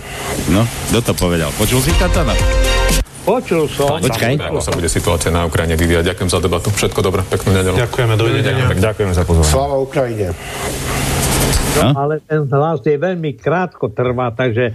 [0.52, 1.56] No, kto to povedal?
[1.56, 2.36] Počul si Tatana?
[3.26, 3.98] Počul som.
[3.98, 4.38] Počkaj.
[4.38, 6.14] ako sa bude situácia na Ukrajine vyvíjať.
[6.14, 6.70] Ďakujem za debatu.
[6.70, 7.74] Všetko dobré, peknú nedelu.
[7.74, 8.70] Ďakujeme, dovidenia.
[8.70, 9.50] Tak ďakujem za pozornosť.
[9.50, 10.30] Sláva Ukrajine.
[11.76, 14.72] No, ale ten hlas je veľmi krátko trvá, takže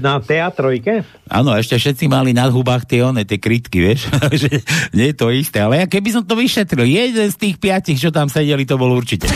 [0.00, 4.08] na teatrojke Áno, ešte všetci mali na hubách tie one, tie krytky, vieš,
[4.48, 4.64] že
[4.96, 8.08] nie je to isté, ale ja keby som to vyšetril, jeden z tých piatich, čo
[8.08, 9.28] tam sedeli, to bol určite.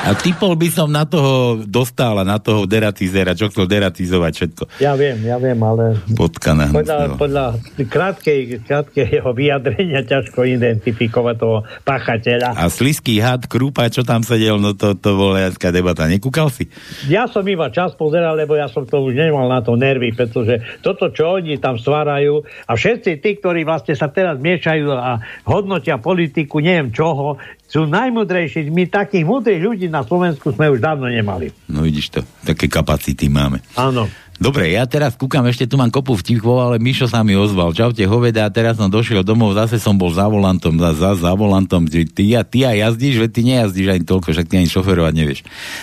[0.00, 4.62] A typol by som na toho dostal a na toho deratizera, čo chcel deratizovať všetko.
[4.80, 6.72] Ja viem, ja viem, ale Potkana.
[6.72, 7.44] podľa, podľa
[7.84, 12.56] krátkej, krátkeho vyjadrenia ťažko identifikovať toho pachateľa.
[12.56, 16.08] A sliský had, krúpa, čo tam sedel, no to, to bola jaká debata.
[16.08, 16.72] Nekúkal si?
[17.12, 20.80] Ja som iba čas pozeral, lebo ja som to už nemal na to nervy, pretože
[20.80, 26.00] toto, čo oni tam stvárajú a všetci tí, ktorí vlastne sa teraz miešajú a hodnotia
[26.00, 27.36] politiku, neviem čoho,
[27.70, 28.66] sú najmudrejší.
[28.74, 31.54] My takých múdrych ľudí na Slovensku sme už dávno nemali.
[31.70, 33.62] No vidíš to, také kapacity máme.
[33.78, 34.10] Áno.
[34.40, 37.76] Dobre, ja teraz kúkam, ešte tu mám kopu vtipkov, ale Mišo sa mi ozval.
[37.76, 41.32] Čaute, hoveda, a teraz som došiel domov, zase som bol za volantom, za, za, za
[41.36, 44.68] volantom, že ty, a ty aj jazdíš, veď ty nejazdíš ani toľko, však ty ani
[44.72, 45.40] šoferovať nevieš.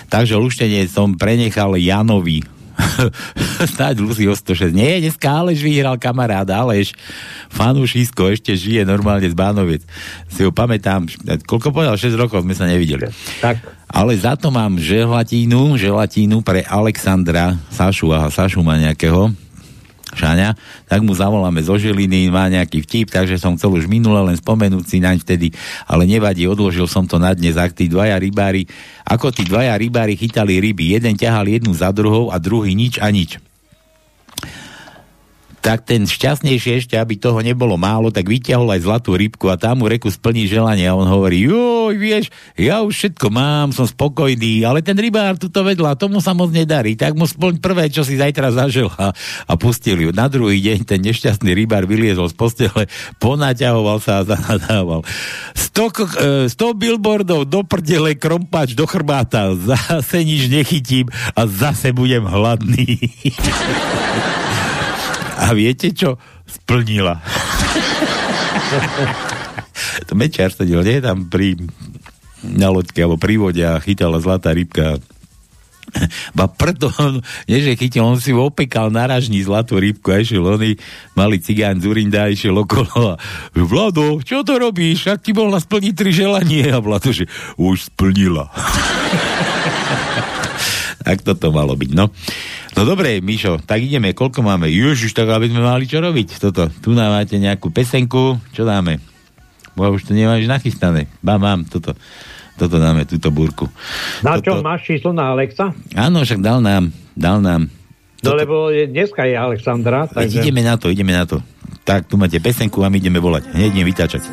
[0.10, 2.57] Takže luštenie som prenechal Janovi.
[3.74, 4.74] Snáď Lucy o 106.
[4.74, 6.94] Nie, dneska Aleš vyhral kamarát, Aleš.
[7.50, 9.82] Fanúšisko, ešte žije normálne z Bánoviec.
[10.30, 11.10] Si ho pamätám,
[11.46, 13.10] koľko povedal, 6 rokov sme sa nevideli.
[13.42, 13.62] Tak.
[13.88, 19.32] Ale za to mám želatínu, želatínu pre Alexandra Sašu, aha, Sašu má nejakého,
[20.18, 20.58] Šáňa,
[20.90, 24.86] tak mu zavoláme zo Žiliny, má nejaký vtip, takže som chcel už minule len spomenúť
[24.90, 25.54] si naň vtedy,
[25.86, 28.66] ale nevadí, odložil som to na dnes, ak tí dvaja rybári,
[29.06, 33.14] ako tí dvaja rybári chytali ryby, jeden ťahal jednu za druhou a druhý nič a
[33.14, 33.38] nič
[35.68, 39.84] tak ten šťastnejšie ešte, aby toho nebolo málo, tak vyťahol aj zlatú rybku a tam
[39.84, 44.64] mu reku splní želanie a on hovorí, joj, vieš, ja už všetko mám, som spokojný,
[44.64, 48.16] ale ten rybár tuto vedľa, tomu sa moc nedarí, tak mu splň prvé, čo si
[48.16, 49.12] zajtra zažela
[49.44, 50.16] a pustil ju.
[50.16, 52.88] Na druhý deň ten nešťastný rybár vyliezol z postele,
[53.20, 55.04] ponaťahoval sa a zanadával.
[55.52, 63.04] 100, 100 billboardov do prdele, krompač do chrbáta, zase nič nechytím a zase budem hladný.
[65.38, 66.18] A viete čo?
[66.50, 67.22] Splnila.
[70.10, 70.98] to Mečiar sedel, nie?
[70.98, 71.56] Tam pri
[72.42, 75.02] na loďke alebo pri vode a chytala zlatá rybka.
[76.38, 76.92] Ba preto,
[77.48, 80.76] nie že chytil, on si opekal na ražní zlatú rybku a išiel oný
[81.16, 83.20] malý cigán Zurinda išiel okolo a
[83.56, 85.08] Vlado, čo to robíš?
[85.08, 86.68] Ak ti mohla splniť tri želanie?
[86.76, 88.52] A Vlado, že už splnila.
[91.08, 92.12] Tak toto malo byť, no.
[92.76, 94.68] No dobre, Mišo, tak ideme, koľko máme?
[94.68, 96.36] Ježiš, tak aby sme mali čo robiť.
[96.36, 99.00] Toto, tu nám máte nejakú pesenku, čo dáme?
[99.72, 101.08] Bo už to nemáš nachystané.
[101.24, 101.96] Ba, mám, toto.
[102.60, 103.72] Toto dáme, túto búrku.
[104.20, 105.72] Na čo Toto- máš číslo na Alexa?
[105.96, 107.72] Áno, však dal nám, dal nám.
[108.26, 110.38] No lebo je, dneska je Alexandra, Veď takže...
[110.44, 111.40] ideme na to, ideme na to.
[111.88, 113.48] Tak, tu máte pesenku a my ideme volať.
[113.56, 114.28] Hneď idem vytáčať.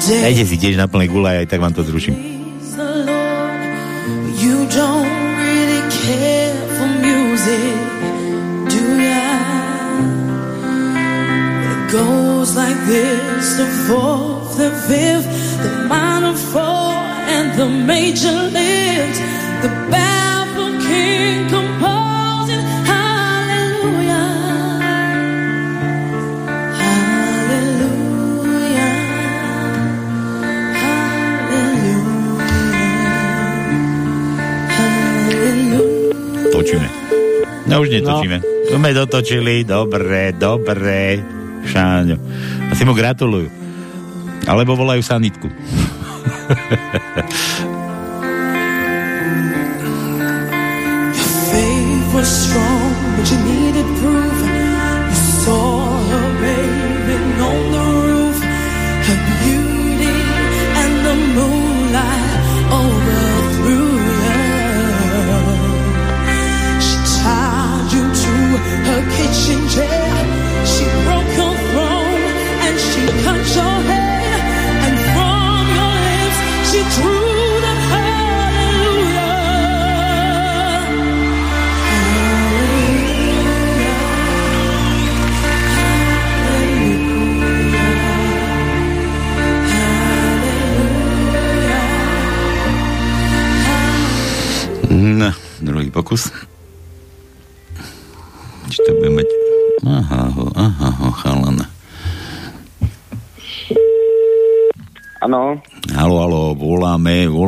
[0.00, 2.35] Dajte si tiež na plné gulaj, aj tak vám to zruším.
[11.96, 15.28] Goes like this: the fourth, the fifth,
[15.64, 16.92] the minor four,
[17.32, 19.16] and the major lift.
[19.64, 24.28] The baffled king composing hallelujah,
[26.76, 27.96] hallelujah.
[36.52, 36.88] Točíme.
[37.64, 38.36] No už netočíme.
[38.44, 38.46] No.
[38.66, 41.24] Sme dotočili, dobre, dobre.
[41.66, 42.16] Šáňo.
[42.70, 43.50] Asi mu gratulujú.
[44.46, 45.50] Alebo volajú sanitku.
[52.26, 53.55] strong, but you needed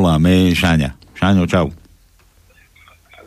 [0.09, 0.57] voláme.
[0.57, 0.97] Šáňa.
[1.13, 1.69] Šáňo, čau.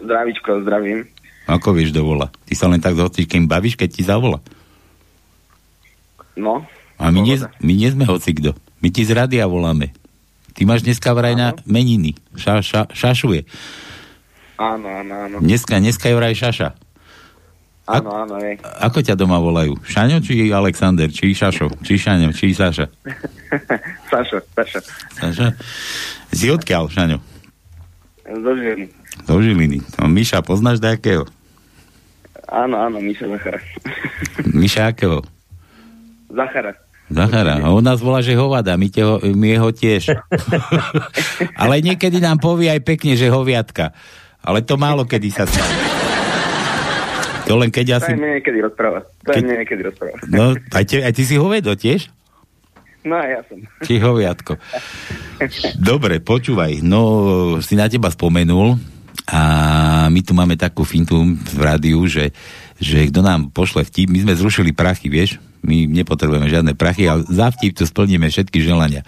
[0.02, 1.06] zdravíčko, zdravím.
[1.46, 2.26] Ako vieš, kto volá?
[2.42, 4.42] Ty sa len tak s hocikým bavíš, keď ti zavolá.
[6.34, 6.66] No,
[6.98, 8.59] A my nie, my nie sme hocikdo.
[8.82, 9.94] My ti z radia voláme.
[10.59, 12.18] Ty máš dneska vraj na meniny.
[12.34, 13.46] Ša, ša, šašuje.
[14.59, 15.36] áno, áno, áno.
[15.38, 16.74] Dneska, dneska je vraj šaša.
[17.93, 18.56] Áno, áno, je.
[18.81, 19.77] Ako ťa doma volajú?
[19.85, 21.12] Šaňo či Alexander?
[21.12, 21.69] Či Šašo?
[21.85, 22.32] Či Šaňo?
[22.32, 22.86] Či Saša?
[24.10, 24.81] Sašo, Sašo.
[25.20, 25.48] Saša?
[26.32, 27.19] Si odkiaľ, Šaňo?
[28.24, 28.86] Do Žiliny.
[29.28, 29.78] Do Žiliny.
[30.01, 31.28] No, Miša, poznáš nejakého?
[32.48, 33.60] Áno, áno, Miša Zachara.
[34.60, 35.20] Miša akého?
[36.32, 36.73] Zachara.
[37.12, 37.60] Zachara.
[37.60, 38.77] A on nás volá, že hovada.
[38.81, 39.05] My, te
[39.36, 40.16] my ho tiež.
[41.60, 43.93] Ale niekedy nám povie aj pekne, že hoviatka.
[44.40, 45.91] Ale to málo kedy sa stane.
[47.52, 48.10] To len keď To asi...
[48.10, 49.04] aj mne niekedy rozpráva.
[49.04, 50.16] To Keď- mne niekedy rozpráva.
[50.24, 52.08] No, aj, te, aj ty si hovedo tiež?
[53.04, 53.60] No a ja som.
[53.84, 54.56] Či hoviatko.
[55.76, 56.80] Dobre, počúvaj.
[56.80, 57.00] No,
[57.60, 58.78] si na teba spomenul
[59.28, 59.40] a
[60.08, 62.32] my tu máme takú fintu v rádiu, že,
[62.78, 65.36] že kto nám pošle vtip, my sme zrušili prachy, vieš?
[65.60, 69.04] My nepotrebujeme žiadne prachy, ale za vtip to splníme všetky želania.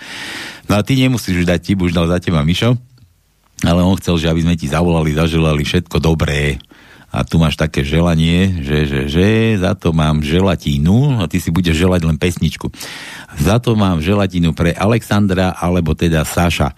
[0.69, 2.77] No a ty nemusíš už dať tip, už dal za teba Mišo,
[3.63, 6.59] ale on chcel, že aby sme ti zavolali, zaželali všetko dobré.
[7.15, 9.27] A tu máš také želanie, že, že, že
[9.63, 12.75] za to mám želatínu a ty si budeš želať len pesničku.
[13.39, 16.75] Za to mám želatínu pre Alexandra alebo teda Saša.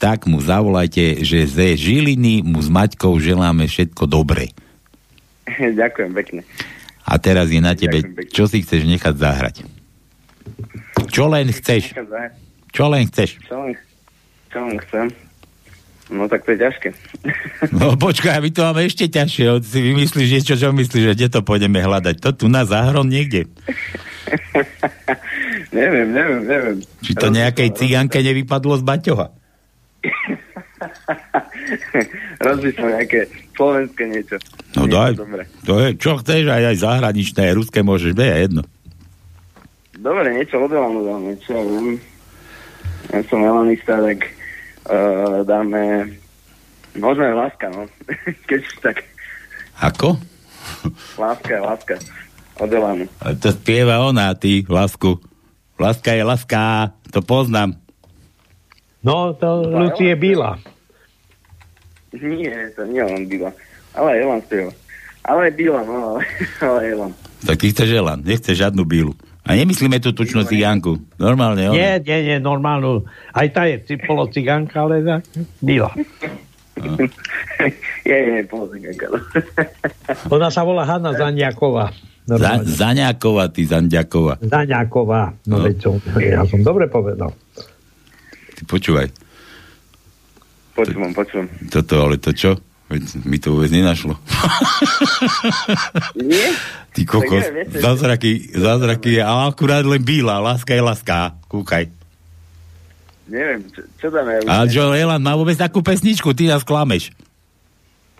[0.00, 4.56] Tak mu zavolajte, že ze Žiliny mu s Maťkou želáme všetko dobré.
[5.80, 6.40] Ďakujem pekne.
[7.04, 8.00] A teraz je na tebe,
[8.32, 9.56] čo si chceš nechať zahrať.
[11.12, 11.92] Čo len chceš?
[12.72, 13.36] Čo len chceš?
[13.44, 13.76] Čo len,
[14.48, 15.06] čo len chcem?
[16.12, 16.88] No tak to je ťažké.
[17.72, 19.64] No počkaj, my to máme ešte ťažšie.
[19.64, 22.20] Si vymyslíš niečo, čo myslíš, že kde to pôjdeme hľadať.
[22.20, 23.48] To tu na záhron niekde.
[25.78, 26.76] neviem, neviem, neviem.
[27.00, 29.32] Či to nejakej cigánke nevypadlo z baťoha.
[32.44, 33.20] Rozmyslím nejaké
[33.56, 34.36] slovenské niečo.
[34.76, 35.42] No Niečo daj, Dobre.
[35.64, 38.62] to je, čo chceš, aj, aj zahraničné, aj ruské môžeš, be, je jedno.
[39.96, 41.56] Dobre, niečo od Elanu dáme, čo
[43.08, 44.26] ja som Elanista, tak
[44.88, 46.12] uh, dáme...
[46.94, 47.90] Možno je láska, no.
[48.48, 48.96] Keď tak.
[49.82, 50.14] Ako?
[51.18, 51.94] Láska, láska.
[52.62, 53.10] Od Elanu.
[53.18, 55.18] A to spieva ona, ty, lásku.
[55.74, 57.74] Láska je láska, to poznám.
[59.02, 60.56] No, to Lucie Bíla.
[62.14, 63.50] Nie, to nie len Bila.
[63.92, 64.72] Ale aj Elan spieva.
[65.26, 66.22] Ale aj Bila, no, ale,
[66.66, 67.12] ale Elan.
[67.42, 69.12] Tak ty chceš Elan, nechceš žiadnu bílu.
[69.44, 70.96] A nemyslíme tú tučnú cigánku.
[71.16, 71.76] Normálne ona.
[71.76, 73.04] Nie, nie, nie, normálnu.
[73.30, 75.20] Aj tá je ci- polocigánka, ale tak,
[75.58, 75.92] Bíla.
[78.02, 78.40] je, je.
[80.30, 81.92] Ona sa volá Hanna Zaniaková.
[82.24, 84.40] Za, Zaňáková, ty Zanďaková.
[84.40, 85.36] Zaniaková.
[85.44, 85.62] No, No.
[85.62, 85.76] veď
[86.18, 87.36] ja som dobre povedal.
[88.54, 89.12] Ty počúvaj,
[90.72, 91.46] Počúvam, počúvam.
[91.68, 92.56] toto, ale to čo?
[92.84, 94.16] Veď mi to vôbec nenašlo.
[96.16, 96.48] Nie?
[96.94, 101.34] Ty kokos, neviem, zázraky, zázraky ale akurát len bílá, láska je láska.
[101.50, 101.90] Kúkaj.
[103.26, 104.46] Neviem, čo, čo tam je?
[104.46, 107.10] A čo, Elan má vôbec takú pesničku, ty nás klameš.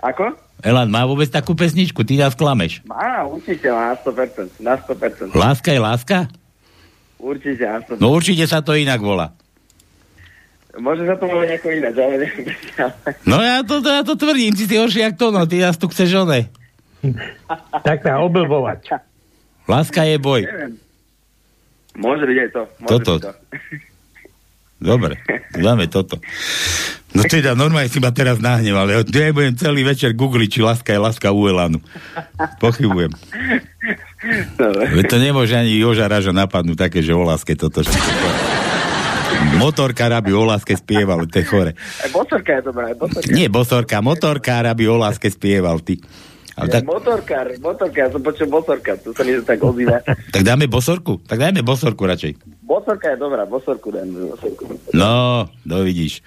[0.02, 0.34] Ako?
[0.64, 2.82] Elan má vôbec takú pesničku, ty nás klameš.
[2.88, 4.58] Má, určite má, na 100%.
[4.58, 5.30] Na 100%.
[5.36, 6.18] Láska je láska?
[7.22, 8.02] Určite, na 100%.
[8.02, 9.38] No určite sa to inak volá.
[10.74, 12.50] Môže sa to volať nejako ináč, ale neviem.
[13.22, 15.86] No ja to, ja to tvrdím, ty si horší jak to, no, ty nás tu
[15.86, 16.50] chceš one.
[17.86, 19.00] Tak sa oblbovať.
[19.68, 20.44] Láska je boj.
[20.44, 20.74] Neviem.
[21.94, 22.62] Môže byť aj to.
[22.82, 23.12] Môže Toto.
[23.14, 23.32] byť to.
[24.84, 25.16] Dobre,
[25.56, 26.20] dáme toto.
[27.14, 28.84] No teda, normálne si ma teraz nahneval.
[28.90, 31.80] Ja ja budem celý večer googliť, či láska je láska u Elanu.
[32.60, 33.08] Pochybujem.
[34.92, 37.80] Veď to nemôže ani Joža Raža napadnúť také, že o láske toto.
[39.56, 41.72] Motorkár, aby o láske spieval, to je chore.
[41.78, 43.30] Aj bosorka je dobrá, bosorka.
[43.30, 46.02] Nie bosorka, motorkár, aby o láske spieval, ty.
[46.54, 49.98] Ale tak, Motorkár, motorka, ja som počul bosorka, to sa mi tak ozýva.
[50.34, 51.18] tak dáme bosorku?
[51.26, 52.62] Tak dajme bosorku radšej.
[52.62, 54.70] Bosorka je dobrá, bosorku dajme, bosorku.
[54.94, 56.22] No, no vidíš.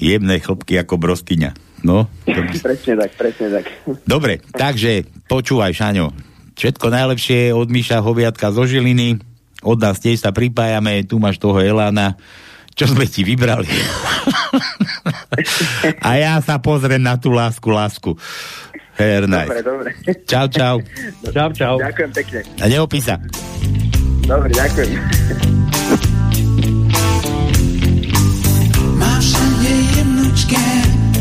[0.00, 1.52] Jemné chlopky ako broskyňa.
[1.84, 2.08] No,
[2.64, 3.64] Presne tak, presne tak.
[4.08, 6.16] Dobre, takže počúvaj, Šaňo.
[6.58, 9.20] Všetko najlepšie od Miša Hoviatka zo Žiliny.
[9.62, 11.06] Od nás tiež sa pripájame.
[11.06, 12.18] Tu máš toho Elána.
[12.74, 13.66] Čo sme ti vybrali?
[16.06, 18.10] A ja sa pozriem na tú lásku, lásku.
[18.98, 19.46] Fair nice.
[19.46, 19.90] Dobre, dobre.
[20.26, 20.82] Čau, čau.
[21.30, 21.74] Čau, čau.
[21.78, 22.40] Ďakujem pekne.
[22.58, 23.14] A neopí sa.
[24.26, 24.98] Dobre, ďakujem.
[28.98, 30.66] Má všade jemnučké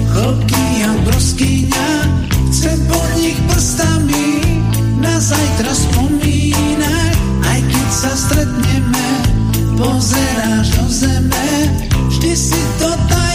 [0.09, 1.89] chlopky a broskyňa,
[2.49, 4.27] chce po nich prstami
[4.97, 7.13] na zajtra spomínať.
[7.45, 9.07] Aj keď sa stretneme,
[9.77, 11.49] pozeráš do zeme,
[12.09, 13.26] vždy si to tajomstvo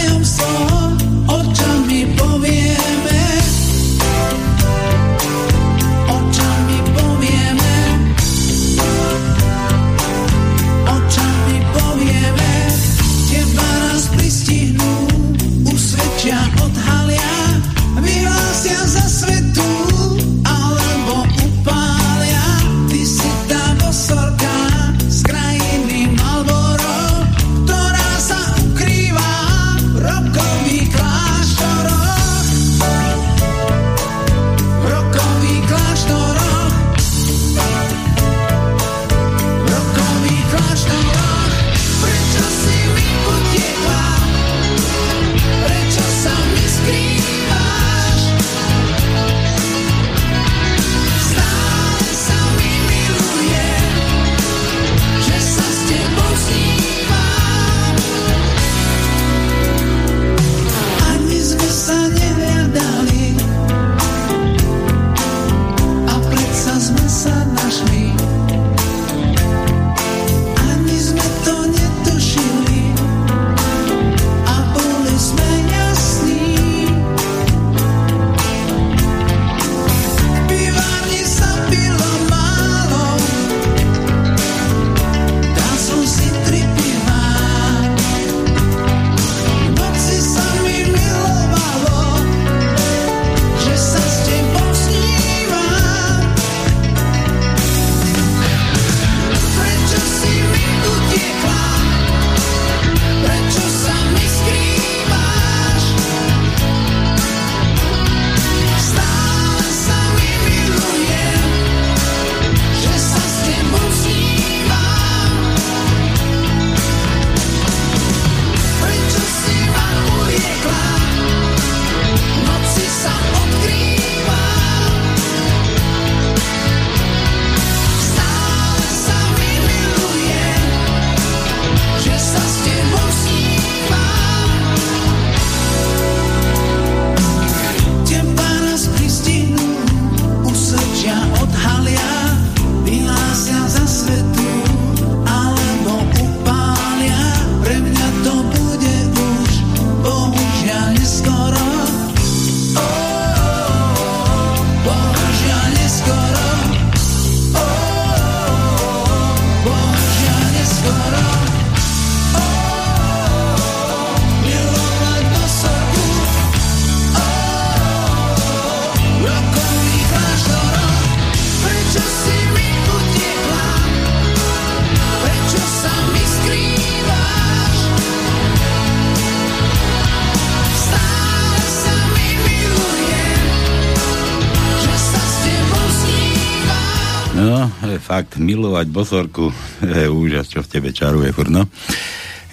[188.43, 189.49] milovať bosorku
[190.03, 191.65] je úžas, čo v tebe čaruje, furt, no.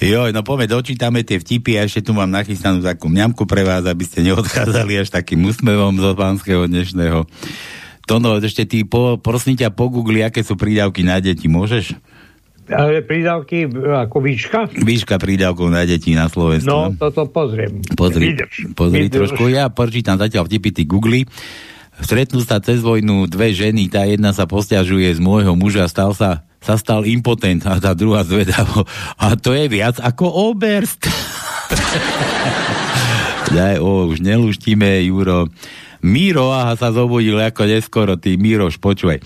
[0.00, 3.84] Joj, no poďme, dočítame tie vtipy a ešte tu mám nachystanú takú mňamku pre vás,
[3.84, 7.28] aby ste neodchádzali až takým úsmevom zo pánskeho dnešného.
[8.08, 12.00] Tono, ešte ty, po, prosím ťa, pogugli, aké sú prídavky na deti, môžeš?
[12.70, 14.72] Ale prídavky ako výška?
[14.78, 16.70] Výška prídavkov na deti na Slovensku.
[16.70, 17.82] No, toto pozriem.
[17.98, 18.72] Pozri, Vydrž.
[18.78, 19.34] pozri Vydrž.
[19.36, 21.26] trošku, ja prečítam zatiaľ vtipy, ty googli.
[22.00, 26.48] Stretnú sa cez vojnu dve ženy, tá jedna sa posťažuje z môjho muža, stal sa,
[26.58, 28.88] sa stal impotent a tá druhá zvedavo.
[29.20, 31.04] A to je viac ako oberst.
[33.54, 35.50] Daj, o, už neluštíme, Juro.
[36.00, 39.20] Míro, aha, sa zobudil ako neskoro, ty Míroš, počúvaj.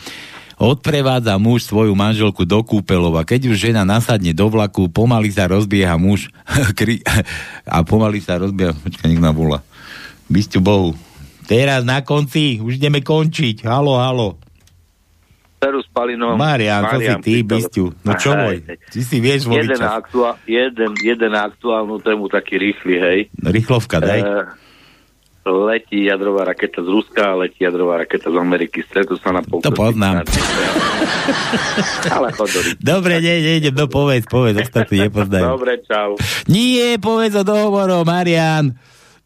[0.54, 5.50] Odprevádza muž svoju manželku do kúpelov a keď už žena nasadne do vlaku, pomaly sa
[5.50, 6.30] rozbieha muž
[7.66, 9.66] a pomaly sa rozbieha, počkaj, nech volá.
[10.30, 10.94] Bysťu Bohu.
[11.44, 13.68] Teraz na konci, už ideme končiť.
[13.68, 14.40] Halo, halo.
[15.60, 16.36] Peru s Palinom.
[16.36, 18.04] Marian, to si ty, Bysťu.
[18.04, 18.64] No čo môj?
[18.64, 23.18] Ty si vieš voliť jeden, aktuál, jeden, jeden aktuálnu tému taký rýchly, hej.
[23.40, 24.20] Rýchlovka, daj.
[24.20, 24.28] E,
[25.48, 29.64] letí jadrová raketa z Ruska, letí jadrová raketa z Ameriky, stretú sa na pol.
[29.64, 30.28] To poznám.
[32.12, 32.76] Ale chodorí.
[32.76, 35.48] Dobre, ne, nejdem, no povedz, povedz, ostatní nepoznajú.
[35.48, 36.20] Dobre, čau.
[36.44, 38.76] Nie, povedz o dohovoru, Marian.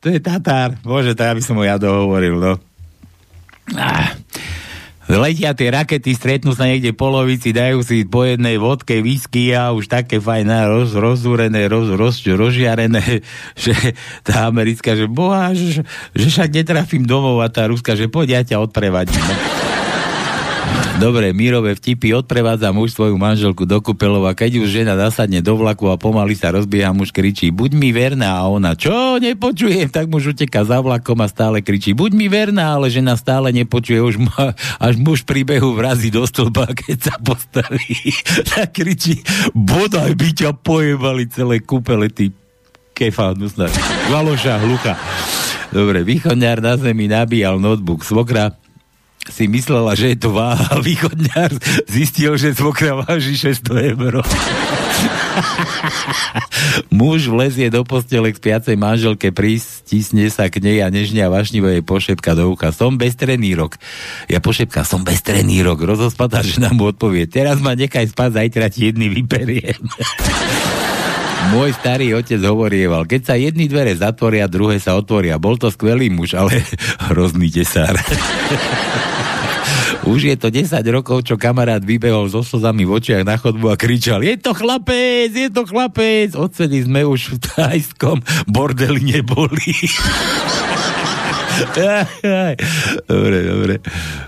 [0.03, 0.79] To je Tatár.
[0.87, 2.55] Bože, to ja by som ho ja dohovoril, no.
[3.75, 4.15] Ah.
[5.09, 9.89] Letia tie rakety, stretnú sa niekde polovici, dajú si po jednej vodke whisky a už
[9.89, 13.25] také fajné, roz, rozúrené, roz, roz, rozžiarené,
[13.65, 13.73] že
[14.21, 15.81] tá americká, že boha, že,
[16.13, 19.25] že však netrafím domov a tá ruská, že poď ja ťa odprevadím.
[20.99, 21.15] No.
[21.15, 22.11] Dobre, mírové vtipy.
[22.11, 26.35] Odprevádza muž svoju manželku do kúpeľov a keď už žena nasadne do vlaku a pomaly
[26.35, 28.35] sa rozbieha, muž kričí, buď mi verná.
[28.35, 32.75] A ona, čo, nepočujem, tak muž uteká za vlakom a stále kričí, buď mi verná,
[32.75, 37.95] ale žena stále nepočuje, už ma, až muž príbehu vrazí do stĺpa, keď sa postaví,
[38.51, 39.23] tak kričí,
[39.55, 42.35] bodaj by ťa pojebali celé kúpele, ty
[42.99, 43.71] kefa, nusná,
[44.11, 44.99] valoša, hlucha.
[45.71, 48.59] Dobre, východňár na zemi nabíjal notebook svokra,
[49.29, 50.81] si myslela, že je to váha.
[50.81, 51.53] Východňar
[51.87, 54.15] zistil, že svokra váži 600 eur.
[56.91, 61.71] Muž vlezie do postele k spiacej manželke, pristisne sa k nej a nežne a vašnivo
[61.71, 62.75] jej pošepka do ucha.
[62.75, 63.79] Som bezstrený rok.
[64.27, 65.79] Ja pošepka, som bezstrený rok.
[65.85, 69.79] Rozospatá žena mu odpovie, teraz ma nechaj spať, zajtra ti jedný vyperiem.
[71.49, 75.39] Môj starý otec hovorieval, keď sa jedny dvere zatvoria, druhé sa otvoria.
[75.39, 76.67] Bol to skvelý muž, ale
[77.09, 77.95] hrozný tesár.
[80.09, 83.77] Už je to 10 rokov, čo kamarát vybehol so slzami v očiach na chodbu a
[83.77, 86.33] kričal je to chlapec, je to chlapec.
[86.33, 89.69] Odvtedy sme už v tajskom bordeli neboli.
[93.11, 93.75] dobre, dobre.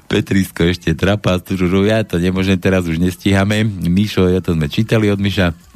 [0.05, 3.65] Petrisko ešte trapá, ja to nemôžem, teraz už nestíhame.
[3.65, 5.70] Mišo, ja to sme čítali od Miša.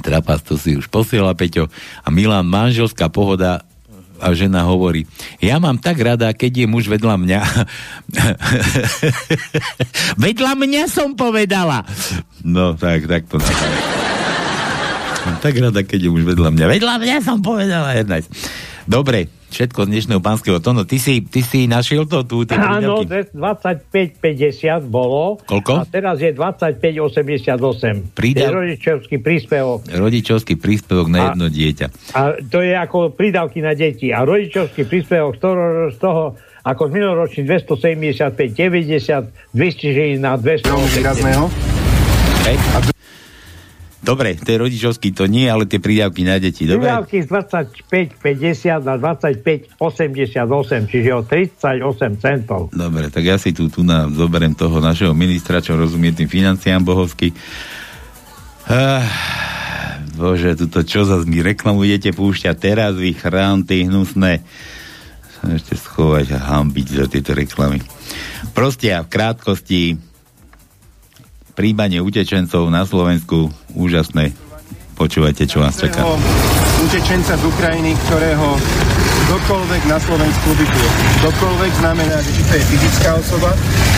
[0.00, 1.68] Trapas to si už posiela, Peťo.
[2.04, 3.64] A Milan, manželská pohoda
[4.16, 5.04] a žena hovorí,
[5.44, 7.40] ja mám tak rada, keď je muž vedľa mňa.
[10.24, 11.84] vedľa mňa som povedala.
[12.40, 13.78] No, tak, tak to napadá.
[15.26, 16.64] Mám tak rada, keď je muž vedľa mňa.
[16.70, 17.98] Vedľa mňa som povedala.
[17.98, 18.22] Jedna.
[18.86, 20.82] Dobre, všetko z dnešného pánskeho tónu.
[20.82, 22.42] Ty si, ty si našiel to tu?
[22.48, 23.30] Áno, prídavky?
[23.32, 25.38] 25,50 bolo.
[25.42, 25.72] Koľko?
[25.76, 28.12] A teraz je 25,88.
[28.12, 29.86] Prídav- Je rodičovský príspevok.
[29.86, 31.86] Rodičovský príspevok na A- jedno dieťa.
[32.12, 34.10] A to je ako prídavky na deti.
[34.10, 35.54] A rodičovský príspevok z toho,
[35.88, 36.22] z toho
[36.62, 40.66] ako z minuloročný 275, 90, 200 na 200.
[42.42, 42.95] Hej.
[44.06, 46.62] Dobre, to je rodičovský, to nie, ale tie prídavky na deti.
[46.62, 46.86] Dobre?
[46.86, 47.28] Prídavky z
[48.22, 52.70] 25,50 na 25,88, čiže o 38 centov.
[52.70, 56.86] Dobre, tak ja si tu, tu na, zoberiem toho našeho ministra, čo rozumie tým financiám
[56.86, 57.34] bohovsky.
[58.70, 59.02] Ah,
[60.14, 64.46] bože, tuto čo zase mi reklamu idete púšťať teraz, vy chránty hnusné.
[65.42, 67.82] Ešte schovať a hambiť za tieto reklamy.
[68.54, 69.98] Proste a v krátkosti
[71.56, 74.36] príjmanie utečencov na Slovensku úžasné.
[74.96, 76.04] Počúvajte, čo vás čaká.
[76.84, 78.60] Utečenca z Ukrajiny, ktorého
[79.26, 80.90] kdokoľvek na Slovensku ubytuje.
[81.24, 83.50] Kdokoľvek znamená, že či to je fyzická osoba,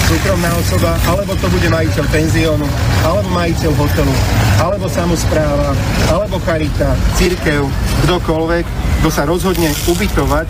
[0.06, 2.66] súkromná osoba, alebo to bude majiteľ penziónu,
[3.05, 4.14] alebo majiteľ hotelu,
[4.62, 5.74] alebo samozpráva,
[6.09, 7.66] alebo charita, církev,
[8.09, 8.64] kdokoľvek,
[9.02, 10.48] kto sa rozhodne ubytovať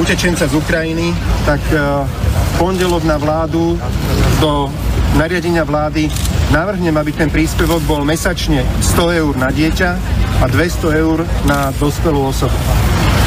[0.00, 1.14] utečenca z Ukrajiny,
[1.46, 2.02] tak uh,
[2.58, 3.78] pondelok na vládu
[4.42, 4.66] do
[5.14, 6.10] nariadenia vlády
[6.50, 9.90] navrhnem, aby ten príspevok bol mesačne 100 eur na dieťa
[10.42, 12.54] a 200 eur na dospelú osobu.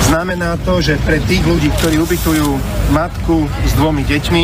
[0.08, 2.48] Znamená to, že pre tých ľudí, ktorí ubytujú
[2.96, 4.44] matku s dvomi deťmi,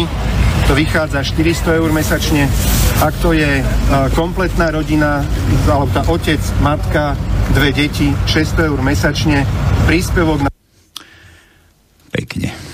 [0.68, 2.48] to vychádza 400 eur mesačne.
[3.03, 3.64] Ak to je
[4.15, 5.24] kompletná rodina,
[5.68, 7.20] alebo tá otec, matka,
[7.52, 9.44] dve deti, 600 eur mesačne,
[9.88, 10.52] príspevok na
[12.11, 12.73] Pekne.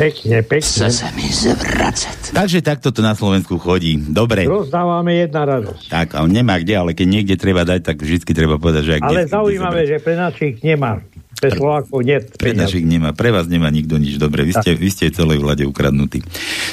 [0.00, 0.64] Pekne, pekne.
[0.64, 2.32] Chce sa mi zvracať.
[2.32, 4.00] Takže takto to na Slovensku chodí.
[4.00, 4.48] Dobre.
[4.48, 5.92] Rozdávame jedna radosť.
[5.92, 8.92] Tak, a on nemá kde, ale keď niekde treba dať, tak vždy treba povedať, že
[8.96, 11.04] ak Ale kde- zaujímavé, že pre našich nemá.
[11.36, 12.16] Pre Slovákov nie.
[12.16, 14.16] Pre našich nemá, pre vás nemá nikto nič.
[14.16, 16.24] Dobre, vy ste, vy ste celej vlade ukradnutí.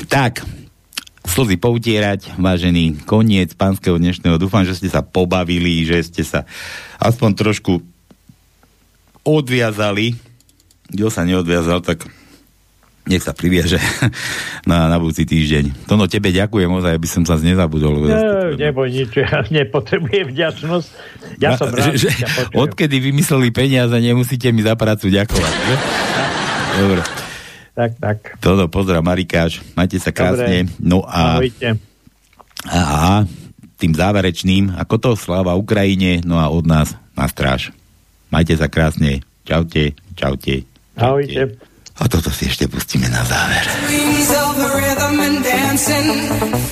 [0.08, 0.48] Tak,
[1.28, 4.40] slzy poutierať, vážený koniec pánskeho dnešného.
[4.40, 6.48] Dúfam, že ste sa pobavili, že ste sa
[6.96, 7.84] aspoň trošku
[9.28, 10.16] odviazali.
[10.96, 12.08] Kto sa neodviazal, tak
[13.08, 13.80] nech sa priviaže
[14.70, 15.88] na, na budúci týždeň.
[15.88, 18.06] Tono, tebe ďakujem, ozaj, aby som sa nezabudol.
[18.06, 20.88] Ne, neboj nič, ja nepotrebujem vďačnosť.
[21.40, 22.56] Ja som rád, že, počujem.
[22.60, 25.54] odkedy vymysleli peniaze, nemusíte mi za prácu ďakovať.
[25.56, 25.76] Že?
[26.78, 27.02] Dobre.
[27.78, 28.18] Tak, tak.
[28.42, 30.68] Toto, pozdrav Marikáš, majte sa krásne.
[30.68, 30.82] Dobre.
[30.82, 31.78] No a, Ahojte.
[32.66, 33.22] a
[33.78, 37.70] tým záverečným, ako to sláva Ukrajine, no a od nás na stráž.
[38.34, 39.22] Majte sa krásne.
[39.46, 40.66] Čaute, čaute.
[40.98, 41.56] Ahojte.
[41.98, 43.66] A toto si ešte pustíme na záver.
[43.90, 46.08] Dreams of rhythm and dancing,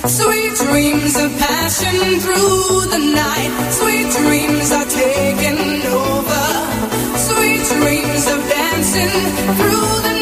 [0.06, 6.44] sweet dreams of passion through the night, sweet dreams are taking over,
[7.26, 9.14] sweet dreams of dancing
[9.58, 10.15] through the night.